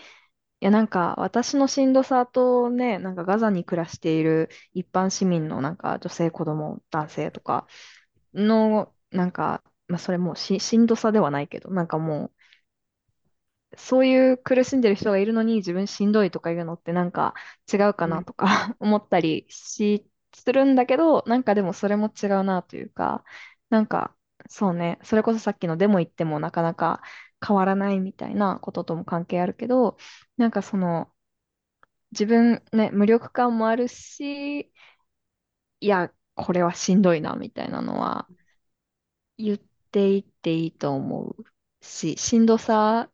[0.61, 7.67] いやなんか私のしんどさとね、なんかガザに暮らしている一般市民のなんか女性、子供、男性とか
[8.35, 12.33] のなんかまあ、それもうし、しんどさではないけど、なんかもう、
[13.77, 17.35] そういう苦しんでる人がいるのに自分しんどいとか言うのってなんか
[17.73, 23.25] 違うかなとか 思ったりし、するんだけど、なんかでもそれも違うなというか、
[23.71, 24.15] なんか
[24.53, 27.03] そうね、それこそさっきのデモ行ってもなかなか
[27.47, 29.97] 変わらないみたいなこととも関係あるけど、
[30.37, 31.13] なんかその
[32.13, 34.73] 自分ね、無力感もあるし、
[35.81, 38.27] いや、これはしんどいなみたいなのは
[39.39, 39.59] 言っ
[39.91, 41.45] ていっていいと思う
[41.81, 43.11] し、しんどさ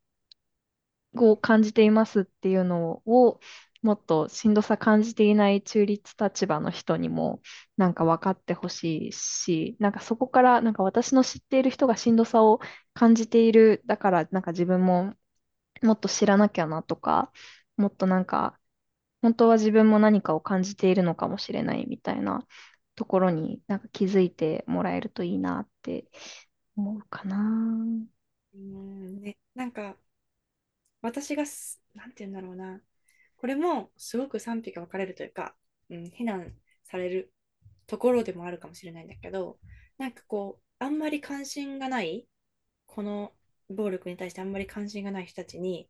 [1.16, 3.40] を感じていますっていうのを、
[3.86, 7.40] もっとしんどさ感じていない中立立場の人にも
[7.76, 12.60] なんか分かってほしいし、なんかそこからなんか私の知っている人がしんどさを
[12.94, 15.14] 感じている、だからなんか自分も
[15.82, 17.32] もっと知らなきゃなとか、
[17.76, 18.58] もっとなんか
[19.22, 22.46] 本当は自分も何かを感じているのかもしれないみたいな
[22.96, 26.06] ところになんか気づいてもらえるといいなって
[26.76, 27.86] 思うかな。
[28.54, 29.96] うんね、なんか
[31.00, 32.80] 私がす、なんて言うんだろうな、
[33.46, 35.54] これもすごく賛否が分かれるというか、
[35.88, 36.52] うん、非難
[36.82, 37.32] される
[37.86, 39.60] ところでもあるかもしれないんだけど、
[39.98, 42.26] なんかこう、あんまり関心がない、
[42.86, 43.32] この
[43.70, 45.88] 暴力に対してあんまり関心がない人たちに、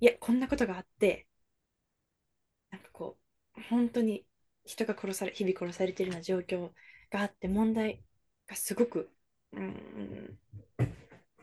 [0.00, 1.26] いや、こんなことがあって、
[2.70, 3.18] なんかこ
[3.58, 4.24] う、本当に
[4.64, 6.70] 人が殺され、日々殺されてるような状況
[7.10, 8.02] があって、問題
[8.46, 9.10] がすごく、
[9.52, 10.38] うん、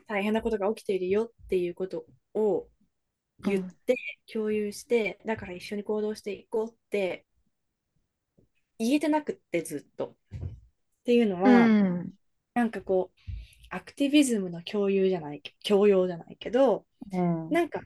[0.08, 2.66] 大変なことが起きているよっていうことを
[3.44, 3.96] 言って、
[4.32, 7.26] 共有して、だから一緒に行動していこうって
[8.78, 10.16] 言えてなくってずっと。
[10.34, 12.14] っていうのは、うん、
[12.54, 13.20] なんかこう、
[13.70, 17.82] アクティビズムの共有じゃない、共用じゃないけど、うん、なんか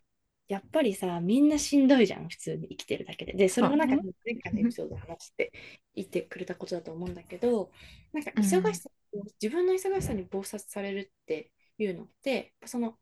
[0.48, 3.34] やっぱりさ、みんなしんどいじゃん、普通に生きてるだけで。
[3.34, 5.52] で、それもなんか前回のエピソードで話して
[5.94, 7.70] 言ってくれたことだと思うんだけど、
[8.12, 12.98] なんか忙しさ、うん、自分の忙しさに暴殺されるっていうのって、その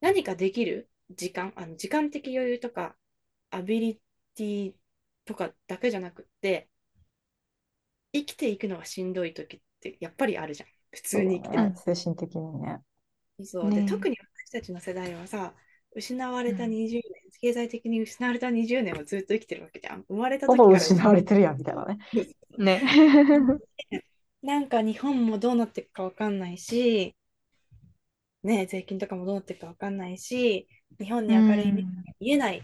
[0.00, 2.96] 何かできる時間、あの時間的余裕とか、
[3.50, 4.00] アビリ
[4.34, 4.72] ティ
[5.24, 6.68] とかだけじゃなくって、
[8.12, 10.68] 生きていくのがしんどい時ってやっぱりあるじゃん。
[10.92, 11.70] 普通に生きてる。
[11.70, 12.80] ね、精神的にね。
[13.44, 14.16] そうで、ね、特に
[14.46, 15.54] 私たちの世代はさ、
[15.92, 17.02] 失われた20年、うん、
[17.40, 20.04] 経済的に失われた20年をずっと生きてるわけじゃん。
[20.08, 20.68] 生まれた時から。
[20.78, 21.98] 失われてるやんみたいなね。
[22.58, 22.82] ね。
[24.42, 27.14] なんか日本もどうなっていくか分かんないし、
[28.42, 30.66] ね、税金とかもどうなっていくか分かんないし、
[30.98, 32.62] 日本に明るい未来が見えない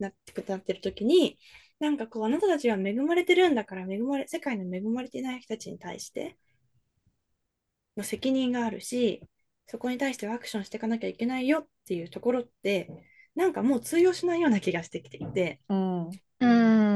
[0.00, 1.38] なってなってる時に、
[1.80, 6.36] なんかこう、あなたたちは恵まれてるんだから、恵まれ、世界の恵まれてない人たちに対して
[7.96, 9.22] の責任があるし、
[9.66, 12.88] そこに対してアクションしていかなきゃいけないよっていうところって、
[13.34, 15.60] なんかもう通用しないような気がしてきていて、
[16.40, 16.46] うん。
[16.46, 16.46] うん。
[16.46, 16.80] うん。
[16.80, 16.88] うん。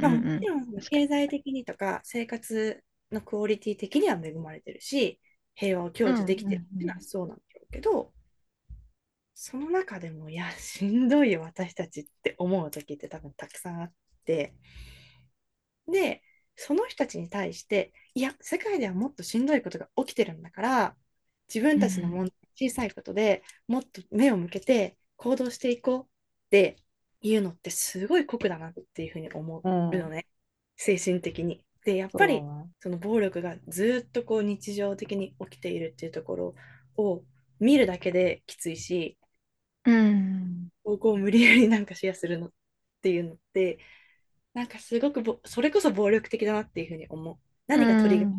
[0.00, 2.82] まあ、うんもちろん経済的にとか生活
[3.12, 5.20] のクオリティ的には恵まれてるし、
[5.54, 8.12] 平和を享受できてるっていうのはそうなんだろうけど、
[9.38, 13.92] その中でも、いや、 しんどいよ、私たちって思う時って多分たくさんあっ
[14.24, 14.54] て、
[15.86, 16.22] で、
[16.56, 20.96] その人たちに対して、いや、世界ではもっとしんどいことが起きてるんだから、
[21.54, 22.32] 自分たちの問題、
[22.70, 26.06] 小さいことでもっと目を向けて行動していこうっ
[26.50, 26.78] て
[27.20, 29.62] いうのってすごい酷だなっていうふうに思う
[29.96, 30.26] のね、
[30.76, 31.62] 精神的に。
[31.84, 32.40] で、やっぱり
[32.80, 36.54] その暴力がずっとこう日常的に起きているっていうところ
[36.96, 37.22] を
[37.60, 39.18] 見るだけできついし、
[39.86, 40.68] うん。
[40.84, 42.52] こう無理やりなんかシェアするのっ
[43.02, 43.78] ていうのって、
[44.54, 47.38] なんかすごくぼそれこそ暴力的だなっていうふうに思う。
[47.66, 48.30] 何がトリガー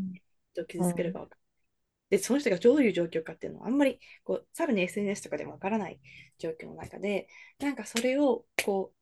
[0.54, 1.42] 人を傷つけるか分かる。
[2.12, 6.00] で、その人がどういう状況かっていうのはあんまりこう、さらに SNS とかでもわからない
[6.40, 7.30] 状況の中で、
[7.60, 8.98] なんかそれをこう、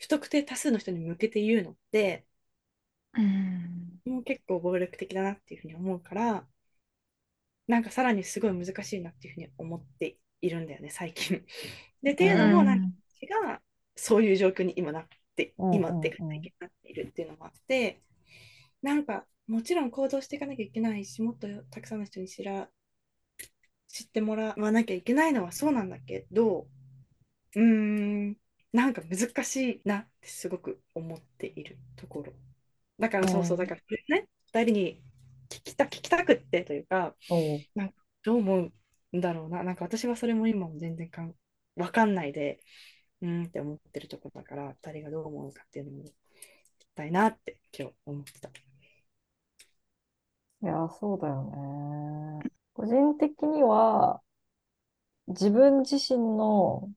[0.00, 2.26] 不特定多数の人に向けて言うのって、
[3.14, 4.00] うん。
[4.06, 6.46] もう結構暴力的だなっていうふうに思うから、
[7.68, 10.16] なんかさらにすごい難しいなっていうふうに思って
[10.46, 11.44] いるんだよね、最近。
[12.02, 12.86] で、っていうのも、なんか
[13.20, 13.60] 私が
[13.94, 18.00] そういう状況に今なって、うん今ってか最近なっているっていうのもあって、
[18.82, 22.70] なんかもちろん行動していかなきゃいけないし、もっとたくさんの人に知ら
[23.88, 26.66] 知ってもらわなきゃいけないのはそうなんだけど、
[27.54, 28.36] うーん、
[28.72, 32.32] なんか難しいなってすごく思っているところ。
[32.98, 35.02] だからそうそう、うんだからこれね、二人に
[35.48, 37.60] 聞きた、聞きたくってというか、おう
[38.22, 38.72] どう思うん
[39.20, 39.62] だろうな。
[39.62, 41.34] なんか私はそれも今も全然かん
[41.76, 42.60] わかんないで、
[43.22, 46.08] うんって思ってるとこだから、二人がどう思うかっていうのも聞
[46.80, 48.50] きたいなって今日思ってた。
[50.62, 51.44] いや、そうだよ
[52.42, 52.50] ね。
[52.74, 54.22] 個人的には、
[55.28, 56.90] 自分自身の、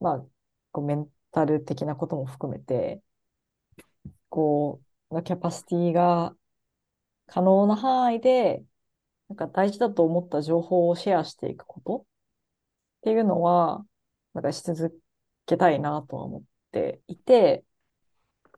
[0.00, 0.26] まあ、
[0.72, 3.02] こうメンタル的なことも含めて、
[4.28, 4.80] こ
[5.10, 6.36] う、のキャパシティが
[7.26, 8.64] 可能な範囲で、
[9.30, 12.04] なんか大事だと思った情報をシェアしていくことっ
[13.02, 13.86] ていうのは、
[14.34, 15.00] なんかし続
[15.46, 16.42] けたいなとは思っ
[16.72, 17.64] ていて、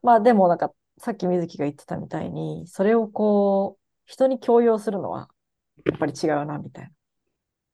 [0.02, 5.28] まあでもなんかさっき水木が言ってたみたいに、それをこう、人に強要するのは
[5.84, 6.90] やっぱり違うなみたいな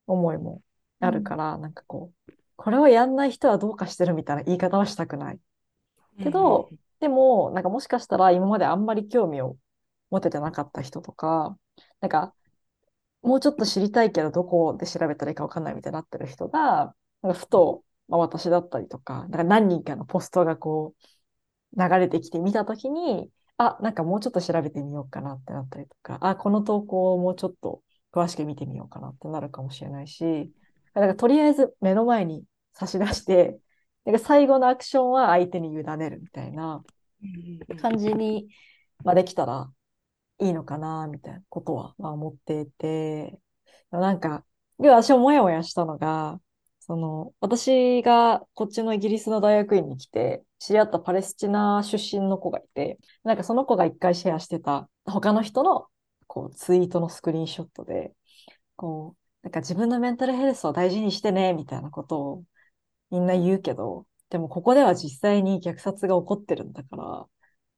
[0.09, 0.61] 思いも
[0.99, 5.39] あるから、なんかこう、これをやんない人はどうかしてるみたいな言い方はしたくない。
[6.19, 6.69] けど、
[6.99, 9.57] でも、なんかもしかしたら今まであんまり興味を
[10.11, 11.57] 持ててなかった人とか、
[12.01, 12.35] なんか、
[13.23, 27.83] もうちょっと知りたいけど、どこで調べたらいいかわかんないみたいになってる人が、なんかふと、まあ、私だったりとか、なんか何人かのポストがこう、流れてきて見たときに、あ、なんかもうちょっと調べてみようかなってなったりとか、あ、この投稿をもうちょっと
[28.13, 30.53] 詳しく見てみようかなってなるかもしれないし、
[30.95, 33.59] だからとりあえず目の前に差し出して、
[34.05, 36.83] なんか最後のアクションは相手に委ねるみたいな
[37.81, 38.49] 感じに、
[39.05, 39.71] まあ、できたら
[40.41, 43.39] いいのかな、みたいなことは、まあ、思っていて、
[43.91, 44.45] なんか、
[44.79, 46.41] 要は私ももやもやしたのが、
[46.81, 55.87] その、私がこっちのイギリスの大学院に来て、知り合ったパレスチナ出身の子がいて、なんかその子が一回シェアしてた他の人の
[56.27, 58.15] こうツイートのスクリーンショットで、
[58.77, 62.45] こう、なんか自分のメンタルヘルスを大事にしてね、みたいなことを
[63.11, 67.27] みんな言うけど、でもここでは実際に虐殺が起こってるんだから、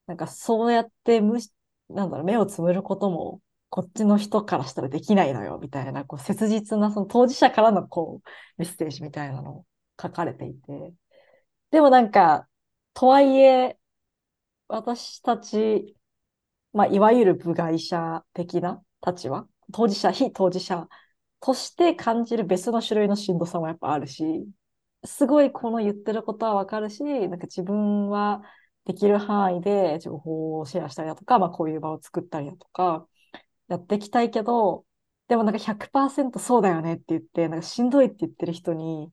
[0.07, 1.53] なんかそうやって無し、
[1.95, 3.41] なんだろう、目をつむることも、
[3.71, 9.67] こっちの人からしたらできないのよ、みたいな、こう切実な、その当事者からのこう、メッセージみたいなのを
[10.01, 10.95] 書かれていて。
[11.71, 12.49] でもなんか、
[12.95, 13.79] とはいえ、
[14.69, 15.97] 私たち、
[16.73, 20.89] まあ、いわゆる部外者的な立場、当事者、非当事者
[21.41, 24.49] として感じる別の種類のしんどさもやっぱあるし、
[25.05, 28.43] すごいこの言ってることはわかるし、なんか自分は
[28.91, 33.07] できる範囲で情報をシェアしたりだとか、まあこういう場を作ったりだとか、
[33.69, 34.85] やっていきたいけど、
[35.29, 39.13] でもなんか100%そうだよねって言って、なんかしんどいって言ってる人に、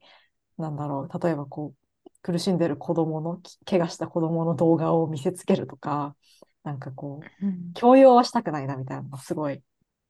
[0.57, 6.15] なんだろう、例えばこう、苦しんでる子供の、怪我した子供の動画を見せつけるとか、
[6.63, 7.45] なんかこう、
[7.75, 9.61] 強要はしたくないなみたいなのがすごい、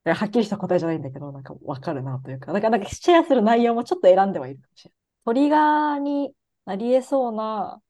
[0.06, 4.98] はっきりした答えじゃないんだけど、なんかわかるなというか、だからなんかシェアする内容もちょっと選んではいるかもしれない。
[5.26, 6.32] トリガーに
[6.64, 7.82] なり得そうな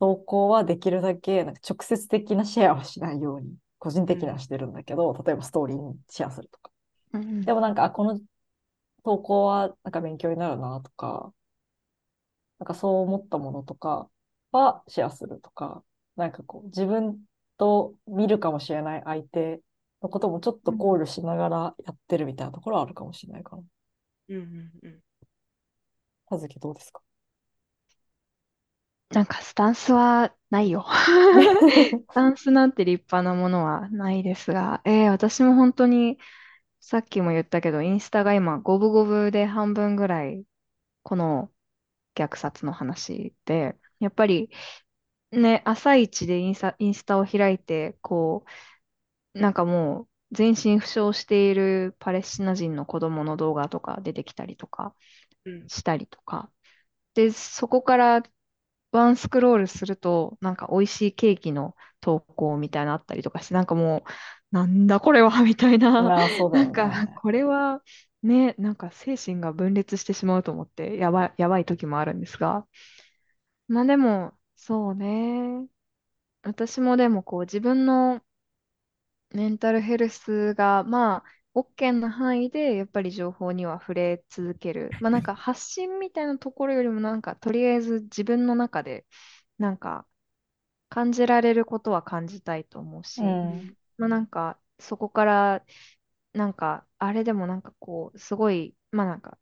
[0.00, 6.70] 投稿はできるだけなんか直接的なシェアはしないように、個人的にはしてるんだけど、例えばストーリーにシェアするとか。
[7.44, 8.20] でもなんか、あこの
[9.04, 11.32] 投稿はなんか勉強になるなとか、
[12.58, 14.10] なんかそう思ったものとか
[14.52, 15.84] はシェアするとか、
[16.16, 17.18] なんかこう自分
[17.56, 19.60] と見るかもしれない相手
[20.02, 23.62] のこともちょっと考慮しながらやってるみたいなところはあるかもしれないかな。
[24.28, 25.02] うんうんうん。
[26.26, 27.00] はずきどうですか？
[29.10, 30.84] なんかスタンスはないよ。
[32.10, 36.18] スタンスなんて立派なものはないですが、えー私も本当に、
[36.80, 40.44] さっきも言ったけど、インスタが今、五分五分で半分ぐらい、
[41.04, 41.52] この
[42.16, 44.50] 虐殺の話で、やっぱり
[45.32, 48.44] ね、朝一でインスタ、インスタを開いて、こ
[49.34, 50.02] う、なんかも
[50.32, 54.94] う、全身負傷しているパレスチナ人の子供の動画とか出てきたりとか
[55.44, 55.68] うん。
[55.68, 56.50] したりとか。
[57.14, 58.22] で、そこから
[58.92, 64.04] ワンスクロールすると、なんか美味しいケーキの投稿みたいなのあったりとかして、なんかも
[64.52, 65.90] う、なんだこれはみたいな。
[66.02, 67.14] まあ、そうだよなんか、ね。
[67.16, 67.82] これは
[68.22, 72.66] ね、なんか精神が分裂してしまうと思って、やばい、やばい時もあるんですが。
[73.68, 75.68] まあでも、そうね。
[76.42, 78.22] 私もでもこう自分の
[79.30, 81.24] メンタルヘルスがまあ
[81.60, 84.96] OK な範囲でやっぱり情報には触れ続ける。
[85.00, 89.06] まあなんか 発信みたいなところよりもなんかとりあえず自分の中で
[89.58, 90.06] なんか
[90.88, 93.76] 感じられることは感じたいと思うし、うん。
[93.98, 95.64] まあなんかそこから
[96.32, 99.38] なんかあれでもなんかこうすごいまあなんか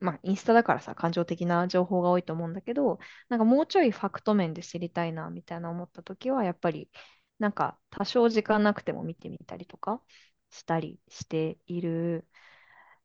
[0.00, 2.98] まあインスタだからさ感情的な情報が多いと思うんだけど
[3.28, 6.90] なんかもうちょいファクト面で知りたいなみたいな思った時はやっぱり
[7.38, 10.02] なんか多少時間なくても見てみたりとか
[10.50, 12.28] したりしている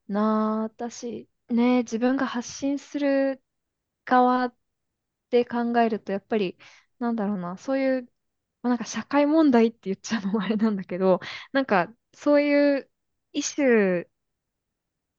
[0.07, 3.43] なあ私ね自分が発信する
[4.05, 4.53] 側
[5.29, 6.57] で考えるとやっぱり
[6.99, 8.03] なんだろうなそういう
[8.63, 11.19] まあ、なんか社会問題って言っちゃうのもあれなんだけど
[11.53, 12.91] なんかそういう
[13.33, 14.09] イシュー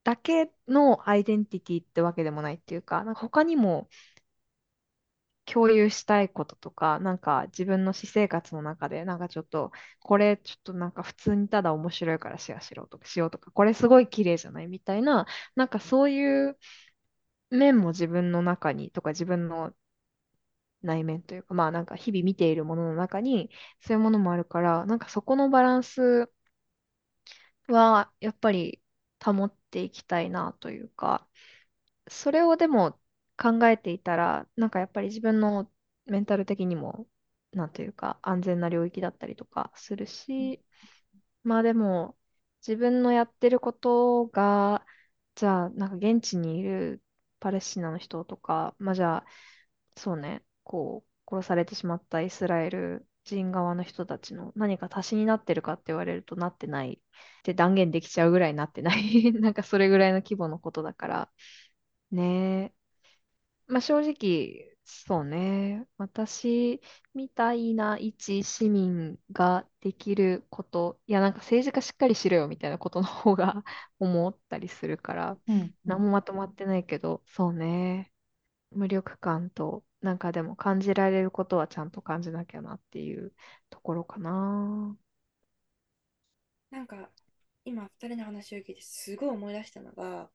[0.04, 3.88] だけのアイデンティティってわけでもないっていうか、なんか他にも
[5.46, 14.66] 共有したいこととか、なんか自分の私生活の中で、なんかちょっと、これちょっとなんか普通にただ面白いからシェアしろとかしようとか、これすごい綺麗じゃない？
[14.68, 16.58] みたいな、なんかそういう
[17.50, 19.74] 面も自分の中にとか自分の
[20.82, 23.50] 内面というか、まあなんか日々見ているものの中に
[23.80, 26.30] そういうものもあるから、なんかそこのバランス
[27.68, 28.82] はやっぱり
[29.24, 31.28] 保っていきたいなというか、
[32.08, 33.00] それをでも
[33.36, 35.70] 考えていたら、なんかやっぱり自分の
[36.06, 37.08] メンタル的にも、
[37.52, 40.62] なんというか安全な領域だったりとかするし、
[41.44, 42.16] まあでも
[42.66, 44.86] 自分のやってることが、
[45.34, 47.02] じゃあなんか現地にいる
[47.40, 49.26] パレスチナの人とか、まあじゃあ
[49.96, 56.94] そうね、こう殺されてしまったイスラエル人側の人たちの何か足しになってるかって言われるとなってない。
[57.40, 59.32] って断言できちゃうぐらいなってない。
[59.34, 61.30] なんかそれぐらいの規模のことだから。
[62.10, 62.74] ね。
[63.66, 65.86] まあ正直、そうね。
[65.98, 66.80] 私
[67.14, 73.64] みたいな一市民ができること、いやなんか政治家しっかりしろよみたいなことの方が
[73.98, 75.74] 思ったりするから、うん。
[75.84, 78.12] 何もまとまってないけど、そうね。
[78.72, 83.34] 無力感と、なんかでも感じられることはちゃんと感じなきゃなっていう
[83.70, 84.96] ところかな。
[86.70, 87.10] なんか、
[87.64, 90.30] 今、二人の話を聞いて、すごい思い出したのが、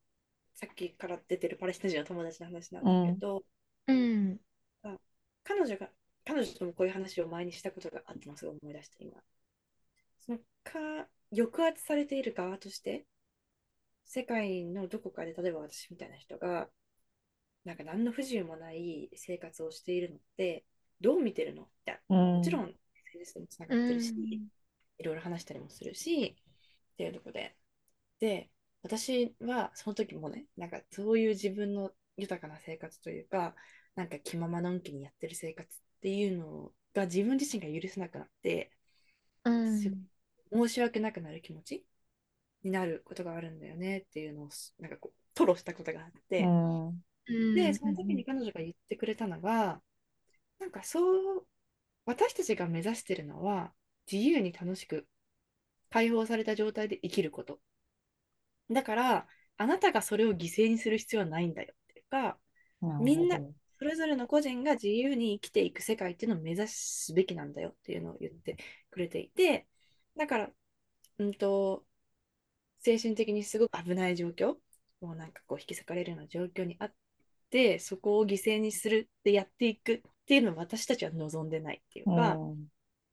[0.61, 3.43] さっきから出てるパレスチナ人の友達の話なんだけど、
[3.88, 4.39] うん。
[4.83, 4.95] あ
[5.43, 5.89] 彼女が、
[6.23, 9.13] 彼女ともこういう話を前にしたことがあってのすごい思い出した、今。
[10.19, 13.07] そのか、抑圧されている側として、
[14.05, 16.69] 世界のどこかで、例えば私みたいな人が、
[17.65, 20.63] なんか何の不自由もない生活をしているのって、
[20.99, 24.13] どう見てるのって、うんもちろん SNS でもつながってるし、
[24.99, 26.35] いろいろ話したりもするし、
[26.93, 27.55] っていうところで。
[28.19, 28.51] で、
[28.84, 33.56] 私はその時もね、なんかそういう自分の豊かな生活というか、
[33.95, 38.72] なんか気ままのんきにやってる生活っていうのが自分自身が許せなくなって、
[39.44, 39.80] うん。
[39.80, 39.91] す
[40.53, 41.86] 申し訳なくなる気持ち
[42.64, 46.88] になることがあるんだよねっていうのをすなんかこう吐露したことがあって、うん。
[46.88, 47.02] うん
[47.53, 49.82] で、その時に彼女が言ってくれたのが、
[50.60, 51.48] なんかそう、
[52.06, 53.74] 私たちが目指してるのは、
[54.12, 55.08] 自由に楽しく
[55.91, 57.62] 解放された状態で生きること。
[58.72, 59.27] だから、
[59.57, 62.38] あなたがそれを犠牲にする必要はないんだよっていうか、
[63.02, 63.39] みんな
[63.77, 68.57] それぞれの個人が自由に生きていく世界っていうのを目指すべきなんだよっていうのを言って
[68.89, 69.68] くれていて、
[70.18, 70.49] だから、
[71.19, 71.84] うんと、
[72.80, 74.56] 精神的にすごく危ない状況、
[75.02, 76.93] もうなんかこう引き裂かれるような状況にあっ
[77.49, 82.68] て、そこを犠牲にするってやっていくっていうのを私たちは望んでないっていうか、うん。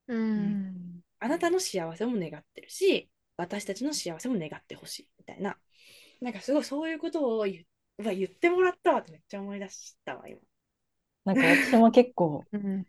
[0.07, 1.01] うん。
[1.19, 5.07] あなたの幸せも願ってるし、私たちの幸せも願ってほしい。
[5.17, 5.57] みたいな、
[6.21, 7.65] なんかすごいそういうことを言
[7.97, 10.39] 言ってもらったわってめっちゃ思い出したわ、今。
[11.25, 12.85] なんか私も結構、 うん。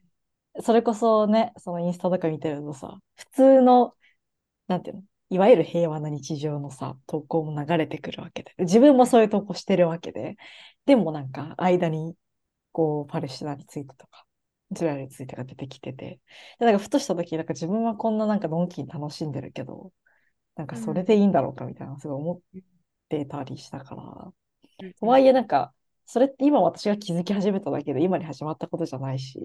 [0.60, 3.94] それこそね、そのインスタとか見てるとさ、普通の、
[4.68, 10.36] なんていうの、いわゆる平和な日常のさ、投稿も流れてくるわけで、自分もそういう投稿してるわけで、
[10.86, 12.16] でもなんか間に、
[12.72, 14.26] こう、パレスチナについてとか、
[14.72, 16.20] イスラエルについてが出てきてて、
[16.58, 19.92] でなんかふとした時、なんか自分はこんななんかのんきに楽しんでるけど、
[20.60, 22.60] なんかそれでいいんだろうかみたいな、すごい思っ
[23.08, 24.34] てたりしたから。
[25.00, 25.72] とはいえ、なんか、
[26.04, 29.40] それって今私が気づき始めただけで、今に始まったことじゃないし、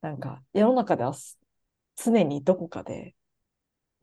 [0.00, 1.36] なんか、世の中ではす
[1.96, 3.16] 常にどこかで、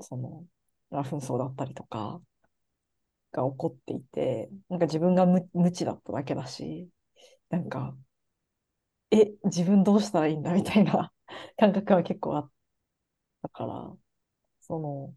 [0.01, 0.45] その、
[0.89, 2.21] まあ紛争だったりとか、
[3.31, 6.89] が起こっていて、なんか自分が無無知だっただけだし、
[7.49, 7.97] なんか、
[9.11, 11.11] え、自分どうしたらいいんだみたいな
[11.57, 12.51] 感覚は結構あっ
[13.43, 13.97] たから、
[14.61, 15.15] その、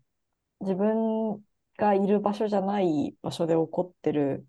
[0.60, 1.44] 自分
[1.78, 4.46] がいる場所じゃない場所で起こってる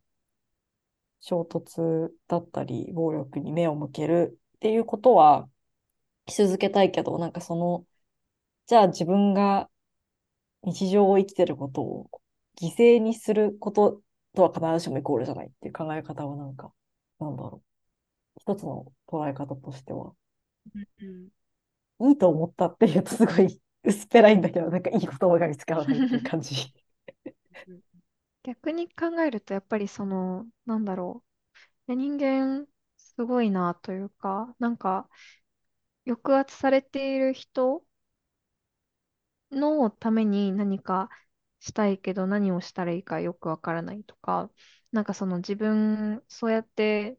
[1.21, 5.49] 衝突だったり、暴力に目を向けるっていうことは
[6.29, 7.85] し続けたいけど、なんかその、
[8.67, 9.69] じゃあ自分が
[10.63, 12.11] 日常を生きてることを
[12.61, 14.01] 犠牲にすること
[14.35, 16.73] とは必ずしもイコールじゃないっていう考え方はなんか、
[17.19, 17.63] なんだろ
[18.37, 18.41] う。
[18.41, 20.13] 一つの捉え方としては、
[22.01, 26.55] いいと思ったっていうとすごい薄っぺらいんだけど、なんかいい言葉が見つからないっていう感じ。
[28.43, 31.23] 逆に考えると、やっぱりその、なんだろ
[31.87, 31.95] う。
[31.95, 32.67] 人間、
[32.97, 35.09] すごいなというか、なんか、
[36.05, 37.85] 抑圧されている人
[39.51, 41.09] のために何か
[41.59, 44.51] したいけど、何をしたらいいかよくわからないとか、
[44.91, 47.17] なんかその自分、そうやって、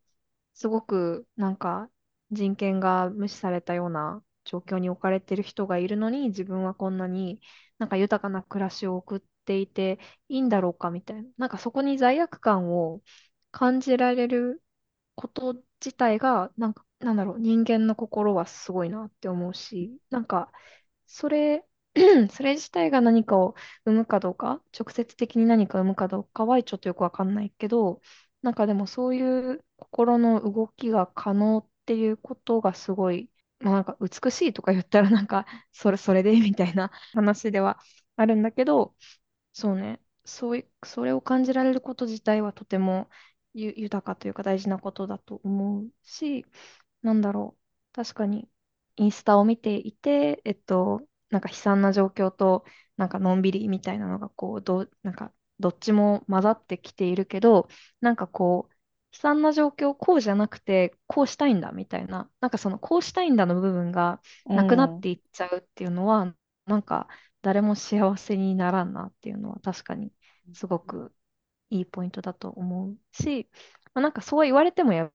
[0.54, 1.90] すごくなんか
[2.30, 7.40] 人権が無視されたような状況に置かれてる人がいるのに、自分はこんなに
[7.78, 9.98] なんか豊かな暮らしを送っていて
[10.28, 11.28] いいんだろうかみたいな。
[11.38, 13.02] なんかそこに罪悪感を
[13.52, 14.62] 感じられる
[15.14, 15.54] こと
[15.84, 20.52] 自体が、なんか、なんだろう、人間の心はすごいなって思うし、なんか、
[21.06, 21.66] それ、
[22.30, 23.54] それ自体が何かを
[23.84, 28.00] 生むかどうか、直接的に何かを生むかどうかはちょっとよくわかんないけど、
[28.42, 29.22] なんかでもそうい
[29.54, 37.78] う心の動きが可能っていうことがすごい、まあなんか美しいとか言ったらなんかそれ、それでみたいな 話では
[38.16, 38.96] あるんだけど、
[39.52, 43.10] そうね、そうい、それを感じられること自体はとても
[43.54, 46.46] 豊かというか大事なことだと思うし、
[47.02, 48.48] なんだろう、確かに
[48.96, 52.64] インスタを見ていて、えっと、なんか悲惨な状況と、
[52.96, 57.68] なんかのんびりみたいなのが、こう、ど、なんか、どっちも混ざってきているけど、
[58.00, 58.74] なんかこう、
[59.12, 66.34] 悲惨な状況、こうじゃなくて、こうしたいんだみたいな、なんかその、こうしたいんだの部分がなくなっていっちゃうっていうのは、
[66.66, 67.08] なんか、
[67.42, 70.12] 誰も幸せにならんなっていうのは、確かに、
[70.52, 71.14] すごく
[71.70, 73.48] いいポイントだと思うし、
[73.94, 75.12] まあ、なんかそう言われてもやっ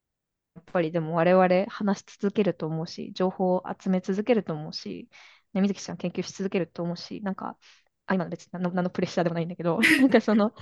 [0.68, 5.10] ぱりでも我々話し続けると思うし、情報を集め続けると思うし、
[5.54, 7.58] ね、水木さん研究し続けると思うし、なんか、
[8.08, 10.54] あ、今の別に何の何のプレッシャーでもないんだけど、 なんかその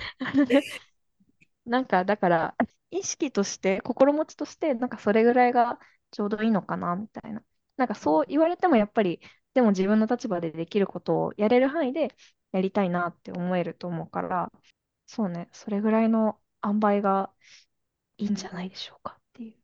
[1.66, 2.56] なんかだから、
[3.00, 5.80] 意識として、心持ちとして、なんかそれぐらいが
[6.12, 7.44] ちょうどいいのかな、みたいな。
[7.78, 9.20] なんかそう言われてもやっぱり、
[9.54, 12.16] でも自分の立場でできることをやれる範囲で
[12.52, 14.52] やりたいなって思えると思うから、
[15.08, 17.32] そうね、それぐらいの塩梅が
[18.18, 19.56] いいんじゃないでしょうかっていう。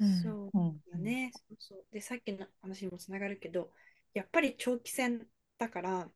[0.00, 1.32] うんそううんだね。
[1.34, 1.86] そうそう。
[1.92, 3.72] で、さっきの話にもつながるけど、
[4.12, 5.26] やっぱり長期戦
[5.58, 6.10] だから、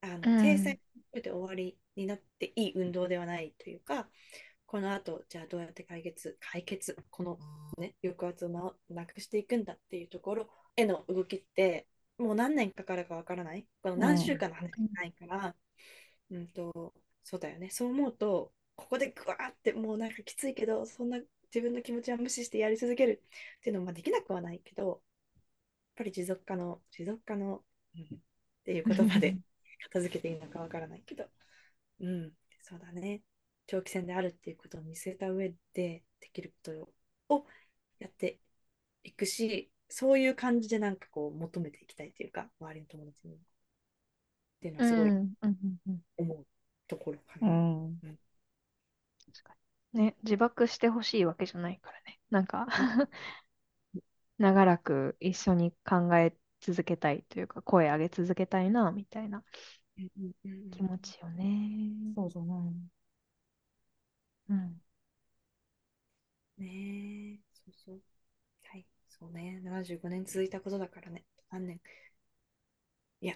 [0.00, 0.80] あの、うん停戦
[1.12, 4.08] で終わりになっていい運動ではないというか、
[4.68, 7.38] この後、じゃあどうやって解決、解決、この
[7.78, 11.88] ね、抑圧をななくしていくんだっていうところへの動きって、
[12.18, 13.66] もう何年かかるかわからない。
[13.82, 15.56] この何週間の話じゃないから、
[16.30, 17.70] うん、と、そうだよね。
[17.70, 21.18] そう思うと、ここでグワーってもうなんかきついけど、そんな
[21.52, 23.22] 自分の気持ちは無視してやり続ける。
[23.58, 25.00] っていうのもまあできなくはないけど、やっ
[25.96, 27.64] ぱり持続可能、持続可能、
[27.94, 28.02] うん。
[28.02, 28.20] っ
[28.64, 29.38] ていう言葉で
[29.84, 31.24] 片付けていいのかわからないけど、
[32.00, 33.22] うん、そうだね。
[33.68, 36.72] 長期戦であるっていうことを見据えた上でできるこ
[37.28, 37.46] とを
[38.00, 38.40] やって
[39.04, 43.36] いくし、そういう感じでなんかこう求めていきたいというか、周りの友達に。
[43.36, 43.38] っ
[44.60, 46.46] ていうのはすごいうんうんうんうん思う
[46.86, 47.48] ところかうな。
[47.48, 48.00] ん。
[49.32, 49.54] 確か
[49.92, 52.20] にね、自爆してほしいわけじゃないからね。
[52.30, 52.66] なんか
[54.38, 59.44] 長らく一緒に考え続けたいというか、声上げ続けたいな、みたいな
[59.98, 62.14] うんうんうんうん気持ちよね。
[62.14, 62.97] そうじゃない。
[64.48, 64.80] うん。
[66.58, 68.00] ねえ、そうそう。
[68.64, 69.60] はい、そうね。
[69.62, 71.24] 75年続いたことだからね。
[71.50, 71.80] 何年。
[73.20, 73.34] いや、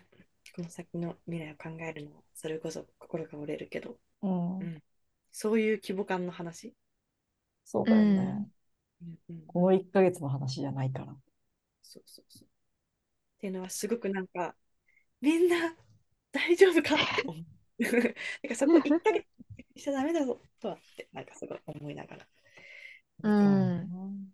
[0.57, 4.65] この先の未来を考えるのは、それこそ心が折れるけど、うんう。
[4.65, 4.83] ん
[5.33, 6.75] そういう規模感の話？
[7.65, 8.49] そうだよね。
[9.03, 11.17] うんうん、この1ヶ月の話じゃないから。
[11.83, 12.49] そうそうそう。
[12.49, 12.51] っ
[13.41, 14.57] ていうのは、すごくなんか、
[15.21, 15.77] みんな
[16.33, 17.47] 大丈夫かって思う。
[17.81, 18.15] なん
[18.51, 19.27] かそこ1ヶ月
[19.77, 22.27] しちゃダメだぞとはって、なんかすごい思いながら。
[23.23, 24.33] うん。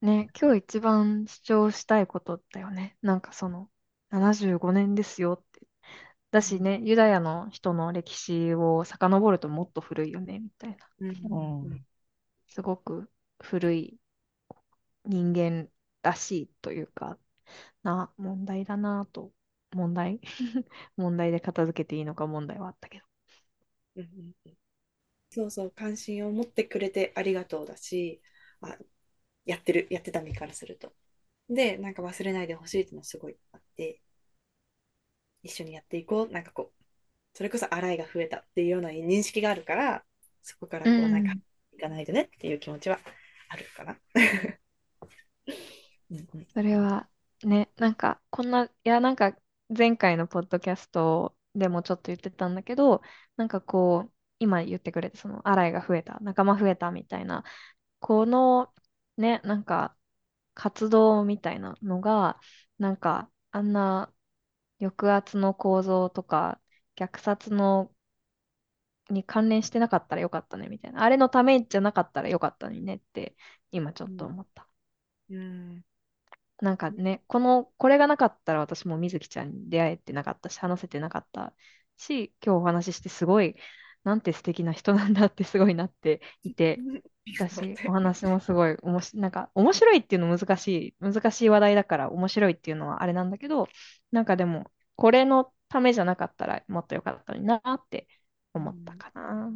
[0.00, 2.96] ね、今日一番主張したいことだよね。
[3.02, 3.70] なんかその、
[4.10, 5.66] 75年ですよって。
[6.30, 10.76] だしね、ユダヤの人の歴史を遡るともっと古いよね、みたいな。
[11.00, 11.86] うんうん
[12.48, 13.10] すごく
[13.42, 13.98] 古い
[15.04, 15.68] 人間
[16.02, 17.18] らしいというか、
[17.82, 19.32] な問題だなと、
[19.72, 20.20] 問題？
[20.96, 23.06] 問題で片付けていいのか問題はあったけど。
[23.96, 24.56] うんうんうん
[25.30, 28.22] そうそう、関心を持ってくれてありがとうだし、
[28.60, 28.78] あ、
[29.46, 30.94] やってる、やってた身からすると。
[31.50, 34.02] で、なんか忘れないでほしいっていうのはすごいあって、
[35.42, 36.32] 一緒にやっていこう。
[36.32, 36.84] なんかこう、
[37.34, 40.04] それこそ洗いが増えたっていうような認識があるから、
[40.42, 41.34] そこからこう、うんなんか、
[41.74, 42.98] いかないとねっていう気持ちは
[43.48, 43.98] あるかな。
[46.10, 47.08] うんうんそれは
[47.42, 49.36] ね、なんかこんな、いやなんか
[49.76, 53.02] 前回のポッドキャストでもちょっと言ってたんだけど、
[53.36, 57.44] なんかこう、今言ってくれて、その、洗いが増えた、仲間増えたみたいな、
[58.00, 58.74] この
[59.16, 59.96] ね、なんか
[60.54, 62.40] 活動みたいなのが、
[62.78, 64.12] なんかあんな
[64.80, 66.60] 抑圧の構造とか、
[66.96, 67.94] 虐殺の
[69.10, 71.02] に関連してなかったらよかったねみたいな。
[71.02, 73.36] あれのためじゃなかったらよかったねって、
[73.70, 74.68] 今ちょっと思った。
[75.30, 75.84] うん
[76.62, 81.54] なんかね、この、これがなかったら私も水木ちゃんに出会えてなかったし、話せてなかった
[81.96, 83.56] し、今日お話ししてすごい、
[84.04, 86.78] なんて素敵な人なんだってすごいなっていて、
[87.38, 93.68] だし、お話もすごいおもし、なんか面白いっていうの難しい、難しい話題だから面白いっていうのはあれなんだけど、
[94.12, 98.08] なんかでも、これのためじゃなかったらもっとよかったのになって
[98.54, 99.50] 思ったかな。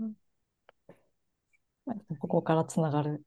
[2.18, 3.24] ここからつながる、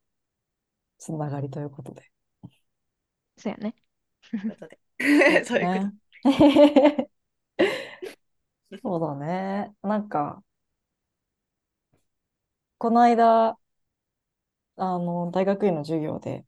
[0.98, 2.10] つながりということで。
[3.36, 3.74] そうやね。
[4.30, 4.78] ということで。
[5.44, 5.86] そう いうこ
[6.22, 7.10] と。
[8.74, 8.80] ね。
[8.82, 9.74] そうだね。
[9.82, 10.42] なんか、
[12.78, 13.58] この間、
[14.76, 16.44] あの、大学院の授業で、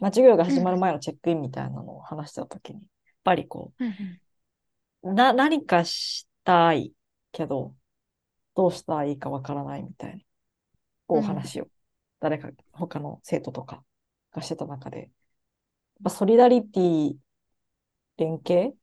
[0.00, 2.88] まあ、授業が始まる前のチェックインみたいなのを話してたときに、やっ
[3.24, 3.72] ぱりこ
[5.02, 6.92] う、な、何かしたい
[7.32, 7.74] けど、
[8.54, 10.22] どうしたらいいかわからないみたいな、
[11.06, 11.68] こううん話を、
[12.20, 13.84] 誰か、他の生徒とか
[14.32, 15.10] がしてた中で、やっ
[16.04, 17.16] ぱソリダリティ、
[18.16, 18.76] 連携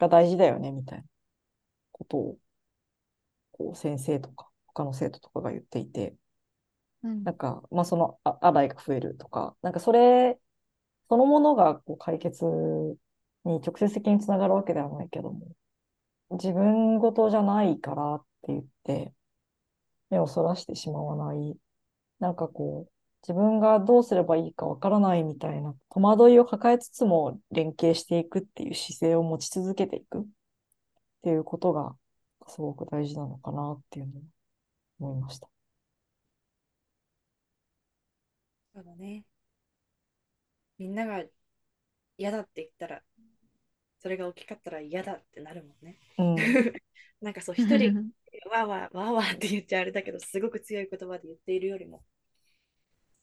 [0.00, 1.04] が大事だよね、みたいな
[2.00, 2.38] ことを、
[3.52, 6.16] こう先生とか、他の生徒とかが言っていて、
[7.02, 7.24] うん。
[7.24, 10.38] なんか、まあ、その、あ、アダイが増えるとか、なんかそれ、
[11.08, 12.44] そのものがこう解決
[13.44, 15.48] に直接的につながるわけではないけども、
[16.32, 19.14] 自分事じゃないからって言って、
[20.10, 21.56] 目をそらしてしまわない、
[22.20, 30.26] なんかこう、自分がどうすればいいかわからないみたいな戸惑いを抱えつつも連携していくっていう姿勢を持ち続けていく
[31.20, 31.96] っていうことが
[32.48, 34.22] すごく大事なのかなっていうのを
[35.12, 35.48] 思いました。
[38.74, 39.24] そうだね。
[40.78, 41.24] みんなが
[42.18, 43.02] 嫌だって言ったら、
[44.00, 45.98] それが大きかったら嫌だってなるもんね。
[46.18, 46.60] うん。
[47.20, 47.94] なんかそう、一人、
[48.50, 52.04] わーわーわーわーって言っちゃあれだけど、すごく強い言葉で言っているよりも、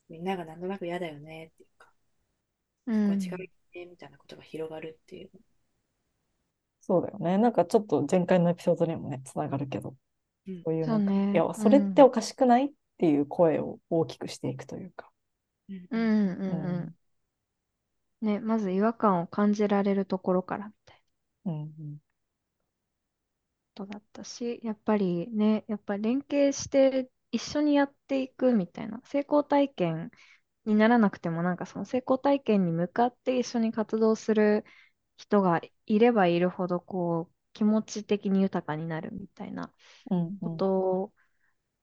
[0.09, 1.93] みんながなんとなく嫌だよねっていうか、
[2.85, 5.31] うこれん違うよねみたいなことが広がるっていう。
[6.87, 7.37] そうだよね。
[7.37, 9.95] なんかちょっと前回のエピソードにもね、つながるけど、
[10.47, 11.37] うんそういうそうんなか、いね。
[11.37, 15.11] や、それっておかしくないっていう声を大きくしていくというか。
[15.69, 16.95] うんうんうんうん。
[18.21, 21.03] ね、まず違和感を感じられるところからみたいな
[21.45, 21.97] うんうん
[23.75, 30.11] ことだったし、やっぱりね、やっぱり連携して一緒にやっていくみたいな、成功体験
[30.65, 34.65] にならなくても、なんかその成功体験に向かって一緒に活動する
[35.17, 39.73] 人がいればいるほど、こう、気持ち的に豊かになるみたいな
[40.11, 41.13] うんうんこと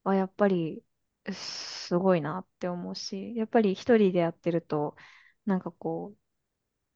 [0.04, 0.84] はやっぱり
[1.32, 4.96] すごいなって思うし、やっぱり一人でやってると、
[5.46, 6.18] なんかこう、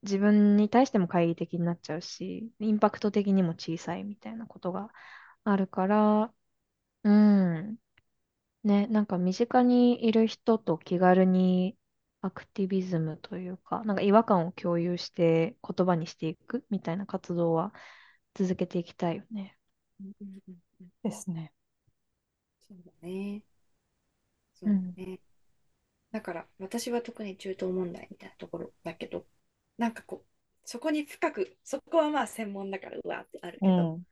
[0.03, 4.89] 自分に対しても懐疑的になっちゃうし、インパクト的にも小さいみたいなことが
[5.43, 6.33] あるから、
[7.03, 7.77] うん。
[8.65, 11.78] ね、なんか身近にいる人と気軽に
[12.21, 17.73] アクティビズムというか、なんか違和感を共有して言葉にしていくみたいな活動は
[18.35, 19.57] 続けていきたいよね。
[20.01, 21.53] うんうんうんうんですね。
[22.67, 23.43] そうだね。
[24.53, 25.19] そうだね。
[26.11, 29.27] だから私は特に中東問題みたいなところだけど、
[29.77, 30.29] なんかこう、
[30.69, 34.05] そこに深く、そこはまあ専門だからうわーってあるけうど、ん。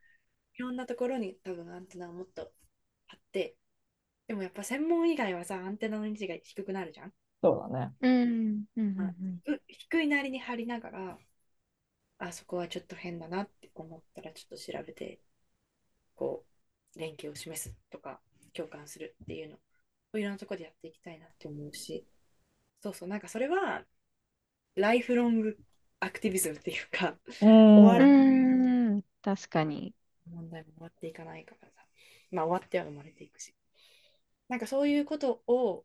[0.56, 2.52] いろんなところに多分アンテナをもっと
[3.08, 3.56] 張って、
[4.28, 7.14] でもやっぱ専門以外はさ、アンテナの位置が低くなるじゃん。
[7.42, 7.92] そうだね。
[8.00, 8.64] うん。
[8.76, 9.14] うんまあ
[9.46, 11.18] う低いなりに張りながら、
[12.18, 15.20] あそこはちょっと変だなって思ったらちょっと調べて、
[16.14, 16.44] こ
[16.96, 18.20] う、連携を示すとか、
[18.52, 19.56] 共感するっていうの
[20.14, 22.04] をいろんなところでやっていきたいなって思うし、
[22.80, 23.84] そうそう、なんかそれは
[24.74, 25.58] ライフロング
[26.00, 29.94] アクティビズムっていうか、終わる確かに。
[30.30, 31.84] 問題も終わっていかないからさ。
[32.30, 33.54] まあ終わっては生まれていくし。
[34.48, 35.84] なんかそういうことを、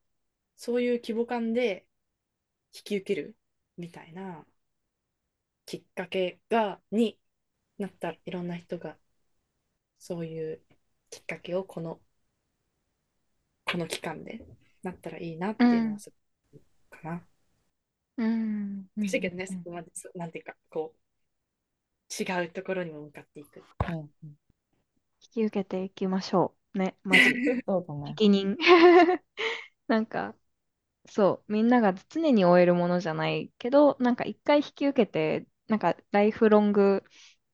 [0.58, 1.86] そういう規模感で
[2.76, 3.36] 引き受ける
[3.78, 4.46] みたいな
[5.66, 7.18] きっかけが、に
[7.78, 8.98] なったらいろんな人が
[9.98, 10.62] そういう
[11.10, 12.00] きっかけをこの、
[13.66, 14.46] この期間で
[14.84, 16.12] なったらいいなっていうのはす
[16.52, 17.22] ごくかな。
[18.18, 18.90] うん。
[18.98, 19.18] うんそ
[19.64, 23.64] こまで、そなんていうか、こう、違うところにも向かっていく。
[23.90, 24.38] うんうん
[25.24, 26.78] 引き受けていきましょう。
[26.80, 27.24] ね、マジ。
[27.66, 28.08] そうだね。
[28.10, 28.58] 責任。
[29.88, 30.36] なんか、
[31.08, 37.04] そう、みんなが常に終えるものじゃないけど、なんか一回引き受けて、なんかライフロング、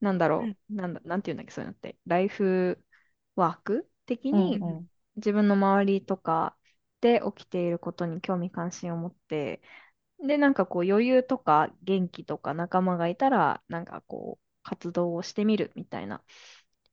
[0.01, 2.84] なんだろう、なんだ、なんていうんだっけ、そういうのって、ライフ
[3.35, 4.89] ワーク的にうんうん。
[5.15, 6.55] 自分の周りとか
[7.01, 9.61] で起きていることに興味関心を持って、
[10.19, 16.23] で、なんかこう余裕とか元気とか仲間がいたら、なんかこう活動をしてみるみたいな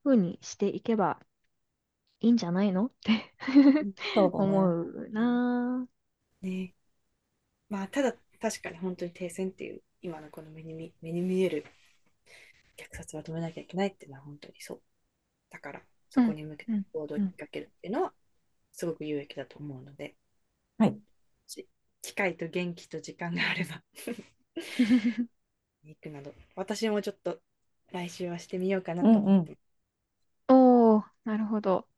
[0.04, 1.20] 風にしていけば
[2.20, 2.86] いいんじゃないの？
[2.86, 3.34] って
[4.14, 4.70] そうだね。
[4.76, 5.86] 思うな
[6.46, 6.74] ね。
[7.68, 11.66] まあ、ただ、確かに本当に停戦っていう、今のこの目に見、目に見える
[12.78, 14.82] 虐殺は止めなきゃいけないっていうのは本当にそう。
[15.50, 18.14] だから、そこに向けてうん行動にかけるっていうのは、
[18.72, 20.16] すごく有益だと思うので、
[20.78, 21.00] はい。
[21.48, 21.68] し
[22.02, 24.26] 機会と元気と時間があればぁ。
[25.84, 27.40] 行くなど、私もちょっと
[27.90, 29.58] 来週はしてみようかなと思って。
[30.48, 31.88] おー、なるほど。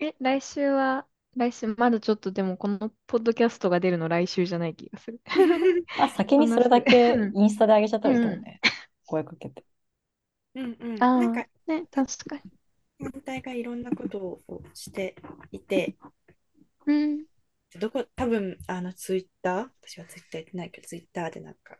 [0.00, 5.20] え、来週は、来週、まだちょっとでもこのポッドキャストが出るの来週じゃない気がする。
[5.96, 8.60] あ、先にそれだけうんインスタで上げちゃったらいいかもね。
[9.06, 9.64] 声かけて。
[10.54, 10.96] うんうん。
[10.98, 12.42] あなんかあ、ね、確かに。
[13.00, 14.18] 反対がいろんなこと
[14.48, 15.16] をして
[15.50, 15.96] いて、
[16.86, 17.26] うん。
[17.78, 21.78] どこ、多分あのツイッター、私はツイッターやってないけど、ツイッターでなんか、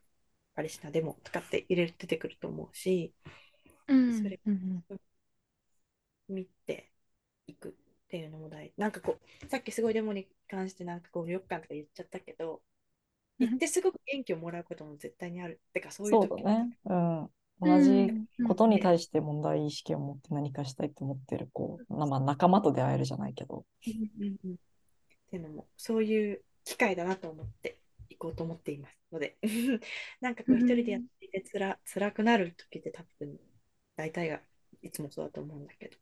[0.54, 3.12] パレスチナデモとかって入れる出てくると思うし、
[3.88, 4.18] うん。
[4.22, 4.84] それうん
[6.28, 6.92] 見て
[7.46, 7.76] いく
[8.06, 8.74] っていうのも大事。
[8.76, 12.60] なんかこう、さっきすごいデモに関してなんかこう、よっかんとか言っちゃったけど、うん
[13.38, 15.60] 行ってすごく元気をもらうことも絶対にある。
[15.74, 16.78] てか、そういうそう時だね。
[16.86, 17.20] うん。
[17.20, 18.12] うん同じ
[18.46, 23.64] ことに対して問題意識を持って何かしたいと思ってる子、なまあ、仲間と出会えるじゃないけど。
[23.86, 27.78] うんうんうんっていうのも、そういう機会だなと思って
[28.10, 29.38] いこうと思っていますので、
[30.20, 33.40] なんかこう一人でやっていてつら辛くなる時って多分
[33.96, 34.40] 大体が
[34.82, 35.96] いつもそうだと思うんだけど、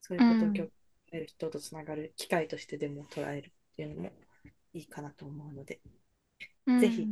[0.00, 0.72] そういうことをうん
[1.20, 4.10] る人とつながる機会としてでも捉えるっていうのも
[4.72, 5.80] いいかなと思うので、
[6.66, 7.06] うんぜひ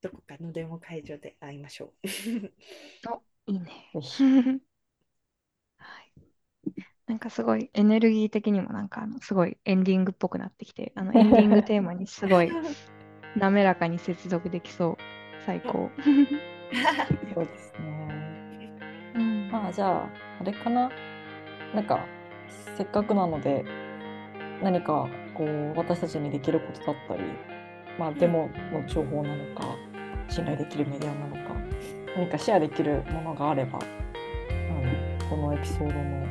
[0.00, 2.08] どこかのデモ会場で会いましょう。
[3.52, 3.90] いいね。
[7.06, 12.50] なんかすごいエネルギー的にもなんかあのすごいエンディングっぽくなってきて、あのエンディングテーマにすごい
[13.36, 14.96] 滑らかに接続できそう。
[15.46, 15.90] 最高。
[17.34, 18.72] そうですね。
[19.14, 20.08] うんまあ、じゃあ、
[20.40, 20.90] あれかな？
[21.74, 22.06] なんか、
[22.76, 23.64] せっかくなので、
[24.62, 27.22] 何か、こう、私たちにできることだったり、
[27.98, 29.76] まあ、デモの情報なのか、
[30.28, 31.54] 信頼できるメディアなのか、
[32.16, 36.26] 何かシェアできるものがあれば、あのこのエピソードの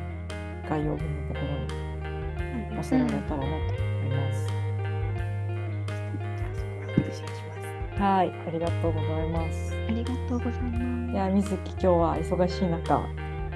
[0.68, 1.46] 概要文のところ
[2.70, 4.48] に載せられたらなと思います。
[7.98, 9.74] はい、ありがとうございます。
[9.88, 11.12] ありがとうございます。
[11.12, 13.02] いや、みずき、今日は忙しい中、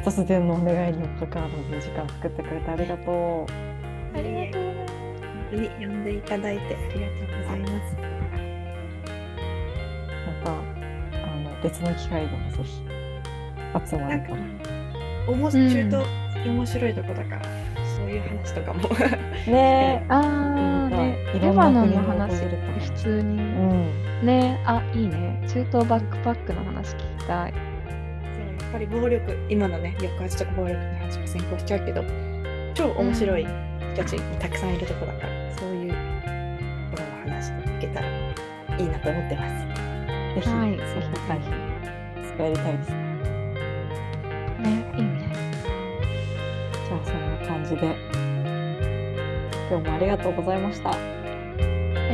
[0.04, 4.18] 突然のお願いにもかかわらず時間作ってくれてありがとう。
[4.18, 7.96] ありがとうに呼んでいただいてありがとうございます。
[10.26, 12.82] また、あの、別の機会でもぜひ、
[13.90, 14.36] 集まれたら。
[15.28, 16.06] おもうん中東
[16.46, 17.42] 面白いとこだから、
[17.96, 18.88] そういう話とかも。
[19.46, 22.44] ね あなんかーね、レバノン国のの話
[22.80, 23.22] 普通え。
[23.22, 23.38] に。
[23.38, 24.26] うん。
[24.26, 25.40] ね、あ、いいね。
[25.46, 27.71] 中東バックパックの話聞きたい。
[28.72, 32.02] ぱり暴力、今のね、抑圧とか暴力の話が先行しちゃうけど、
[32.74, 33.52] 超面白い人
[33.94, 35.92] たちたくさんいるとこだから、そういう
[36.96, 39.66] ところの話いけたらいいなと思ってます。
[40.34, 41.44] ぜひ、はいその機会に
[42.24, 42.96] 使えたいですね。
[44.62, 45.32] ね、いいね。
[46.72, 47.94] じゃあ、そんな感じで、
[49.70, 50.90] 今日もありがとうございました。
[50.92, 50.94] あ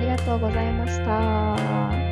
[0.00, 2.07] りがとうございました。